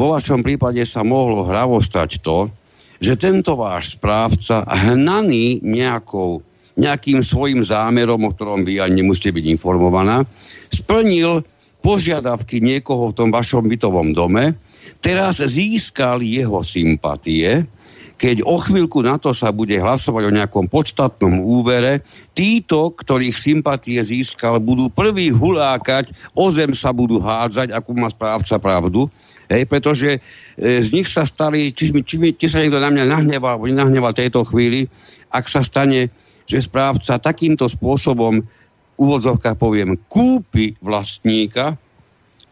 vo 0.00 0.16
vašom 0.16 0.40
prípade 0.40 0.80
sa 0.88 1.04
mohlo 1.04 1.44
hravostať 1.44 2.24
to, 2.24 2.48
že 2.96 3.20
tento 3.20 3.52
váš 3.60 4.00
správca 4.00 4.64
hnaný 4.64 5.60
nejakou, 5.60 6.40
nejakým 6.80 7.20
svojim 7.20 7.60
zámerom, 7.60 8.24
o 8.24 8.32
ktorom 8.32 8.64
vy 8.64 8.80
ani 8.80 9.04
nemusíte 9.04 9.36
byť 9.36 9.44
informovaná, 9.52 10.24
splnil 10.72 11.44
požiadavky 11.84 12.64
niekoho 12.64 13.12
v 13.12 13.16
tom 13.20 13.28
vašom 13.28 13.68
bytovom 13.68 14.16
dome, 14.16 14.56
teraz 15.04 15.44
získal 15.44 16.24
jeho 16.24 16.64
sympatie, 16.64 17.68
keď 18.22 18.46
o 18.46 18.54
chvíľku 18.54 19.02
na 19.02 19.18
to 19.18 19.34
sa 19.34 19.50
bude 19.50 19.74
hlasovať 19.74 20.30
o 20.30 20.36
nejakom 20.38 20.70
podstatnom 20.70 21.42
úvere, 21.42 22.06
títo, 22.38 22.94
ktorých 22.94 23.34
sympatie 23.34 23.98
získal, 23.98 24.62
budú 24.62 24.86
prvý 24.94 25.34
hulákať, 25.34 26.14
o 26.30 26.46
zem 26.54 26.70
sa 26.70 26.94
budú 26.94 27.18
hádzať, 27.18 27.74
ako 27.74 27.90
má 27.98 28.06
správca 28.14 28.62
pravdu, 28.62 29.10
hej, 29.50 29.66
pretože 29.66 30.08
e, 30.14 30.18
z 30.54 30.94
nich 30.94 31.10
sa 31.10 31.26
stali, 31.26 31.74
či, 31.74 31.90
či, 31.90 32.16
či 32.38 32.46
sa 32.46 32.62
niekto 32.62 32.78
na 32.78 32.94
mňa 32.94 33.10
nahneval, 33.10 33.58
alebo 33.58 33.66
nenahneval 33.66 34.14
tejto 34.14 34.46
chvíli, 34.46 34.86
ak 35.34 35.50
sa 35.50 35.66
stane, 35.66 36.14
že 36.46 36.62
správca 36.62 37.18
takýmto 37.18 37.66
spôsobom 37.66 38.38
úvodzovkách 39.02 39.58
poviem, 39.58 39.98
kúpi 40.06 40.78
vlastníka, 40.78 41.74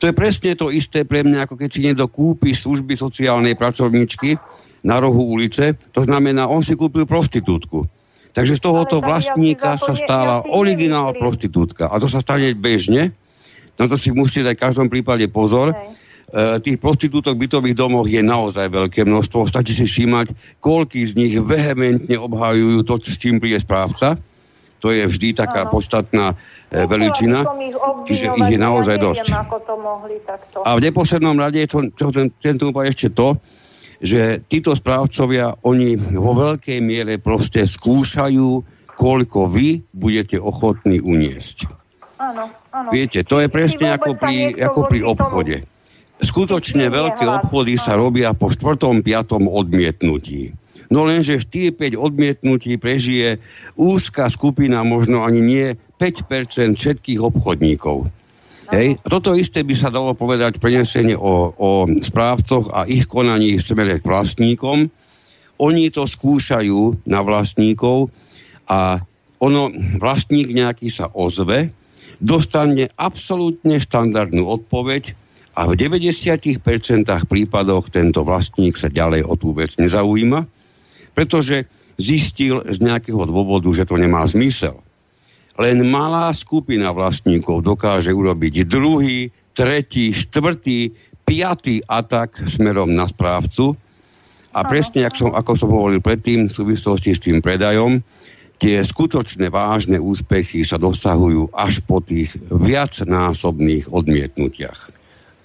to 0.02 0.10
je 0.10 0.18
presne 0.18 0.58
to 0.58 0.74
isté 0.74 1.06
pre 1.06 1.22
mňa, 1.22 1.46
ako 1.46 1.54
keď 1.54 1.68
si 1.70 1.84
niekto 1.86 2.10
kúpi 2.10 2.58
služby 2.58 2.98
sociálnej 2.98 3.54
pracovníčky 3.54 4.34
na 4.80 4.96
rohu 5.00 5.36
ulice, 5.36 5.76
to 5.92 6.04
znamená, 6.04 6.48
on 6.48 6.64
si 6.64 6.76
kúpil 6.76 7.04
prostitútku. 7.04 7.84
Takže 8.30 8.56
z 8.56 8.62
tohoto 8.62 9.02
vlastníka 9.02 9.74
sa 9.74 9.92
stala 9.92 10.46
originál 10.54 11.12
prostitútka. 11.18 11.90
A 11.90 11.98
to 11.98 12.06
sa 12.06 12.22
stane 12.22 12.54
bežne. 12.54 13.10
Na 13.74 13.90
to 13.90 13.98
si 13.98 14.14
musíte 14.14 14.46
dať 14.46 14.54
v 14.54 14.64
každom 14.70 14.86
prípade 14.86 15.26
pozor. 15.26 15.74
E, 15.74 15.76
tých 16.62 16.78
prostitútok 16.78 17.34
v 17.34 17.50
bytových 17.50 17.74
domoch 17.74 18.06
je 18.06 18.22
naozaj 18.22 18.70
veľké 18.70 19.02
množstvo. 19.02 19.50
Stačí 19.50 19.74
si 19.74 19.82
všímať, 19.82 20.30
koľký 20.62 21.02
z 21.02 21.12
nich 21.18 21.34
vehementne 21.42 22.14
obhajujú 22.22 22.86
to, 22.86 22.94
s 23.02 23.18
čím 23.18 23.42
príde 23.42 23.58
správca 23.58 24.14
to 24.80 24.88
je 24.88 25.04
vždy 25.04 25.36
taká 25.36 25.68
ano. 25.68 25.76
podstatná 25.76 26.26
e, 26.72 26.88
veličina, 26.88 27.44
čiže 28.08 28.32
ich 28.32 28.48
je 28.56 28.58
naozaj 28.58 28.96
ja 28.96 29.04
dosť. 29.04 29.26
Ako 29.28 29.56
to 29.68 29.74
mohli. 29.76 30.16
A 30.64 30.70
v 30.74 30.80
neposlednom 30.88 31.36
rade 31.36 31.60
je 31.60 31.68
to, 31.68 31.78
čo 31.92 32.08
ten, 32.08 32.32
ten 32.40 32.56
tu 32.56 32.72
ešte 32.72 33.12
to, 33.12 33.36
že 34.00 34.40
títo 34.48 34.72
správcovia, 34.72 35.60
oni 35.60 35.94
vo 36.16 36.32
veľkej 36.32 36.80
miere 36.80 37.20
proste 37.20 37.68
skúšajú, 37.68 38.48
koľko 38.96 39.48
vy 39.48 39.84
budete 39.92 40.40
ochotní 40.40 41.00
uniesť. 41.00 41.68
Áno, 42.20 42.52
áno. 42.72 42.88
Viete, 42.92 43.24
to 43.24 43.40
je 43.40 43.48
presne 43.48 43.96
ako 43.96 44.16
pri, 44.16 44.56
ako 44.56 44.80
pri 44.88 45.00
obchode. 45.04 45.56
Skutočne 46.20 46.92
veľké 46.92 47.24
obchody 47.24 47.80
sa 47.80 47.96
robia 47.96 48.36
po 48.36 48.52
štvrtom, 48.52 49.00
piatom 49.00 49.48
odmietnutí. 49.48 50.52
No 50.92 51.08
lenže 51.08 51.40
4-5 51.40 51.96
odmietnutí 51.96 52.76
prežije 52.76 53.40
úzka 53.78 54.28
skupina, 54.28 54.84
možno 54.84 55.24
ani 55.24 55.40
nie 55.40 55.66
5% 55.96 56.76
všetkých 56.76 57.20
obchodníkov. 57.24 58.12
Hej. 58.70 59.02
Toto 59.02 59.34
isté 59.34 59.66
by 59.66 59.74
sa 59.74 59.90
dalo 59.90 60.14
povedať 60.14 60.62
prenesenie 60.62 61.18
o, 61.18 61.50
o 61.50 61.70
správcoch 61.90 62.70
a 62.70 62.86
ich 62.86 63.10
konaní 63.10 63.58
v 63.58 63.66
smere 63.66 63.98
k 63.98 64.06
vlastníkom. 64.06 64.86
Oni 65.60 65.90
to 65.90 66.06
skúšajú 66.06 67.04
na 67.10 67.20
vlastníkov 67.20 68.14
a 68.70 69.02
ono, 69.42 69.74
vlastník 69.98 70.54
nejaký 70.54 70.88
sa 70.88 71.10
ozve, 71.10 71.74
dostane 72.22 72.92
absolútne 72.94 73.82
štandardnú 73.82 74.46
odpoveď 74.46 75.18
a 75.58 75.66
v 75.66 75.74
90% 75.74 76.62
prípadoch 77.26 77.90
tento 77.90 78.22
vlastník 78.22 78.78
sa 78.78 78.86
ďalej 78.86 79.26
o 79.26 79.34
tú 79.34 79.50
vec 79.52 79.74
nezaujíma 79.76 80.60
pretože 81.14 81.66
zistil 82.00 82.64
z 82.64 82.80
nejakého 82.80 83.28
dôvodu, 83.28 83.68
že 83.76 83.84
to 83.84 84.00
nemá 84.00 84.24
zmysel. 84.24 84.80
Len 85.58 85.82
malá 85.88 86.30
skupina 86.30 86.94
vlastníkov 86.94 87.66
dokáže 87.66 88.14
urobiť 88.14 88.68
druhý, 88.68 89.32
tretí, 89.56 90.14
štvrtý, 90.14 90.94
piatý 91.26 91.82
atak 91.86 92.46
smerom 92.46 92.90
na 92.94 93.06
správcu. 93.06 93.74
A 94.50 94.66
presne, 94.66 95.06
ako 95.06 95.16
som, 95.16 95.30
ako 95.34 95.52
som 95.54 95.70
hovoril 95.70 96.02
predtým, 96.02 96.50
v 96.50 96.52
súvislosti 96.52 97.14
s 97.14 97.22
tým 97.22 97.38
predajom, 97.38 98.02
tie 98.58 98.82
skutočné 98.82 99.46
vážne 99.48 100.02
úspechy 100.02 100.66
sa 100.66 100.76
dosahujú 100.76 101.54
až 101.54 101.80
po 101.86 102.02
tých 102.02 102.34
viacnásobných 102.50 103.88
odmietnutiach. 103.88 104.99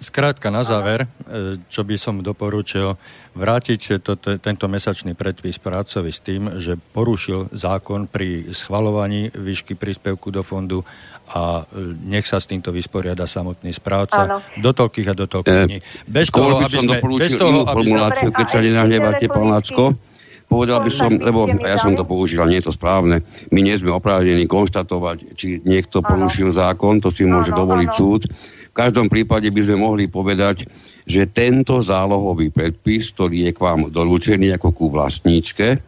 Skrátka 0.05 0.53
na 0.53 0.61
záver, 0.61 1.09
e, 1.25 1.57
čo 1.65 1.81
by 1.81 1.97
som 1.97 2.21
doporučil, 2.21 2.93
vrátiť 3.33 4.05
to, 4.05 4.13
to, 4.13 4.37
tento 4.37 4.69
mesačný 4.69 5.17
predpis 5.17 5.57
prácovi 5.57 6.13
s 6.13 6.21
tým, 6.21 6.61
že 6.61 6.77
porušil 6.77 7.49
zákon 7.49 8.05
pri 8.05 8.53
schvalovaní 8.53 9.33
výšky 9.33 9.73
príspevku 9.73 10.29
do 10.29 10.45
fondu 10.45 10.85
a 11.33 11.65
e, 11.65 11.97
nech 12.05 12.29
sa 12.29 12.37
s 12.37 12.45
týmto 12.45 12.69
vysporiada 12.69 13.25
samotný 13.25 13.73
správca 13.73 14.21
Áno. 14.29 14.37
do 14.61 14.71
toľkých 14.77 15.07
a 15.09 15.13
do 15.17 15.25
toľkých 15.25 15.61
dní. 15.73 15.79
Bez 16.05 16.29
toho, 16.29 16.61
by 16.61 16.69
som 16.69 16.85
doporučil 16.85 17.25
bez 17.25 17.33
toho, 17.41 17.49
inú 17.49 17.61
formuláciu, 17.65 18.29
keď 18.29 18.45
sa 18.45 18.59
nenahnevate, 18.61 19.25
pán 19.25 19.49
Lacko. 19.49 19.97
Povedal 20.45 20.85
by 20.85 20.91
som, 20.93 21.09
lebo 21.17 21.49
ja 21.49 21.81
som 21.81 21.97
to 21.97 22.05
použil, 22.05 22.45
nie 22.45 22.61
je 22.61 22.69
to 22.69 22.77
správne. 22.77 23.25
My 23.49 23.65
nie 23.65 23.73
sme 23.73 23.89
oprávnení 23.89 24.45
konštatovať, 24.45 25.33
či 25.33 25.65
niekto 25.65 26.05
porušil 26.05 26.53
zákon, 26.53 27.01
to 27.01 27.09
si 27.09 27.25
môže 27.25 27.49
dovoliť 27.49 27.89
súd 27.89 28.29
každom 28.75 29.07
prípade 29.07 29.47
by 29.47 29.61
sme 29.63 29.77
mohli 29.79 30.11
povedať, 30.11 30.67
že 31.07 31.31
tento 31.31 31.79
zálohový 31.79 32.51
predpis, 32.51 33.15
ktorý 33.15 33.47
je 33.47 33.51
k 33.55 33.63
vám 33.63 33.87
doručený 33.87 34.59
ako 34.59 34.69
ku 34.75 34.85
vlastníčke, 34.91 35.79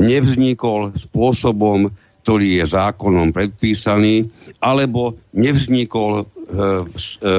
nevznikol 0.00 0.96
spôsobom, 0.96 1.92
ktorý 2.24 2.62
je 2.62 2.64
zákonom 2.64 3.34
predpísaný, 3.34 4.30
alebo 4.62 5.20
nevznikol 5.36 6.22
e, 6.22 6.24
e, 6.24 7.34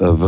v, 0.00 0.22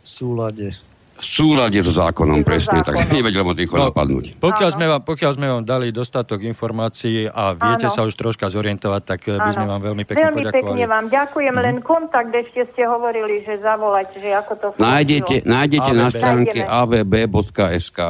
súlade 0.00 0.89
v 1.20 1.24
súlade 1.28 1.76
s 1.84 1.92
zákonom, 1.92 2.40
presne, 2.40 2.80
tak 2.80 2.96
nevedel 3.12 3.44
ma 3.44 3.52
rýchlo 3.52 3.76
no, 3.76 3.84
napadnúť. 3.92 4.40
Pokiaľ 4.40 4.70
sme, 4.72 4.86
vám, 4.88 5.02
pokiaľ 5.04 5.30
sme 5.36 5.46
vám 5.52 5.64
dali 5.68 5.92
dostatok 5.92 6.40
informácií 6.48 7.28
a 7.28 7.52
viete 7.52 7.86
Áno. 7.86 7.94
sa 7.94 8.00
už 8.08 8.16
troška 8.16 8.48
zorientovať, 8.48 9.02
tak 9.04 9.20
Áno. 9.28 9.36
Eh, 9.36 9.44
by 9.44 9.50
sme 9.52 9.66
vám 9.68 9.82
veľmi 9.84 10.04
pekne 10.08 10.24
veľmi 10.32 10.40
poďakovali. 10.40 10.56
Veľmi 10.56 10.72
pekne 10.72 10.84
vám 10.88 11.06
ďakujem, 11.12 11.54
len 11.60 11.76
mhm. 11.78 11.84
kontakt 11.84 12.32
ešte 12.32 12.60
ste 12.72 12.82
hovorili, 12.88 13.44
že 13.44 13.60
zavolať, 13.60 14.08
že 14.16 14.30
ako 14.32 14.52
to 14.56 14.66
Nájdete, 14.80 15.44
nájdete 15.44 15.92
na 15.92 16.08
stránke 16.08 16.58
avb.sk 16.64 18.00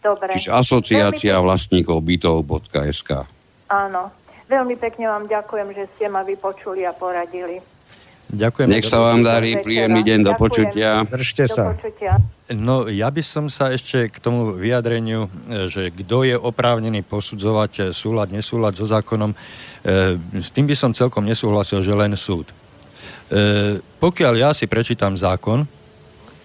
Dobre. 0.00 0.32
Čiže 0.32 0.50
asociácia 0.50 1.36
vlastníkov 1.38 2.00
bytov.sk 2.00 3.10
Áno. 3.68 4.02
Veľmi 4.50 4.74
pekne 4.74 5.06
vám 5.06 5.30
ďakujem, 5.30 5.68
že 5.78 5.86
ste 5.94 6.10
ma 6.10 6.26
vypočuli 6.26 6.82
a 6.82 6.90
poradili. 6.90 7.62
Ďakujem. 8.30 8.68
Nech 8.70 8.86
sa 8.86 9.02
vám 9.02 9.26
darí, 9.26 9.58
príjemný 9.58 10.06
deň, 10.06 10.20
do 10.22 10.32
počutia. 10.38 11.02
Držte 11.02 11.50
sa. 11.50 11.74
No, 12.50 12.90
ja 12.90 13.10
by 13.10 13.22
som 13.22 13.46
sa 13.46 13.70
ešte 13.70 14.10
k 14.10 14.16
tomu 14.18 14.58
vyjadreniu, 14.58 15.30
e, 15.46 15.70
že 15.70 15.94
kto 15.94 16.26
je 16.26 16.34
oprávnený 16.34 17.06
posudzovať 17.06 17.72
e, 17.78 17.82
súlad, 17.94 18.34
nesúlad 18.34 18.74
so 18.74 18.86
zákonom, 18.90 19.30
e, 19.34 19.36
s 20.38 20.50
tým 20.50 20.66
by 20.66 20.74
som 20.74 20.90
celkom 20.90 21.22
nesúhlasil, 21.26 21.82
že 21.82 21.94
len 21.94 22.14
súd. 22.18 22.50
Pokiaľ 24.02 24.34
ja 24.34 24.50
si 24.50 24.66
prečítam 24.66 25.14
zákon, 25.14 25.62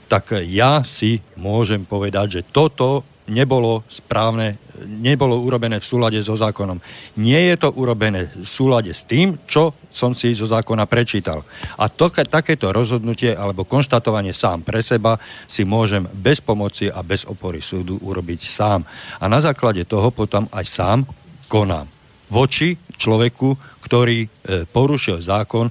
tak 0.06 0.38
ja 0.45 0.86
si 0.86 1.18
môžem 1.34 1.82
povedať, 1.82 2.28
že 2.30 2.41
toto 2.45 3.02
nebolo 3.26 3.82
správne, 3.90 4.62
nebolo 4.84 5.39
urobené 5.39 5.80
v 5.80 5.85
súlade 5.85 6.19
so 6.19 6.35
zákonom. 6.35 6.80
Nie 7.22 7.53
je 7.53 7.56
to 7.65 7.69
urobené 7.76 8.27
v 8.31 8.47
súlade 8.47 8.91
s 8.91 9.07
tým, 9.07 9.39
čo 9.47 9.73
som 9.88 10.11
si 10.11 10.35
zo 10.35 10.45
zákona 10.49 10.85
prečítal. 10.85 11.43
A 11.80 11.88
to, 11.88 12.11
takéto 12.11 12.76
rozhodnutie 12.76 13.31
alebo 13.31 13.64
konštatovanie 13.64 14.35
sám 14.35 14.68
pre 14.68 14.84
seba 14.84 15.15
si 15.47 15.64
môžem 15.64 16.03
bez 16.11 16.43
pomoci 16.43 16.91
a 16.91 16.99
bez 17.02 17.23
opory 17.23 17.64
súdu 17.64 17.99
urobiť 18.03 18.41
sám. 18.47 18.84
A 19.19 19.26
na 19.31 19.39
základe 19.39 19.88
toho 19.88 20.11
potom 20.11 20.49
aj 20.52 20.65
sám 20.68 20.99
konám. 21.47 21.88
Voči 22.27 22.76
človeku, 22.97 23.81
ktorý 23.85 24.26
e, 24.26 24.27
porušil 24.65 25.22
zákon 25.22 25.69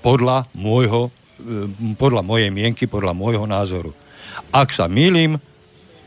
podľa 0.00 0.48
môjho, 0.56 1.12
e, 1.38 1.94
podľa 1.94 2.24
mojej 2.24 2.48
mienky, 2.48 2.88
podľa 2.88 3.12
môjho 3.12 3.44
názoru. 3.44 3.92
Ak 4.50 4.72
sa 4.72 4.88
milím, 4.88 5.36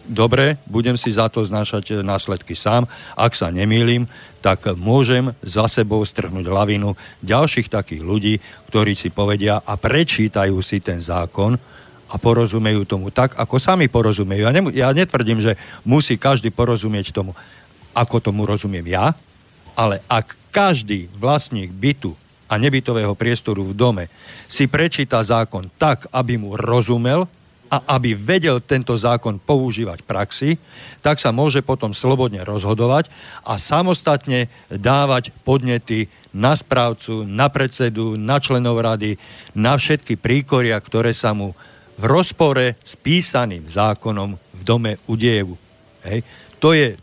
dobre, 0.07 0.61
budem 0.69 0.95
si 0.95 1.11
za 1.14 1.27
to 1.27 1.44
znášať 1.44 1.86
eh, 1.91 1.95
následky 2.06 2.53
sám. 2.53 2.90
Ak 3.18 3.34
sa 3.34 3.52
nemýlim, 3.52 4.06
tak 4.40 4.65
môžem 4.77 5.34
za 5.41 5.65
sebou 5.65 6.06
strhnúť 6.06 6.45
lavinu 6.45 6.94
ďalších 7.26 7.68
takých 7.68 8.06
ľudí, 8.06 8.34
ktorí 8.69 8.94
si 8.94 9.10
povedia 9.10 9.57
a 9.61 9.73
prečítajú 9.73 10.61
si 10.61 10.77
ten 10.82 11.02
zákon 11.02 11.57
a 12.06 12.15
porozumejú 12.22 12.86
tomu 12.86 13.10
tak, 13.10 13.34
ako 13.34 13.57
sami 13.57 13.90
porozumejú. 13.90 14.45
Ja, 14.45 14.53
nemu, 14.53 14.69
ja 14.69 14.94
netvrdím, 14.94 15.41
že 15.41 15.57
musí 15.82 16.22
každý 16.22 16.53
porozumieť 16.53 17.10
tomu, 17.10 17.34
ako 17.98 18.22
tomu 18.22 18.45
rozumiem 18.45 18.86
ja, 18.86 19.18
ale 19.73 20.06
ak 20.06 20.38
každý 20.53 21.10
vlastník 21.18 21.73
bytu 21.73 22.14
a 22.45 22.61
nebytového 22.61 23.18
priestoru 23.18 23.65
v 23.65 23.73
dome 23.73 24.06
si 24.45 24.69
prečíta 24.69 25.19
zákon 25.26 25.73
tak, 25.82 26.06
aby 26.14 26.38
mu 26.38 26.53
rozumel, 26.53 27.26
a 27.70 27.98
aby 27.98 28.14
vedel 28.14 28.62
tento 28.62 28.94
zákon 28.94 29.42
používať 29.42 30.06
v 30.06 30.10
praxi, 30.10 30.50
tak 31.02 31.18
sa 31.18 31.34
môže 31.34 31.66
potom 31.66 31.94
slobodne 31.94 32.46
rozhodovať 32.46 33.10
a 33.46 33.58
samostatne 33.58 34.50
dávať 34.70 35.34
podnety 35.46 36.10
na 36.36 36.54
správcu, 36.54 37.24
na 37.26 37.48
predsedu, 37.48 38.20
na 38.20 38.38
členov 38.44 38.82
rady, 38.84 39.18
na 39.56 39.80
všetky 39.80 40.20
príkoria, 40.20 40.78
ktoré 40.78 41.16
sa 41.16 41.32
mu 41.32 41.56
v 41.96 42.04
rozpore 42.04 42.76
s 42.84 42.94
písaným 43.00 43.66
zákonom 43.72 44.36
v 44.36 44.62
dome 44.68 45.00
udiejú. 45.08 45.56
Hej. 46.04 46.28
To 46.60 46.76
je 46.76 47.00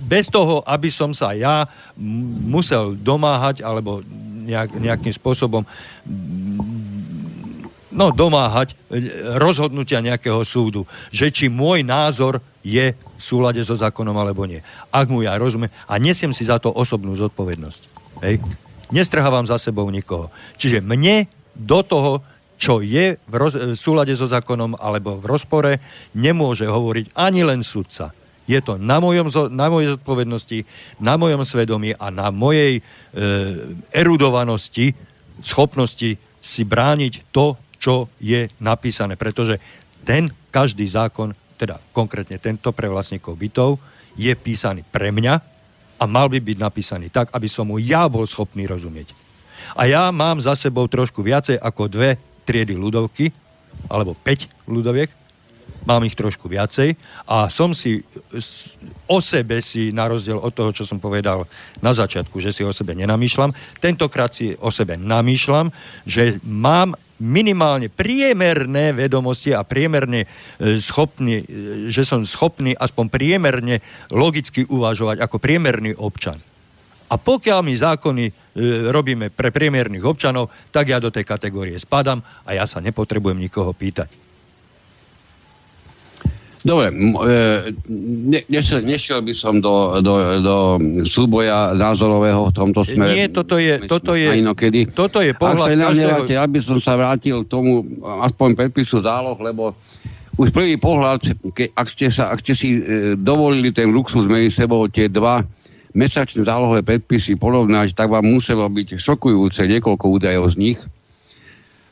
bez 0.00 0.28
toho, 0.28 0.64
aby 0.64 0.88
som 0.88 1.12
sa 1.12 1.36
ja 1.36 1.68
musel 2.48 2.96
domáhať 2.96 3.60
alebo 3.60 4.00
nejak, 4.44 4.76
nejakým 4.80 5.12
spôsobom 5.12 5.64
no, 7.92 8.14
domáhať 8.14 8.72
e, 8.72 9.04
rozhodnutia 9.38 10.02
nejakého 10.02 10.42
súdu, 10.46 10.86
že 11.10 11.30
či 11.30 11.50
môj 11.50 11.82
názor 11.82 12.38
je 12.60 12.92
v 12.92 13.20
súlade 13.20 13.60
so 13.64 13.74
zákonom 13.74 14.14
alebo 14.16 14.44
nie. 14.44 14.60
Ak 14.92 15.08
mu 15.08 15.24
ja 15.24 15.36
rozumiem 15.36 15.72
a 15.88 15.94
nesiem 15.96 16.30
si 16.30 16.46
za 16.46 16.60
to 16.60 16.70
osobnú 16.70 17.16
zodpovednosť. 17.16 17.82
Hej. 18.24 18.42
Nestrhávam 18.90 19.46
za 19.46 19.56
sebou 19.56 19.86
nikoho. 19.88 20.28
Čiže 20.58 20.82
mne 20.82 21.30
do 21.54 21.80
toho, 21.86 22.20
čo 22.60 22.84
je 22.84 23.16
v, 23.16 23.34
roz, 23.34 23.56
v 23.56 23.78
súlade 23.78 24.12
so 24.12 24.28
zákonom 24.28 24.76
alebo 24.76 25.16
v 25.16 25.24
rozpore, 25.24 25.72
nemôže 26.12 26.68
hovoriť 26.68 27.16
ani 27.16 27.40
len 27.46 27.64
sudca. 27.64 28.12
Je 28.44 28.58
to 28.60 28.76
na, 28.76 28.98
mojom, 28.98 29.30
na 29.54 29.70
mojej 29.70 29.94
zodpovednosti, 29.96 30.58
na 31.00 31.14
mojom 31.14 31.46
svedomí 31.46 31.94
a 31.94 32.10
na 32.10 32.28
mojej 32.34 32.78
e, 32.78 32.82
erudovanosti, 33.94 34.92
schopnosti 35.40 36.18
si 36.42 36.62
brániť 36.66 37.32
to, 37.32 37.56
čo 37.80 38.12
je 38.20 38.46
napísané. 38.60 39.16
Pretože 39.16 39.56
ten 40.04 40.28
každý 40.52 40.84
zákon, 40.84 41.32
teda 41.56 41.80
konkrétne 41.96 42.36
tento 42.36 42.70
pre 42.76 42.92
vlastníkov 42.92 43.40
bytov, 43.40 43.80
je 44.20 44.30
písaný 44.36 44.84
pre 44.84 45.08
mňa 45.08 45.34
a 46.00 46.04
mal 46.04 46.28
by 46.28 46.40
byť 46.44 46.58
napísaný 46.60 47.08
tak, 47.08 47.32
aby 47.32 47.48
som 47.48 47.72
mu 47.72 47.80
ja 47.80 48.04
bol 48.06 48.28
schopný 48.28 48.68
rozumieť. 48.68 49.16
A 49.80 49.88
ja 49.88 50.12
mám 50.12 50.42
za 50.42 50.52
sebou 50.52 50.84
trošku 50.90 51.24
viacej 51.24 51.56
ako 51.56 51.88
dve 51.88 52.20
triedy 52.44 52.76
ľudovky, 52.76 53.30
alebo 53.86 54.18
5 54.18 54.66
ľudoviek, 54.66 55.10
mám 55.86 56.04
ich 56.04 56.18
trošku 56.18 56.50
viacej 56.50 56.98
a 57.24 57.48
som 57.48 57.72
si 57.72 58.02
o 59.08 59.18
sebe 59.22 59.64
si, 59.64 59.94
na 59.94 60.10
rozdiel 60.10 60.36
od 60.36 60.52
toho, 60.52 60.74
čo 60.74 60.84
som 60.84 61.00
povedal 61.00 61.46
na 61.80 61.92
začiatku, 61.94 62.36
že 62.42 62.52
si 62.52 62.62
o 62.66 62.74
sebe 62.74 62.92
nenamýšľam, 62.98 63.54
tentokrát 63.80 64.34
si 64.34 64.52
o 64.60 64.68
sebe 64.68 65.00
namýšľam, 65.00 65.72
že 66.04 66.36
mám 66.44 66.92
minimálne 67.20 67.92
priemerné 67.92 68.96
vedomosti 68.96 69.52
a 69.52 69.62
priemerne 69.62 70.24
e, 70.24 70.28
schopný, 70.80 71.40
e, 71.40 71.44
že 71.92 72.08
som 72.08 72.24
schopný 72.24 72.72
aspoň 72.72 73.06
priemerne 73.12 73.76
logicky 74.08 74.64
uvažovať 74.64 75.20
ako 75.20 75.36
priemerný 75.36 75.92
občan. 76.00 76.40
A 77.10 77.18
pokiaľ 77.18 77.60
my 77.66 77.74
zákony 77.76 78.24
e, 78.24 78.32
robíme 78.88 79.28
pre 79.28 79.52
priemerných 79.52 80.06
občanov, 80.06 80.48
tak 80.72 80.88
ja 80.88 81.02
do 81.02 81.12
tej 81.12 81.28
kategórie 81.28 81.76
spadám 81.76 82.24
a 82.46 82.56
ja 82.56 82.64
sa 82.64 82.80
nepotrebujem 82.80 83.36
nikoho 83.36 83.74
pýtať. 83.76 84.29
Dobre, 86.60 86.92
ne, 86.92 88.40
nešiel, 88.44 88.84
nešiel 88.84 89.24
by 89.24 89.32
som 89.32 89.64
do, 89.64 89.96
do, 90.04 90.14
do 90.44 90.56
súboja 91.08 91.72
názorového 91.72 92.48
v 92.48 92.52
tomto 92.52 92.84
smere. 92.84 93.16
Nie, 93.16 93.26
toto 93.32 93.56
je, 93.56 93.80
toto 93.88 94.12
je, 94.12 94.28
inokedy. 94.44 94.92
toto 94.92 95.24
je 95.24 95.32
pohľad 95.32 95.72
Ak 95.72 95.72
sa 95.72 95.88
každého... 95.88 96.16
ja 96.28 96.44
by 96.44 96.60
som 96.60 96.76
sa 96.76 97.00
vrátil 97.00 97.40
k 97.44 97.46
tomu 97.48 97.80
aspoň 98.04 98.60
predpisu 98.60 99.00
záloh, 99.00 99.40
lebo 99.40 99.72
už 100.36 100.52
prvý 100.52 100.76
pohľad, 100.76 101.32
ke, 101.56 101.72
ak, 101.72 101.88
ste 101.88 102.12
sa, 102.12 102.28
ak 102.28 102.44
ste 102.44 102.52
si 102.52 102.68
e, 102.76 102.80
dovolili 103.16 103.72
ten 103.72 103.88
luxus 103.88 104.28
medzi 104.28 104.52
sebou 104.52 104.84
tie 104.88 105.08
dva 105.08 105.40
mesačné 105.96 106.44
zálohové 106.44 106.84
predpisy 106.84 107.40
porovnať, 107.40 107.96
tak 107.96 108.12
vám 108.12 108.28
muselo 108.28 108.68
byť 108.68 109.00
šokujúce 109.00 109.64
niekoľko 109.64 110.06
údajov 110.12 110.52
z 110.52 110.56
nich 110.60 110.78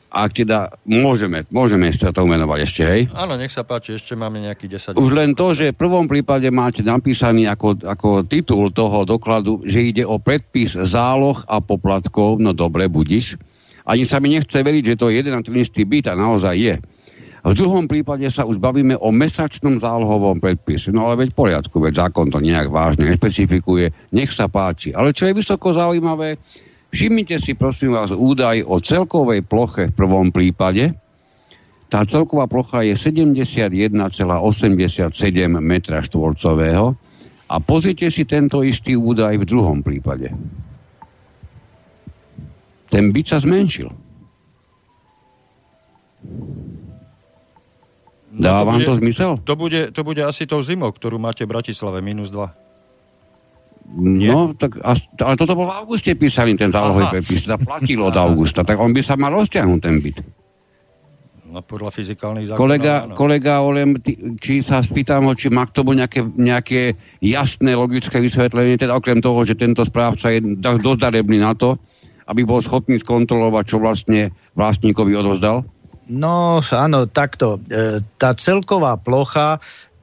ak 0.09 0.41
teda 0.41 0.73
môžeme, 0.89 1.45
môžeme 1.53 1.93
sa 1.93 2.09
to 2.09 2.25
menovať 2.25 2.59
ešte, 2.65 2.81
hej? 2.81 3.01
Áno, 3.13 3.37
nech 3.37 3.53
sa 3.53 3.61
páči, 3.61 3.93
ešte 3.93 4.17
máme 4.17 4.41
nejaký 4.41 4.65
10 4.65 4.97
Už 4.97 5.11
len 5.13 5.37
to, 5.37 5.53
že 5.53 5.69
v 5.69 5.77
prvom 5.77 6.09
prípade 6.09 6.49
máte 6.49 6.81
napísaný 6.81 7.45
ako, 7.45 7.85
ako 7.85 8.09
titul 8.25 8.73
toho 8.73 9.05
dokladu, 9.05 9.61
že 9.69 9.85
ide 9.85 10.03
o 10.03 10.17
predpis 10.17 10.73
záloh 10.73 11.37
a 11.45 11.61
poplatkov, 11.61 12.41
no 12.41 12.57
dobre, 12.57 12.89
budiš. 12.89 13.37
Ani 13.85 14.09
sa 14.09 14.17
mi 14.17 14.33
nechce 14.33 14.57
veriť, 14.57 14.83
že 14.93 14.99
to 14.99 15.13
je 15.13 15.21
jeden 15.21 15.33
a 15.37 15.45
ten 15.45 15.53
istý 15.57 15.85
byt 15.85 16.09
a 16.09 16.17
naozaj 16.17 16.57
je. 16.57 16.75
V 17.39 17.55
druhom 17.55 17.87
prípade 17.87 18.27
sa 18.27 18.43
už 18.43 18.59
bavíme 18.59 18.99
o 18.99 19.15
mesačnom 19.15 19.79
zálohovom 19.79 20.43
predpise. 20.43 20.91
No 20.91 21.07
ale 21.07 21.23
veď 21.23 21.31
v 21.31 21.39
poriadku, 21.39 21.79
veď 21.79 22.09
zákon 22.09 22.27
to 22.27 22.43
nejak 22.43 22.67
vážne 22.67 23.07
nešpecifikuje, 23.07 24.11
nech 24.11 24.29
sa 24.35 24.51
páči. 24.51 24.91
Ale 24.91 25.15
čo 25.15 25.31
je 25.31 25.37
vysoko 25.39 25.71
zaujímavé, 25.71 26.35
Všimnite 26.89 27.37
si 27.37 27.53
prosím 27.53 27.93
vás 27.93 28.09
údaj 28.09 28.65
o 28.65 28.81
celkovej 28.81 29.45
ploche 29.45 29.89
v 29.89 29.93
prvom 29.93 30.33
prípade. 30.33 30.97
Tá 31.89 32.05
celková 32.05 32.45
plocha 32.45 32.85
je 32.85 32.93
71,87 32.93 33.89
m 35.57 35.71
štvorcového 35.81 36.85
a 37.49 37.55
pozrite 37.61 38.09
si 38.13 38.25
tento 38.29 38.61
istý 38.61 38.93
údaj 38.97 39.41
v 39.41 39.45
druhom 39.45 39.81
prípade. 39.81 40.33
Ten 42.89 43.13
byt 43.13 43.25
sa 43.33 43.37
zmenšil. 43.37 43.89
Dáva 48.29 48.65
no 48.65 48.69
vám 48.69 48.81
to 48.85 48.93
zmysel? 48.97 49.31
To 49.45 49.53
bude, 49.57 49.89
to 49.93 50.01
bude 50.05 50.21
asi 50.21 50.45
tou 50.45 50.61
zimou, 50.61 50.93
ktorú 50.93 51.17
máte 51.17 51.45
v 51.45 51.53
Bratislave, 51.57 52.01
minus 52.01 52.29
2. 52.29 52.68
Nie? 53.97 54.29
No, 54.29 54.53
tak, 54.53 54.77
ale 54.85 55.33
toto 55.33 55.57
bol 55.57 55.65
v 55.65 55.81
auguste 55.81 56.13
písaný 56.13 56.53
ten 56.53 56.69
zálohový 56.69 57.09
prepis, 57.09 57.49
to 57.49 57.57
platilo 57.57 58.13
od 58.13 58.17
augusta, 58.21 58.61
tak 58.61 58.77
on 58.77 58.93
by 58.93 59.01
sa 59.01 59.17
mal 59.17 59.33
rozťahnuť 59.33 59.79
ten 59.81 59.97
byt. 59.97 60.17
No 61.49 61.65
podľa 61.65 61.89
fyzikálnych 61.89 62.53
zákonov, 62.53 62.61
Kolega, 62.61 62.95
kolega 63.17 63.53
Olem, 63.65 63.97
ty, 63.97 64.13
či 64.37 64.61
sa 64.61 64.85
spýtam 64.85 65.25
ho, 65.25 65.33
či 65.33 65.49
má 65.49 65.65
k 65.65 65.73
tomu 65.81 65.97
nejaké, 65.97 66.21
nejaké 66.21 66.93
jasné, 67.25 67.73
logické 67.73 68.21
vysvetlenie, 68.21 68.77
teda 68.77 68.93
okrem 68.93 69.17
toho, 69.17 69.41
že 69.41 69.57
tento 69.57 69.81
správca 69.81 70.29
je 70.29 70.45
dosť 70.61 70.99
darebný 71.01 71.41
na 71.41 71.57
to, 71.57 71.81
aby 72.29 72.45
bol 72.45 72.61
schopný 72.61 73.01
skontrolovať, 73.01 73.63
čo 73.65 73.81
vlastne 73.81 74.29
vlastníkovi 74.53 75.17
odozdal? 75.17 75.65
No 76.09 76.61
áno, 76.61 77.09
takto. 77.09 77.61
E, 77.65 78.01
tá 78.21 78.33
celková 78.37 78.97
plocha 78.97 79.57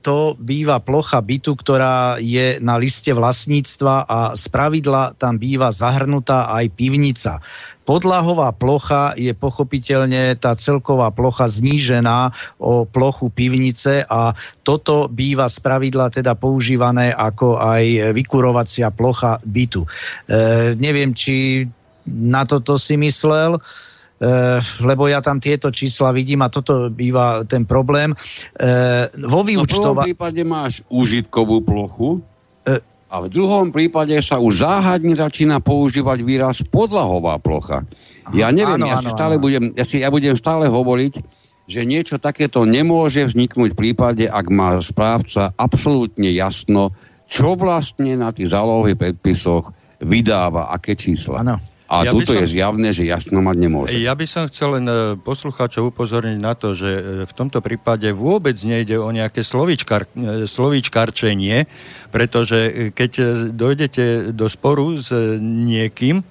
to 0.06 0.38
býva 0.38 0.78
plocha 0.78 1.18
bytu, 1.18 1.58
ktorá 1.58 2.22
je 2.22 2.62
na 2.62 2.78
liste 2.78 3.10
vlastníctva 3.10 4.06
a 4.06 4.38
z 4.38 4.46
pravidla 4.54 5.18
tam 5.18 5.34
býva 5.34 5.74
zahrnutá 5.74 6.46
aj 6.46 6.70
pivnica. 6.78 7.42
Podlahová 7.82 8.54
plocha 8.54 9.18
je 9.18 9.34
pochopiteľne 9.34 10.38
tá 10.38 10.54
celková 10.54 11.10
plocha 11.10 11.50
znížená 11.50 12.30
o 12.62 12.86
plochu 12.86 13.34
pivnice 13.34 14.06
a 14.06 14.30
toto 14.62 15.10
býva 15.10 15.50
z 15.50 15.58
pravidla 15.58 16.14
teda 16.14 16.38
používané 16.38 17.10
ako 17.10 17.58
aj 17.58 18.14
vykurovacia 18.14 18.94
plocha 18.94 19.42
bytu. 19.42 19.82
E, 19.82 19.88
neviem, 20.78 21.14
či 21.18 21.66
na 22.06 22.46
toto 22.46 22.78
si 22.78 22.94
myslel. 22.94 23.58
Uh, 23.58 23.85
lebo 24.80 25.12
ja 25.12 25.20
tam 25.20 25.36
tieto 25.36 25.68
čísla 25.68 26.08
vidím 26.08 26.40
a 26.40 26.48
toto 26.48 26.88
býva 26.88 27.44
ten 27.44 27.68
problém. 27.68 28.16
Uh, 28.56 29.12
vo 29.28 29.44
vyučtova... 29.44 29.84
No 29.84 29.92
v 29.92 29.92
prvom 29.92 30.08
prípade 30.08 30.40
máš 30.40 30.80
užitkovú 30.88 31.60
plochu 31.60 32.24
uh, 32.24 32.80
a 33.12 33.16
v 33.20 33.28
druhom 33.28 33.68
prípade 33.68 34.16
sa 34.24 34.40
už 34.40 34.64
záhadne 34.64 35.12
začína 35.12 35.60
používať 35.60 36.18
výraz 36.24 36.64
podlahová 36.64 37.36
plocha. 37.36 37.84
Ja 38.32 38.48
neviem, 38.48 38.80
áno, 38.80 38.88
ja, 38.88 38.96
si 38.98 39.12
áno, 39.12 39.14
stále 39.14 39.34
áno. 39.36 39.44
Budem, 39.44 39.64
ja, 39.76 39.84
si, 39.84 40.00
ja 40.00 40.08
budem 40.08 40.34
stále 40.34 40.66
hovoriť, 40.66 41.20
že 41.68 41.84
niečo 41.84 42.16
takéto 42.16 42.64
nemôže 42.64 43.26
vzniknúť 43.28 43.76
v 43.76 43.78
prípade, 43.78 44.24
ak 44.24 44.46
má 44.48 44.80
správca 44.80 45.52
absolútne 45.60 46.32
jasno, 46.32 46.96
čo 47.28 47.52
vlastne 47.58 48.16
na 48.16 48.32
tých 48.32 48.48
zálohových 48.54 48.96
predpisoch 48.96 49.76
vydáva, 50.00 50.72
aké 50.72 50.96
čísla. 50.96 51.44
Áno. 51.44 51.75
A 51.86 52.02
ja 52.02 52.10
tuto 52.10 52.34
som, 52.34 52.42
je 52.42 52.58
zjavné, 52.58 52.90
že 52.90 53.06
jasno 53.06 53.38
mať 53.38 53.56
nemôže. 53.62 53.94
Ja 54.02 54.18
by 54.18 54.26
som 54.26 54.50
chcel 54.50 54.82
len 54.82 54.86
e, 54.90 55.14
poslucháčov 55.22 55.94
upozorniť 55.94 56.38
na 56.42 56.58
to, 56.58 56.74
že 56.74 56.90
e, 56.90 57.02
v 57.22 57.32
tomto 57.32 57.62
prípade 57.62 58.10
vôbec 58.10 58.58
nejde 58.66 58.98
o 58.98 59.06
nejaké 59.14 59.46
slovíčkar, 59.46 60.10
e, 60.18 60.50
slovíčkarčenie, 60.50 61.70
pretože 62.10 62.90
keď 62.90 63.10
dojdete 63.54 64.34
do 64.34 64.50
sporu 64.50 64.98
s 64.98 65.14
niekým, 65.38 66.26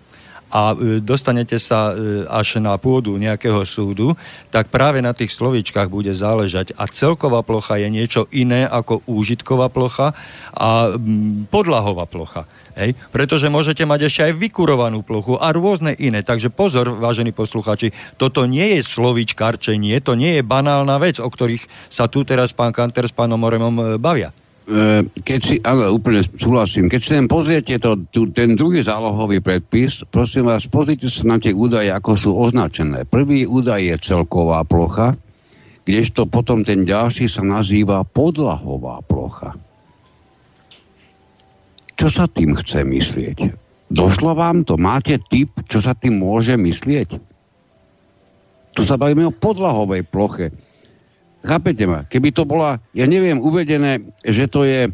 a 0.55 0.71
e, 0.71 1.03
dostanete 1.03 1.59
sa 1.59 1.91
e, 1.91 2.23
až 2.31 2.63
na 2.63 2.79
pôdu 2.79 3.19
nejakého 3.19 3.67
súdu, 3.67 4.15
tak 4.55 4.71
práve 4.71 5.03
na 5.03 5.11
tých 5.11 5.35
slovíčkach 5.35 5.91
bude 5.91 6.15
záležať. 6.15 6.71
A 6.79 6.87
celková 6.87 7.43
plocha 7.43 7.75
je 7.75 7.91
niečo 7.91 8.31
iné 8.31 8.63
ako 8.63 9.03
úžitková 9.03 9.67
plocha 9.67 10.15
a 10.55 10.95
podlahová 11.51 12.07
plocha. 12.07 12.47
Hej? 12.79 12.95
Pretože 13.11 13.51
môžete 13.51 13.83
mať 13.83 14.07
ešte 14.07 14.21
aj 14.31 14.33
vykurovanú 14.39 15.03
plochu 15.03 15.35
a 15.35 15.51
rôzne 15.51 15.91
iné. 15.99 16.23
Takže 16.23 16.47
pozor, 16.47 16.95
vážení 16.95 17.35
posluchači, 17.35 17.91
toto 18.15 18.47
nie 18.47 18.79
je 18.79 18.87
slovíčkarčenie, 18.87 19.99
to 19.99 20.15
nie 20.15 20.39
je 20.39 20.43
banálna 20.47 20.95
vec, 21.03 21.19
o 21.19 21.27
ktorých 21.27 21.67
sa 21.91 22.07
tu 22.07 22.23
teraz 22.23 22.55
pán 22.55 22.71
Kanter 22.71 23.11
s 23.11 23.15
pánom 23.15 23.35
Moremom 23.35 23.99
bavia. 23.99 24.31
E, 24.65 25.05
keď 25.21 25.39
si, 25.45 25.55
ale 25.61 25.93
úplne 25.93 26.25
súhlasím, 26.25 26.89
keď 26.89 27.01
si 27.05 27.11
len 27.13 27.29
pozriete 27.29 27.77
to, 27.77 28.01
tu, 28.09 28.33
ten 28.33 28.57
druhý 28.57 28.81
zálohový 28.81 29.37
predpis, 29.37 30.01
prosím 30.09 30.49
vás, 30.49 30.65
pozrite 30.65 31.05
sa 31.05 31.21
na 31.29 31.37
tie 31.37 31.53
údaje, 31.53 31.93
ako 31.93 32.11
sú 32.17 32.33
označené. 32.33 33.05
Prvý 33.05 33.45
údaj 33.45 33.81
je 33.85 33.95
celková 34.01 34.65
plocha, 34.65 35.13
kdežto 35.85 36.25
potom 36.25 36.65
ten 36.65 36.81
ďalší 36.81 37.29
sa 37.29 37.45
nazýva 37.45 38.01
podlahová 38.09 39.05
plocha. 39.05 39.53
Čo 41.93 42.09
sa 42.09 42.25
tým 42.25 42.57
chce 42.57 42.81
myslieť? 42.81 43.37
Došlo 43.93 44.33
vám 44.33 44.65
to? 44.65 44.81
Máte 44.81 45.21
typ, 45.21 45.61
čo 45.69 45.77
sa 45.77 45.93
tým 45.93 46.25
môže 46.25 46.57
myslieť? 46.57 47.09
Tu 48.73 48.81
sa 48.81 48.97
bavíme 48.97 49.29
o 49.29 49.37
podlahovej 49.37 50.09
ploche 50.09 50.49
Chápete 51.45 51.85
ma? 51.85 52.03
Keby 52.09 52.33
to 52.33 52.43
bola, 52.43 52.81
ja 52.97 53.05
neviem, 53.05 53.37
uvedené, 53.37 54.01
že 54.25 54.49
to 54.49 54.65
je 54.65 54.89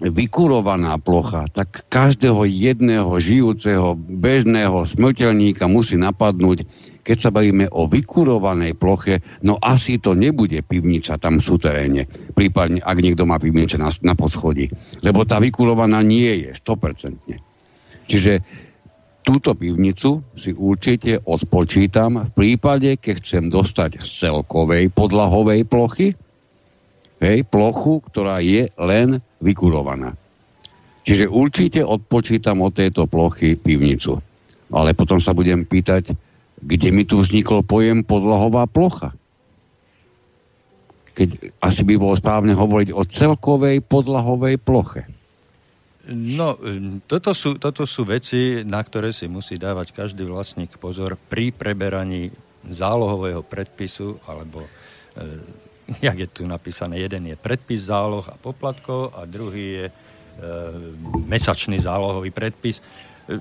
vykurovaná 0.00 0.96
plocha, 0.96 1.44
tak 1.52 1.84
každého 1.92 2.48
jedného 2.48 3.12
žijúceho 3.20 3.94
bežného 3.94 4.88
smrteľníka 4.88 5.68
musí 5.68 6.00
napadnúť, 6.00 6.64
keď 7.04 7.16
sa 7.20 7.30
bavíme 7.30 7.68
o 7.68 7.84
vykurovanej 7.84 8.76
ploche, 8.80 9.20
no 9.44 9.60
asi 9.60 10.00
to 10.00 10.16
nebude 10.16 10.56
pivnica 10.64 11.20
tam 11.20 11.36
v 11.36 11.44
suteréne, 11.44 12.02
prípadne 12.32 12.80
ak 12.80 12.96
niekto 12.96 13.28
má 13.28 13.36
pivnice 13.36 13.76
na, 13.76 13.92
na 14.00 14.16
poschodí, 14.16 14.72
lebo 15.04 15.28
tá 15.28 15.36
vykurovaná 15.36 16.00
nie 16.00 16.48
je 16.48 16.50
100%. 16.56 18.08
Čiže 18.08 18.32
túto 19.22 19.54
pivnicu 19.54 20.24
si 20.34 20.50
určite 20.52 21.20
odpočítam 21.22 22.28
v 22.28 22.32
prípade, 22.32 22.96
keď 22.98 23.14
chcem 23.20 23.44
dostať 23.52 24.00
z 24.00 24.08
celkovej 24.26 24.90
podlahovej 24.90 25.64
plochy, 25.68 26.16
hej, 27.20 27.38
plochu, 27.46 28.00
ktorá 28.10 28.40
je 28.40 28.66
len 28.80 29.20
vykurovaná. 29.38 30.16
Čiže 31.04 31.32
určite 31.32 31.80
odpočítam 31.80 32.60
od 32.60 32.76
tejto 32.76 33.08
plochy 33.08 33.56
pivnicu. 33.56 34.20
Ale 34.70 34.94
potom 34.94 35.18
sa 35.18 35.34
budem 35.34 35.66
pýtať, 35.66 36.14
kde 36.60 36.88
mi 36.92 37.08
tu 37.08 37.18
vznikol 37.18 37.64
pojem 37.64 38.04
podlahová 38.04 38.68
plocha. 38.68 39.16
Keď 41.16 41.58
asi 41.58 41.82
by 41.82 41.94
bolo 41.98 42.14
správne 42.14 42.54
hovoriť 42.54 42.94
o 42.94 43.02
celkovej 43.02 43.82
podlahovej 43.82 44.60
ploche. 44.60 45.19
No, 46.10 46.58
toto 47.06 47.30
sú, 47.30 47.54
toto 47.62 47.86
sú 47.86 48.02
veci, 48.02 48.66
na 48.66 48.82
ktoré 48.82 49.14
si 49.14 49.30
musí 49.30 49.54
dávať 49.54 49.94
každý 49.94 50.26
vlastník 50.26 50.74
pozor 50.74 51.14
pri 51.14 51.54
preberaní 51.54 52.34
zálohového 52.66 53.46
predpisu, 53.46 54.18
alebo, 54.26 54.66
e, 55.14 55.30
jak 56.06 56.18
je 56.18 56.28
tu 56.28 56.42
napísané, 56.50 56.98
jeden 56.98 57.30
je 57.30 57.36
predpis 57.38 57.86
záloh 57.86 58.26
a 58.26 58.34
poplatkov 58.34 59.14
a 59.14 59.22
druhý 59.22 59.66
je 59.70 59.86
e, 59.86 59.92
mesačný 61.30 61.78
zálohový 61.78 62.34
predpis. 62.34 62.82
E, 62.82 63.38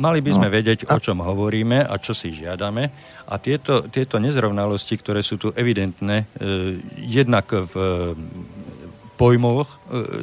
mali 0.00 0.24
by 0.24 0.32
sme 0.32 0.48
no. 0.48 0.54
vedieť, 0.56 0.88
o 0.88 0.96
čom 0.96 1.20
hovoríme 1.20 1.84
a 1.84 1.94
čo 2.00 2.16
si 2.16 2.32
žiadame. 2.32 2.88
A 3.28 3.36
tieto, 3.36 3.84
tieto 3.92 4.16
nezrovnalosti, 4.16 4.96
ktoré 4.96 5.20
sú 5.20 5.36
tu 5.36 5.52
evidentné, 5.52 6.24
e, 6.24 6.80
jednak 7.04 7.52
v 7.52 7.74
pojmoch 9.18 9.66
e, 9.66 9.76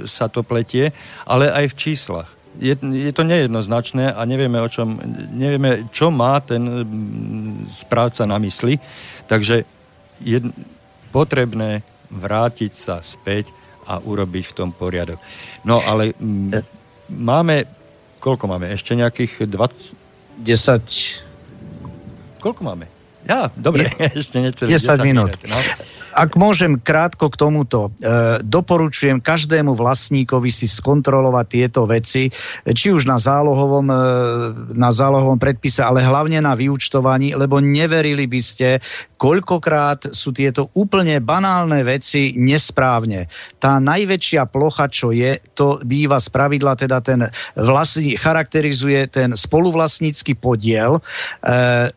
sa 0.08 0.32
to 0.32 0.42
pletie, 0.42 0.96
ale 1.28 1.52
aj 1.52 1.76
v 1.76 1.76
číslach. 1.76 2.30
Je, 2.56 2.72
je 2.80 3.12
to 3.12 3.28
nejednoznačné 3.28 4.16
a 4.16 4.24
nevieme, 4.24 4.64
o 4.64 4.72
čom, 4.72 4.96
nevieme, 5.36 5.92
čo 5.92 6.08
má 6.08 6.40
ten 6.40 6.64
správca 7.68 8.24
na 8.24 8.40
mysli. 8.40 8.80
Takže 9.28 9.68
je 10.24 10.40
potrebné 11.12 11.84
vrátiť 12.08 12.72
sa 12.72 13.04
späť 13.04 13.52
a 13.84 14.00
urobiť 14.00 14.44
v 14.48 14.56
tom 14.56 14.72
poriadok. 14.72 15.20
No 15.68 15.84
ale 15.84 16.16
m, 16.16 16.48
máme, 17.12 17.68
koľko 18.24 18.48
máme? 18.48 18.72
Ešte 18.72 18.96
nejakých 18.96 19.52
20? 19.52 20.48
10. 20.48 22.40
Koľko 22.40 22.62
máme? 22.64 22.88
Ja, 23.28 23.52
dobre, 23.58 23.90
je, 24.00 24.06
ešte 24.24 24.38
necelých 24.40 24.80
10, 24.80 25.04
10 25.04 25.08
minút. 25.08 25.36
minút 25.36 25.52
no 25.52 25.60
ak 26.16 26.40
môžem 26.40 26.80
krátko 26.80 27.28
k 27.28 27.36
tomuto, 27.36 27.92
e, 28.00 28.40
doporučujem 28.40 29.20
každému 29.20 29.76
vlastníkovi 29.76 30.48
si 30.48 30.64
skontrolovať 30.72 31.46
tieto 31.52 31.84
veci, 31.84 32.32
či 32.64 32.88
už 32.96 33.04
na 33.04 33.20
zálohovom, 33.20 33.88
e, 33.92 33.98
na 34.80 34.96
zálohovom 34.96 35.36
predpise, 35.36 35.84
ale 35.84 36.08
hlavne 36.08 36.40
na 36.40 36.56
vyučtovaní, 36.56 37.36
lebo 37.36 37.60
neverili 37.60 38.24
by 38.32 38.40
ste, 38.40 38.80
koľkokrát 39.20 40.16
sú 40.16 40.32
tieto 40.32 40.72
úplne 40.72 41.20
banálne 41.20 41.84
veci 41.84 42.40
nesprávne. 42.40 43.28
Tá 43.60 43.84
najväčšia 43.84 44.48
plocha, 44.48 44.88
čo 44.88 45.12
je, 45.12 45.36
to 45.52 45.84
býva 45.84 46.24
z 46.24 46.32
pravidla, 46.32 46.80
teda 46.80 47.04
ten 47.04 47.28
vlastní, 47.60 48.16
charakterizuje 48.16 49.12
ten 49.12 49.36
spoluvlastnícky 49.36 50.40
podiel. 50.40 51.04
E, 51.44 51.92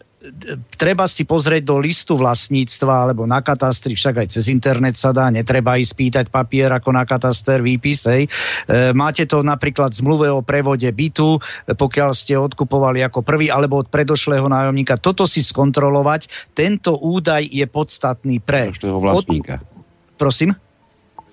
treba 0.75 1.05
si 1.07 1.25
pozrieť 1.29 1.63
do 1.65 1.77
listu 1.79 2.17
vlastníctva 2.19 3.09
alebo 3.09 3.29
na 3.29 3.45
katastri, 3.45 3.95
však 3.95 4.25
aj 4.25 4.29
cez 4.35 4.51
internet 4.51 4.97
sa 4.97 5.13
dá, 5.13 5.29
netreba 5.29 5.77
ísť 5.77 5.95
pýtať 5.95 6.27
papier 6.33 6.73
ako 6.73 6.91
na 6.95 7.05
kataster, 7.05 7.61
výpis, 7.61 8.09
hej. 8.09 8.27
E, 8.67 8.93
máte 8.97 9.29
to 9.29 9.45
napríklad 9.45 9.93
zmluve 9.93 10.29
o 10.33 10.41
prevode 10.41 10.89
bytu, 10.89 11.39
pokiaľ 11.69 12.11
ste 12.17 12.35
odkupovali 12.41 13.05
ako 13.05 13.23
prvý 13.23 13.53
alebo 13.53 13.81
od 13.85 13.89
predošlého 13.93 14.47
nájomníka. 14.49 14.97
Toto 14.99 15.29
si 15.29 15.45
skontrolovať. 15.45 16.53
Tento 16.57 16.97
údaj 16.97 17.47
je 17.47 17.67
podstatný 17.69 18.41
pre... 18.41 18.73
Predošlého 18.73 18.99
vlastníka. 18.99 19.55
Od... 19.61 20.19
Prosím? 20.19 20.57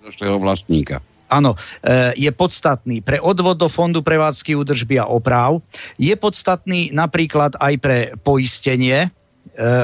Predošlého 0.03 0.37
vlastníka 0.37 1.01
áno, 1.29 1.57
e, 1.81 2.13
je 2.17 2.31
podstatný 2.31 3.01
pre 3.01 3.17
odvod 3.21 3.57
do 3.57 3.69
Fondu 3.69 4.01
prevádzky 4.01 4.55
údržby 4.55 5.01
a 5.01 5.09
oprav, 5.09 5.61
je 5.97 6.13
podstatný 6.13 6.93
napríklad 6.93 7.57
aj 7.57 7.73
pre 7.81 7.99
poistenie, 8.21 9.07
e, 9.07 9.09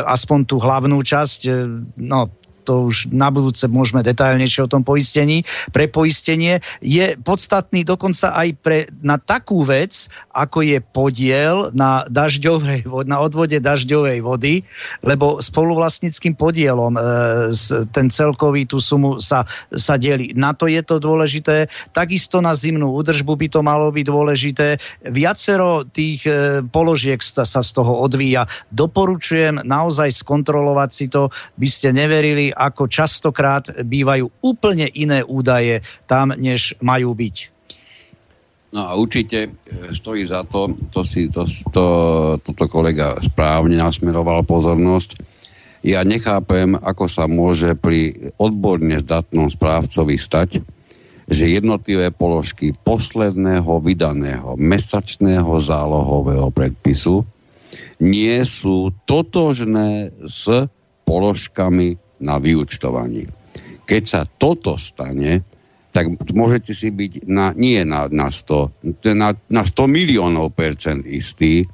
aspoň 0.05 0.39
tú 0.45 0.61
hlavnú 0.61 1.01
časť, 1.01 1.39
e, 1.47 1.51
no 1.97 2.29
to 2.63 2.87
už 2.89 3.09
na 3.09 3.33
budúce 3.33 3.65
môžeme 3.65 4.05
detailnejšie 4.05 4.65
o 4.65 4.71
tom 4.71 4.85
poistení, 4.85 5.43
pre 5.73 5.89
poistenie 5.89 6.61
je 6.79 7.17
podstatný 7.19 7.81
dokonca 7.85 8.33
aj 8.37 8.49
pre, 8.61 8.79
na 9.01 9.17
takú 9.17 9.65
vec, 9.65 10.07
ako 10.31 10.63
je 10.63 10.79
podiel 10.79 11.73
na, 11.73 12.05
dažďovej, 12.07 12.87
na 13.09 13.17
odvode 13.19 13.57
dažďovej 13.57 14.19
vody, 14.21 14.63
lebo 15.03 15.41
spoluvlastnickým 15.41 16.37
podielom 16.37 16.95
e, 16.95 17.01
ten 17.91 18.07
celkový 18.07 18.69
tú 18.69 18.77
sumu 18.79 19.19
sa, 19.19 19.43
sa 19.73 19.95
delí. 19.97 20.31
Na 20.37 20.53
to 20.55 20.69
je 20.69 20.79
to 20.85 21.01
dôležité. 21.01 21.67
Takisto 21.91 22.39
na 22.39 22.53
zimnú 22.53 22.93
údržbu 22.95 23.33
by 23.35 23.47
to 23.49 23.59
malo 23.65 23.89
byť 23.89 24.05
dôležité. 24.05 24.67
Viacero 25.09 25.83
tých 25.87 26.23
e, 26.27 26.61
položiek 26.63 27.19
sa, 27.19 27.43
sa 27.43 27.61
z 27.63 27.71
toho 27.75 28.03
odvíja. 28.03 28.45
Doporučujem 28.71 29.63
naozaj 29.65 30.11
skontrolovať 30.21 30.89
si 30.91 31.05
to, 31.07 31.31
by 31.57 31.67
ste 31.67 31.95
neverili, 31.95 32.50
ako 32.53 32.87
častokrát 32.87 33.71
bývajú 33.81 34.29
úplne 34.43 34.87
iné 34.91 35.25
údaje 35.25 35.81
tam, 36.05 36.35
než 36.35 36.75
majú 36.83 37.15
byť. 37.15 37.35
No 38.71 38.87
a 38.87 38.95
určite 38.95 39.37
e, 39.47 39.49
stojí 39.91 40.23
za 40.23 40.47
to, 40.47 40.71
to 40.95 41.03
si 41.03 41.27
to, 41.27 41.43
to, 41.75 41.85
toto 42.39 42.65
kolega 42.71 43.19
správne 43.19 43.75
nasmeroval 43.75 44.47
pozornosť. 44.47 45.19
Ja 45.83 46.07
nechápem, 46.07 46.79
ako 46.79 47.05
sa 47.09 47.27
môže 47.27 47.75
pri 47.75 48.31
odborne 48.39 48.95
zdatnom 49.01 49.51
správcovi 49.51 50.15
stať, 50.15 50.63
že 51.27 51.51
jednotlivé 51.51 52.15
položky 52.15 52.71
posledného 52.71 53.81
vydaného 53.83 54.55
mesačného 54.55 55.51
zálohového 55.59 56.47
predpisu 56.51 57.27
nie 57.99 58.35
sú 58.47 58.91
totožné 59.03 60.15
s 60.23 60.47
položkami 61.03 61.99
na 62.21 62.37
vyučtovaní. 62.37 63.27
Keď 63.83 64.03
sa 64.05 64.21
toto 64.23 64.77
stane, 64.79 65.43
tak 65.91 66.07
môžete 66.31 66.71
si 66.71 66.87
byť 66.87 67.27
na, 67.27 67.51
nie 67.51 67.83
na, 67.83 68.07
na, 68.07 68.31
100, 68.31 69.11
na, 69.11 69.35
na 69.35 69.63
100 69.67 69.91
miliónov 69.91 70.55
percent 70.55 71.03
istý, 71.03 71.67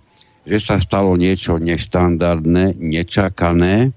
že 0.48 0.58
sa 0.58 0.82
stalo 0.82 1.14
niečo 1.14 1.62
neštandardné, 1.62 2.80
nečakané 2.82 3.94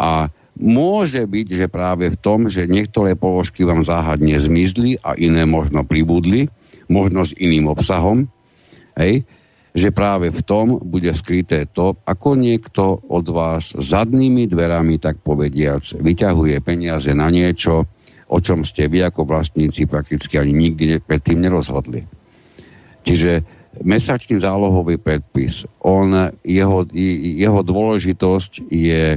a 0.00 0.32
môže 0.56 1.26
byť, 1.26 1.46
že 1.52 1.66
práve 1.68 2.08
v 2.08 2.16
tom, 2.16 2.48
že 2.48 2.70
niektoré 2.70 3.18
položky 3.18 3.66
vám 3.66 3.84
záhadne 3.84 4.38
zmizli 4.38 4.96
a 5.04 5.18
iné 5.18 5.44
možno 5.44 5.84
pribudli, 5.84 6.48
možno 6.88 7.26
s 7.26 7.36
iným 7.36 7.68
obsahom, 7.68 8.30
hej, 8.96 9.26
že 9.72 9.88
práve 9.88 10.28
v 10.28 10.40
tom 10.44 10.76
bude 10.76 11.08
skryté 11.16 11.64
to, 11.64 11.96
ako 12.04 12.36
niekto 12.36 13.00
od 13.08 13.26
vás 13.32 13.72
zadnými 13.72 14.44
dverami, 14.44 15.00
tak 15.00 15.24
povediac, 15.24 15.80
vyťahuje 15.96 16.60
peniaze 16.60 17.08
na 17.16 17.32
niečo, 17.32 17.88
o 18.32 18.38
čom 18.40 18.64
ste 18.64 18.88
vy 18.88 19.08
ako 19.08 19.24
vlastníci 19.24 19.88
prakticky 19.88 20.36
ani 20.36 20.52
nikdy 20.52 21.00
predtým 21.00 21.40
nerozhodli. 21.40 22.04
Čiže 23.02 23.44
mesačný 23.80 24.36
zálohový 24.40 25.00
predpis, 25.00 25.64
on, 25.80 26.32
jeho, 26.44 26.84
jeho 26.92 27.60
dôležitosť 27.64 28.68
je 28.68 29.16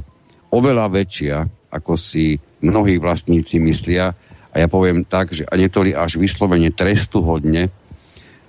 oveľa 0.55 0.87
väčšia, 0.87 1.37
ako 1.75 1.99
si 1.99 2.39
mnohí 2.63 2.95
vlastníci 2.95 3.59
myslia. 3.59 4.15
A 4.55 4.63
ja 4.63 4.71
poviem 4.71 5.03
tak, 5.03 5.35
že 5.35 5.43
niektorí 5.51 5.91
až 5.91 6.15
vyslovene 6.15 6.71
trestu 6.71 7.19
hodne, 7.19 7.67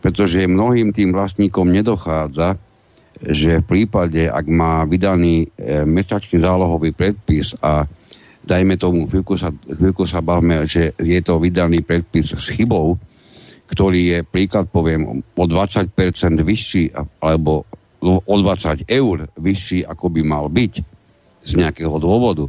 pretože 0.07 0.47
mnohým 0.47 0.95
tým 0.95 1.11
vlastníkom 1.11 1.67
nedochádza, 1.67 2.55
že 3.27 3.59
v 3.59 3.67
prípade, 3.67 4.31
ak 4.31 4.47
má 4.47 4.87
vydaný 4.87 5.51
e, 5.51 5.83
mesačný 5.83 6.39
zálohový 6.39 6.95
predpis 6.95 7.59
a 7.59 7.91
dajme 8.47 8.79
tomu, 8.79 9.11
chvíľku 9.11 9.35
sa, 9.35 9.51
chvíľku 9.51 10.07
sa 10.07 10.23
bavme, 10.23 10.63
že 10.63 10.95
je 10.95 11.19
to 11.27 11.43
vydaný 11.43 11.83
predpis 11.83 12.39
s 12.39 12.55
chybou, 12.55 12.95
ktorý 13.67 14.01
je, 14.15 14.19
príklad 14.23 14.71
poviem, 14.71 15.27
o 15.27 15.45
20% 15.51 15.91
vyšší 16.39 16.95
alebo 17.19 17.67
o 18.07 18.35
20 18.39 18.87
eur 18.87 19.27
vyšší, 19.35 19.91
ako 19.91 20.07
by 20.07 20.23
mal 20.23 20.47
byť 20.47 20.75
z 21.43 21.51
nejakého 21.59 21.99
dôvodu, 21.99 22.47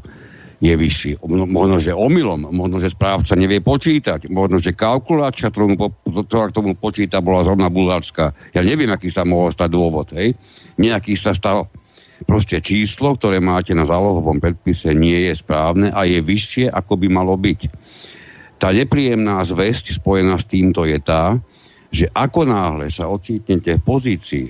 je 0.57 0.73
vyšší. 0.73 1.11
Možno, 1.27 1.77
že 1.77 1.93
omylom, 1.93 2.49
možno, 2.49 2.81
že 2.81 2.89
správca 2.89 3.37
nevie 3.37 3.61
počítať, 3.61 4.25
možno, 4.33 4.57
že 4.57 4.73
kalkuláčka, 4.73 5.53
ktorú, 5.53 5.77
ktorá 6.25 6.49
k 6.49 6.57
tomu 6.57 6.73
počíta, 6.73 7.21
bola 7.21 7.45
zrovna 7.45 7.69
bulharská. 7.69 8.33
Ja 8.57 8.65
neviem, 8.65 8.89
aký 8.89 9.13
sa 9.13 9.21
mohol 9.21 9.53
stať 9.53 9.69
dôvod. 9.69 10.17
Hej? 10.17 10.33
Nejaký 10.81 11.13
sa 11.13 11.37
stal 11.37 11.69
proste 12.25 12.57
číslo, 12.57 13.13
ktoré 13.13 13.37
máte 13.37 13.77
na 13.77 13.85
zálohovom 13.85 14.41
predpise, 14.41 14.89
nie 14.97 15.29
je 15.29 15.33
správne 15.37 15.93
a 15.93 16.09
je 16.09 16.17
vyššie, 16.25 16.73
ako 16.73 16.97
by 16.97 17.07
malo 17.13 17.37
byť. 17.37 17.59
Tá 18.57 18.73
nepríjemná 18.73 19.37
zväzť 19.45 20.01
spojená 20.01 20.41
s 20.41 20.49
týmto 20.49 20.81
je 20.89 20.97
tá, 20.97 21.37
že 21.93 22.09
ako 22.09 22.49
náhle 22.49 22.89
sa 22.89 23.05
ocitnete 23.05 23.77
v 23.77 23.85
pozícii, 23.85 24.47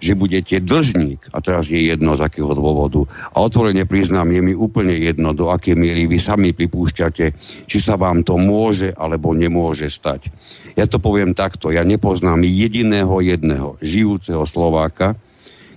že 0.00 0.16
budete 0.16 0.64
dlžník, 0.64 1.28
a 1.30 1.44
teraz 1.44 1.68
je 1.68 1.78
jedno 1.78 2.16
z 2.16 2.24
akého 2.24 2.56
dôvodu, 2.56 3.04
a 3.30 3.44
otvorene 3.44 3.84
priznám, 3.84 4.32
je 4.32 4.40
mi 4.40 4.54
úplne 4.56 4.96
jedno, 4.96 5.36
do 5.36 5.52
akej 5.52 5.76
miery 5.76 6.08
vy 6.08 6.16
sami 6.16 6.56
pripúšťate, 6.56 7.26
či 7.68 7.78
sa 7.78 8.00
vám 8.00 8.24
to 8.24 8.40
môže 8.40 8.90
alebo 8.96 9.36
nemôže 9.36 9.92
stať. 9.92 10.32
Ja 10.74 10.88
to 10.88 10.96
poviem 10.96 11.36
takto, 11.36 11.68
ja 11.68 11.84
nepoznám 11.84 12.40
jediného 12.48 13.20
jedného 13.20 13.76
žijúceho 13.84 14.48
Slováka, 14.48 15.20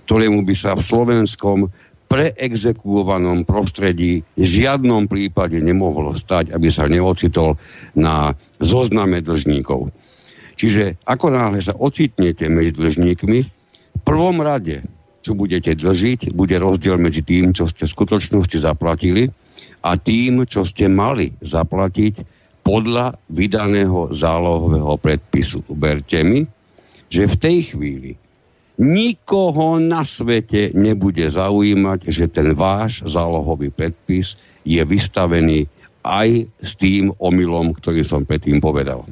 ktorému 0.08 0.44
by 0.44 0.54
sa 0.56 0.72
v 0.72 0.84
slovenskom 0.84 1.58
preexekuovanom 2.08 3.48
prostredí 3.48 4.22
v 4.36 4.44
žiadnom 4.44 5.08
prípade 5.08 5.58
nemohlo 5.58 6.12
stať, 6.12 6.52
aby 6.52 6.68
sa 6.68 6.88
neocitol 6.88 7.56
na 7.96 8.36
zozname 8.60 9.24
dlžníkov. 9.24 9.90
Čiže 10.54 11.02
ako 11.02 11.34
náhle 11.34 11.58
sa 11.58 11.74
ocitnete 11.74 12.46
medzi 12.46 12.76
dlžníkmi, 12.78 13.38
prvom 14.02 14.42
rade, 14.42 14.82
čo 15.24 15.38
budete 15.38 15.78
dlžiť, 15.78 16.34
bude 16.34 16.58
rozdiel 16.58 16.98
medzi 16.98 17.22
tým, 17.24 17.54
čo 17.54 17.70
ste 17.70 17.86
v 17.86 17.94
skutočnosti 17.94 18.58
zaplatili 18.60 19.30
a 19.84 19.96
tým, 19.96 20.44
čo 20.44 20.66
ste 20.66 20.90
mali 20.90 21.32
zaplatiť 21.40 22.14
podľa 22.64 23.20
vydaného 23.28 24.12
zálohového 24.12 24.96
predpisu. 24.96 25.68
Uberte 25.68 26.20
mi, 26.24 26.48
že 27.12 27.28
v 27.28 27.36
tej 27.36 27.58
chvíli 27.72 28.12
nikoho 28.80 29.78
na 29.78 30.02
svete 30.02 30.74
nebude 30.74 31.22
zaujímať, 31.28 32.10
že 32.10 32.26
ten 32.26 32.56
váš 32.56 33.06
zálohový 33.06 33.70
predpis 33.70 34.34
je 34.66 34.80
vystavený 34.82 35.70
aj 36.04 36.48
s 36.60 36.72
tým 36.76 37.14
omylom, 37.16 37.72
ktorý 37.76 38.04
som 38.04 38.26
predtým 38.26 38.58
povedal. 38.58 39.06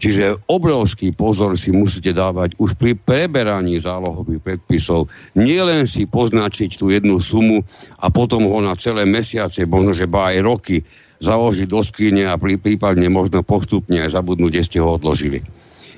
Čiže 0.00 0.48
obrovský 0.48 1.12
pozor 1.12 1.60
si 1.60 1.76
musíte 1.76 2.16
dávať 2.16 2.56
už 2.56 2.72
pri 2.80 2.96
preberaní 2.96 3.76
zálohových 3.76 4.40
predpisov. 4.40 5.12
Nielen 5.36 5.84
si 5.84 6.08
poznačiť 6.08 6.80
tú 6.80 6.88
jednu 6.88 7.20
sumu 7.20 7.60
a 8.00 8.08
potom 8.08 8.48
ho 8.48 8.64
na 8.64 8.72
celé 8.80 9.04
mesiace, 9.04 9.68
možno 9.68 9.92
že 9.92 10.08
aj 10.08 10.40
roky 10.40 10.80
založiť 11.20 11.68
do 11.68 11.84
skrine 11.84 12.32
a 12.32 12.40
prípadne 12.40 13.12
možno 13.12 13.44
postupne 13.44 14.00
aj 14.00 14.16
zabudnúť, 14.16 14.50
kde 14.56 14.64
ste 14.64 14.78
ho 14.80 14.96
odložili. 14.96 15.44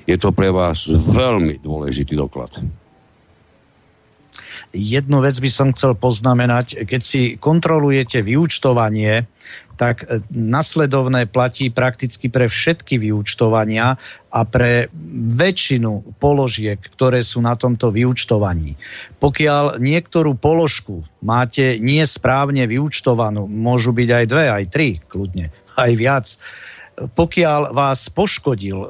Je 0.03 0.19
to 0.19 0.35
pre 0.35 0.51
vás 0.51 0.83
veľmi 0.91 1.63
dôležitý 1.63 2.19
doklad. 2.19 2.59
Jednu 4.73 5.21
vec 5.21 5.37
by 5.37 5.49
som 5.53 5.69
chcel 5.71 5.93
poznamenať. 5.93 6.83
Keď 6.89 7.01
si 7.05 7.21
kontrolujete 7.37 8.25
vyúčtovanie, 8.25 9.29
tak 9.75 10.05
e, 10.05 10.21
nasledovné 10.29 11.25
platí 11.29 11.73
prakticky 11.73 12.29
pre 12.29 12.45
všetky 12.45 13.01
vyúčtovania 13.01 13.97
a 14.33 14.39
pre 14.45 14.89
väčšinu 15.37 16.17
položiek, 16.17 16.77
ktoré 16.77 17.21
sú 17.21 17.41
na 17.41 17.53
tomto 17.53 17.93
vyúčtovaní. 17.93 18.73
Pokiaľ 19.21 19.77
niektorú 19.77 20.33
položku 20.37 21.05
máte 21.21 21.77
nesprávne 21.77 22.65
vyúčtovanú, 22.65 23.45
môžu 23.45 23.93
byť 23.93 24.09
aj 24.09 24.25
dve, 24.25 24.45
aj 24.49 24.65
tri, 24.73 24.89
kľudne, 25.05 25.53
aj 25.77 25.91
viac, 25.97 26.25
pokiaľ 26.93 27.73
vás 27.73 28.05
poškodil 28.13 28.77
e, 28.77 28.87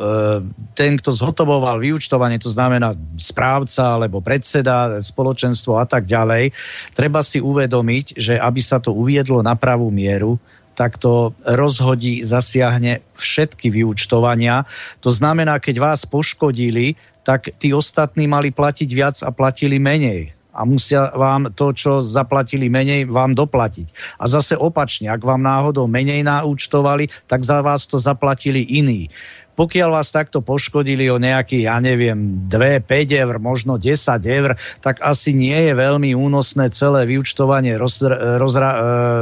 ten, 0.75 0.99
kto 0.99 1.15
zhotovoval 1.15 1.79
vyučtovanie, 1.79 2.35
to 2.35 2.51
znamená 2.51 2.91
správca 3.15 3.95
alebo 3.95 4.19
predseda, 4.19 4.99
spoločenstvo 4.99 5.79
a 5.79 5.87
tak 5.87 6.03
ďalej, 6.03 6.51
treba 6.91 7.23
si 7.23 7.39
uvedomiť, 7.39 8.19
že 8.19 8.35
aby 8.35 8.59
sa 8.59 8.83
to 8.83 8.91
uviedlo 8.91 9.39
na 9.39 9.55
pravú 9.55 9.87
mieru, 9.87 10.35
tak 10.73 10.97
to 10.97 11.33
rozhodí, 11.45 12.25
zasiahne 12.25 13.01
všetky 13.17 13.69
vyúčtovania. 13.69 14.65
To 15.01 15.09
znamená, 15.13 15.61
keď 15.61 15.75
vás 15.79 16.01
poškodili, 16.05 16.97
tak 17.23 17.55
tí 17.61 17.71
ostatní 17.71 18.27
mali 18.27 18.51
platiť 18.51 18.89
viac 18.91 19.15
a 19.23 19.31
platili 19.31 19.79
menej 19.79 20.33
a 20.53 20.61
musia 20.69 21.09
vám 21.17 21.49
to, 21.57 21.73
čo 21.73 22.05
zaplatili 22.05 22.69
menej, 22.69 23.09
vám 23.09 23.33
doplatiť. 23.33 23.89
A 24.21 24.29
zase 24.29 24.53
opačne, 24.53 25.09
ak 25.09 25.25
vám 25.25 25.41
náhodou 25.41 25.89
menej 25.89 26.21
naúčtovali, 26.21 27.09
tak 27.25 27.41
za 27.41 27.65
vás 27.65 27.89
to 27.89 27.97
zaplatili 27.97 28.61
iní. 28.61 29.09
Pokiaľ 29.53 29.89
vás 30.01 30.09
takto 30.09 30.41
poškodili 30.41 31.07
o 31.13 31.21
nejakých, 31.21 31.69
ja 31.69 31.77
neviem, 31.77 32.49
2, 32.49 32.81
5 32.83 33.23
eur, 33.23 33.35
možno 33.37 33.77
10 33.77 33.93
eur, 34.25 34.57
tak 34.81 34.97
asi 35.05 35.33
nie 35.37 35.55
je 35.69 35.73
veľmi 35.77 36.17
únosné 36.17 36.73
celé 36.73 37.05
vyučtovanie 37.05 37.77
roz, 37.77 38.01
roz, 38.11 38.55
e, 38.57 38.63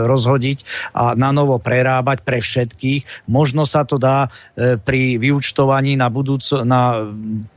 rozhodiť 0.08 0.60
a 0.96 1.14
na 1.20 1.36
novo 1.36 1.60
prerábať 1.60 2.24
pre 2.24 2.40
všetkých. 2.40 3.28
Možno 3.28 3.68
sa 3.68 3.84
to 3.84 4.00
dá 4.00 4.32
e, 4.56 4.80
pri 4.80 5.20
vyučtovaní 5.20 6.00
na 6.00 6.08
budúco, 6.08 6.64
na, 6.64 7.06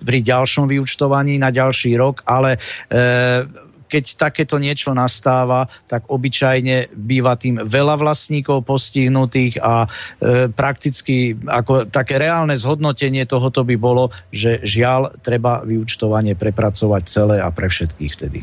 pri 0.03 0.19
ďalšom 0.23 0.67
vyučtovaní 0.67 1.39
na 1.39 1.55
ďalší 1.55 1.95
rok, 1.95 2.27
ale 2.27 2.59
e, 2.91 3.64
keď 3.95 4.19
takéto 4.19 4.59
niečo 4.59 4.91
nastáva, 4.91 5.71
tak 5.87 6.11
obyčajne 6.11 6.91
býva 6.99 7.39
tým 7.39 7.63
veľa 7.63 7.95
vlastníkov 8.03 8.67
postihnutých 8.67 9.63
a 9.63 9.87
e, 9.87 10.51
prakticky 10.51 11.39
ako 11.47 11.87
také 11.87 12.19
reálne 12.19 12.59
zhodnotenie 12.59 13.23
tohoto 13.23 13.63
by 13.63 13.79
bolo, 13.79 14.11
že 14.35 14.59
žiaľ 14.67 15.15
treba 15.23 15.63
vyučtovanie 15.63 16.35
prepracovať 16.35 17.03
celé 17.07 17.37
a 17.39 17.55
pre 17.55 17.71
všetkých 17.71 18.13
vtedy. 18.19 18.43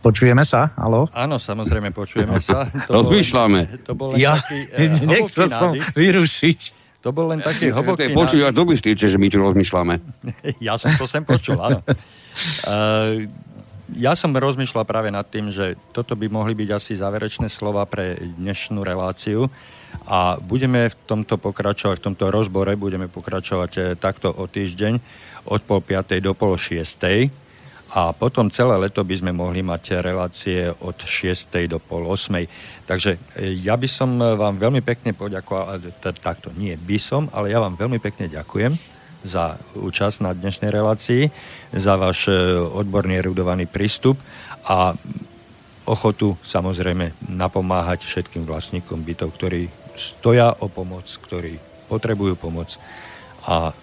Počujeme 0.00 0.40
sa? 0.48 0.72
Halo? 0.80 1.12
Áno, 1.12 1.36
samozrejme, 1.36 1.92
počujeme 1.92 2.40
sa. 2.40 2.72
To 2.88 3.04
Rozmýšľame. 3.04 3.60
Bol, 3.68 3.84
to 3.84 3.92
bol 3.92 4.10
ja, 4.16 4.40
taký, 4.40 4.64
uh, 4.72 5.04
nechcel 5.12 5.48
som 5.52 5.76
vyrušiť. 5.92 6.79
To 7.00 7.08
bol 7.10 7.32
len 7.32 7.40
taký 7.40 7.70
hlboký... 7.74 8.12
Počuj, 8.12 8.44
až 8.44 8.54
domyslíte, 8.54 9.08
že 9.08 9.16
my 9.16 9.28
tu 9.32 9.40
rozmýšľame. 9.40 9.94
ja 10.66 10.76
som 10.76 10.92
to 10.96 11.08
sem 11.08 11.24
počul, 11.24 11.56
áno. 11.60 11.80
Uh, 12.64 13.24
ja 14.06 14.12
som 14.14 14.30
rozmýšľal 14.30 14.84
práve 14.86 15.08
nad 15.10 15.26
tým, 15.26 15.50
že 15.50 15.74
toto 15.90 16.14
by 16.14 16.30
mohli 16.30 16.54
byť 16.54 16.68
asi 16.70 16.92
záverečné 16.94 17.48
slova 17.50 17.82
pre 17.88 18.20
dnešnú 18.38 18.84
reláciu 18.84 19.50
a 20.06 20.38
budeme 20.38 20.86
v 20.92 20.96
tomto 21.08 21.34
pokračovať, 21.40 21.98
v 21.98 22.06
tomto 22.12 22.30
rozbore 22.30 22.70
budeme 22.78 23.10
pokračovať 23.10 23.72
eh, 23.74 23.84
takto 23.98 24.30
o 24.30 24.46
týždeň 24.46 24.94
od 25.50 25.60
pol 25.66 25.80
piatej 25.82 26.20
do 26.22 26.36
pol 26.36 26.54
šiestej 26.54 27.49
a 27.90 28.14
potom 28.14 28.46
celé 28.54 28.78
leto 28.78 29.02
by 29.02 29.18
sme 29.18 29.34
mohli 29.34 29.66
mať 29.66 29.98
relácie 29.98 30.70
od 30.70 30.94
6. 30.94 31.50
do 31.66 31.82
pol 31.82 32.06
8. 32.06 32.86
Takže 32.86 33.18
e, 33.34 33.58
ja 33.58 33.74
by 33.74 33.88
som 33.90 34.14
e, 34.14 34.38
vám 34.38 34.62
veľmi 34.62 34.78
pekne 34.78 35.10
poďakoval, 35.10 35.82
takto 36.22 36.54
nie 36.54 36.78
by 36.78 36.98
som, 37.02 37.26
ale 37.34 37.50
ja 37.50 37.58
vám 37.58 37.74
veľmi 37.74 37.98
pekne 37.98 38.30
ďakujem 38.30 38.78
za 39.26 39.58
účasť 39.74 40.22
na 40.22 40.30
dnešnej 40.32 40.70
relácii, 40.70 41.34
za 41.74 41.98
váš 41.98 42.30
e, 42.30 42.62
odborný 42.62 43.18
erudovaný 43.18 43.66
prístup 43.66 44.22
a 44.70 44.94
ochotu 45.82 46.38
samozrejme 46.46 47.26
napomáhať 47.26 48.06
všetkým 48.06 48.46
vlastníkom 48.46 49.02
bytov, 49.02 49.34
ktorí 49.34 49.66
stoja 49.98 50.54
o 50.62 50.70
pomoc, 50.70 51.10
ktorí 51.10 51.58
potrebujú 51.90 52.38
pomoc 52.38 52.78
a 53.50 53.74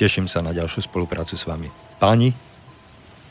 teším 0.00 0.24
sa 0.24 0.40
na 0.40 0.56
ďalšiu 0.56 0.88
spoluprácu 0.88 1.36
s 1.36 1.44
vami. 1.44 1.68
Páni, 2.00 2.45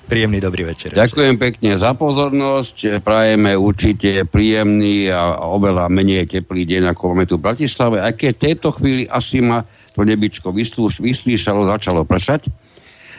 príjemný 0.05 0.39
dobrý 0.39 0.69
večer. 0.69 0.93
Ďakujem 0.93 1.35
pekne 1.41 1.75
za 1.81 1.97
pozornosť. 1.97 3.01
Prajeme 3.01 3.57
určite 3.57 4.23
príjemný 4.29 5.09
a 5.09 5.41
oveľa 5.41 5.89
menej 5.89 6.29
teplý 6.29 6.63
deň, 6.69 6.93
ako 6.93 7.01
máme 7.11 7.25
tu 7.25 7.41
v 7.41 7.45
Bratislave. 7.49 7.99
Aj 7.99 8.13
keď 8.13 8.31
v 8.37 8.43
tejto 8.47 8.67
chvíli 8.77 9.03
asi 9.09 9.41
ma 9.41 9.65
to 9.97 10.05
nebičko 10.05 10.53
vyslíšalo, 11.01 11.67
začalo 11.67 12.05
pršať. 12.05 12.47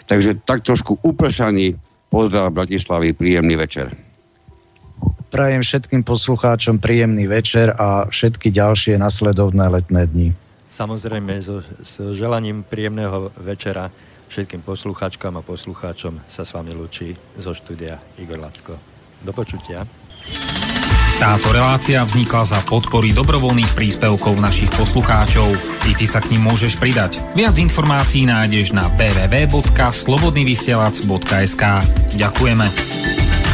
Takže 0.07 0.47
tak 0.47 0.63
trošku 0.63 1.03
upršaný 1.03 1.75
pozdrav 2.09 2.55
Bratislavy, 2.55 3.13
príjemný 3.13 3.59
večer. 3.59 3.91
Prajem 5.27 5.61
všetkým 5.61 6.07
poslucháčom 6.07 6.79
príjemný 6.79 7.27
večer 7.27 7.75
a 7.75 8.07
všetky 8.07 8.55
ďalšie 8.55 8.95
nasledovné 8.97 9.67
letné 9.69 10.07
dni. 10.07 10.29
Samozrejme, 10.71 11.43
so, 11.43 11.65
so 11.83 12.15
želaním 12.15 12.63
príjemného 12.63 13.35
večera 13.41 13.91
všetkým 14.29 14.63
poslucháčkam 14.63 15.37
a 15.39 15.43
poslucháčom 15.43 16.21
sa 16.27 16.43
s 16.43 16.53
vami 16.55 16.75
lúči 16.75 17.15
zo 17.39 17.55
štúdia 17.55 17.99
Igor 18.21 18.39
Lacko. 18.43 18.77
Do 19.23 19.33
počutia. 19.33 19.87
Táto 21.17 21.49
relácia 21.49 22.05
vznikla 22.05 22.45
za 22.45 22.61
podpory 22.69 23.17
dobrovoľných 23.17 23.73
príspevkov 23.73 24.37
našich 24.37 24.69
poslucháčov. 24.77 25.49
I 25.89 25.97
ty 25.97 26.05
sa 26.05 26.21
k 26.21 26.37
ním 26.37 26.45
môžeš 26.45 26.77
pridať. 26.77 27.17
Viac 27.33 27.57
informácií 27.57 28.29
nájdeš 28.29 28.77
na 28.77 28.85
www.slobodnyvysielac.sk 29.01 31.65
Ďakujeme. 32.21 33.46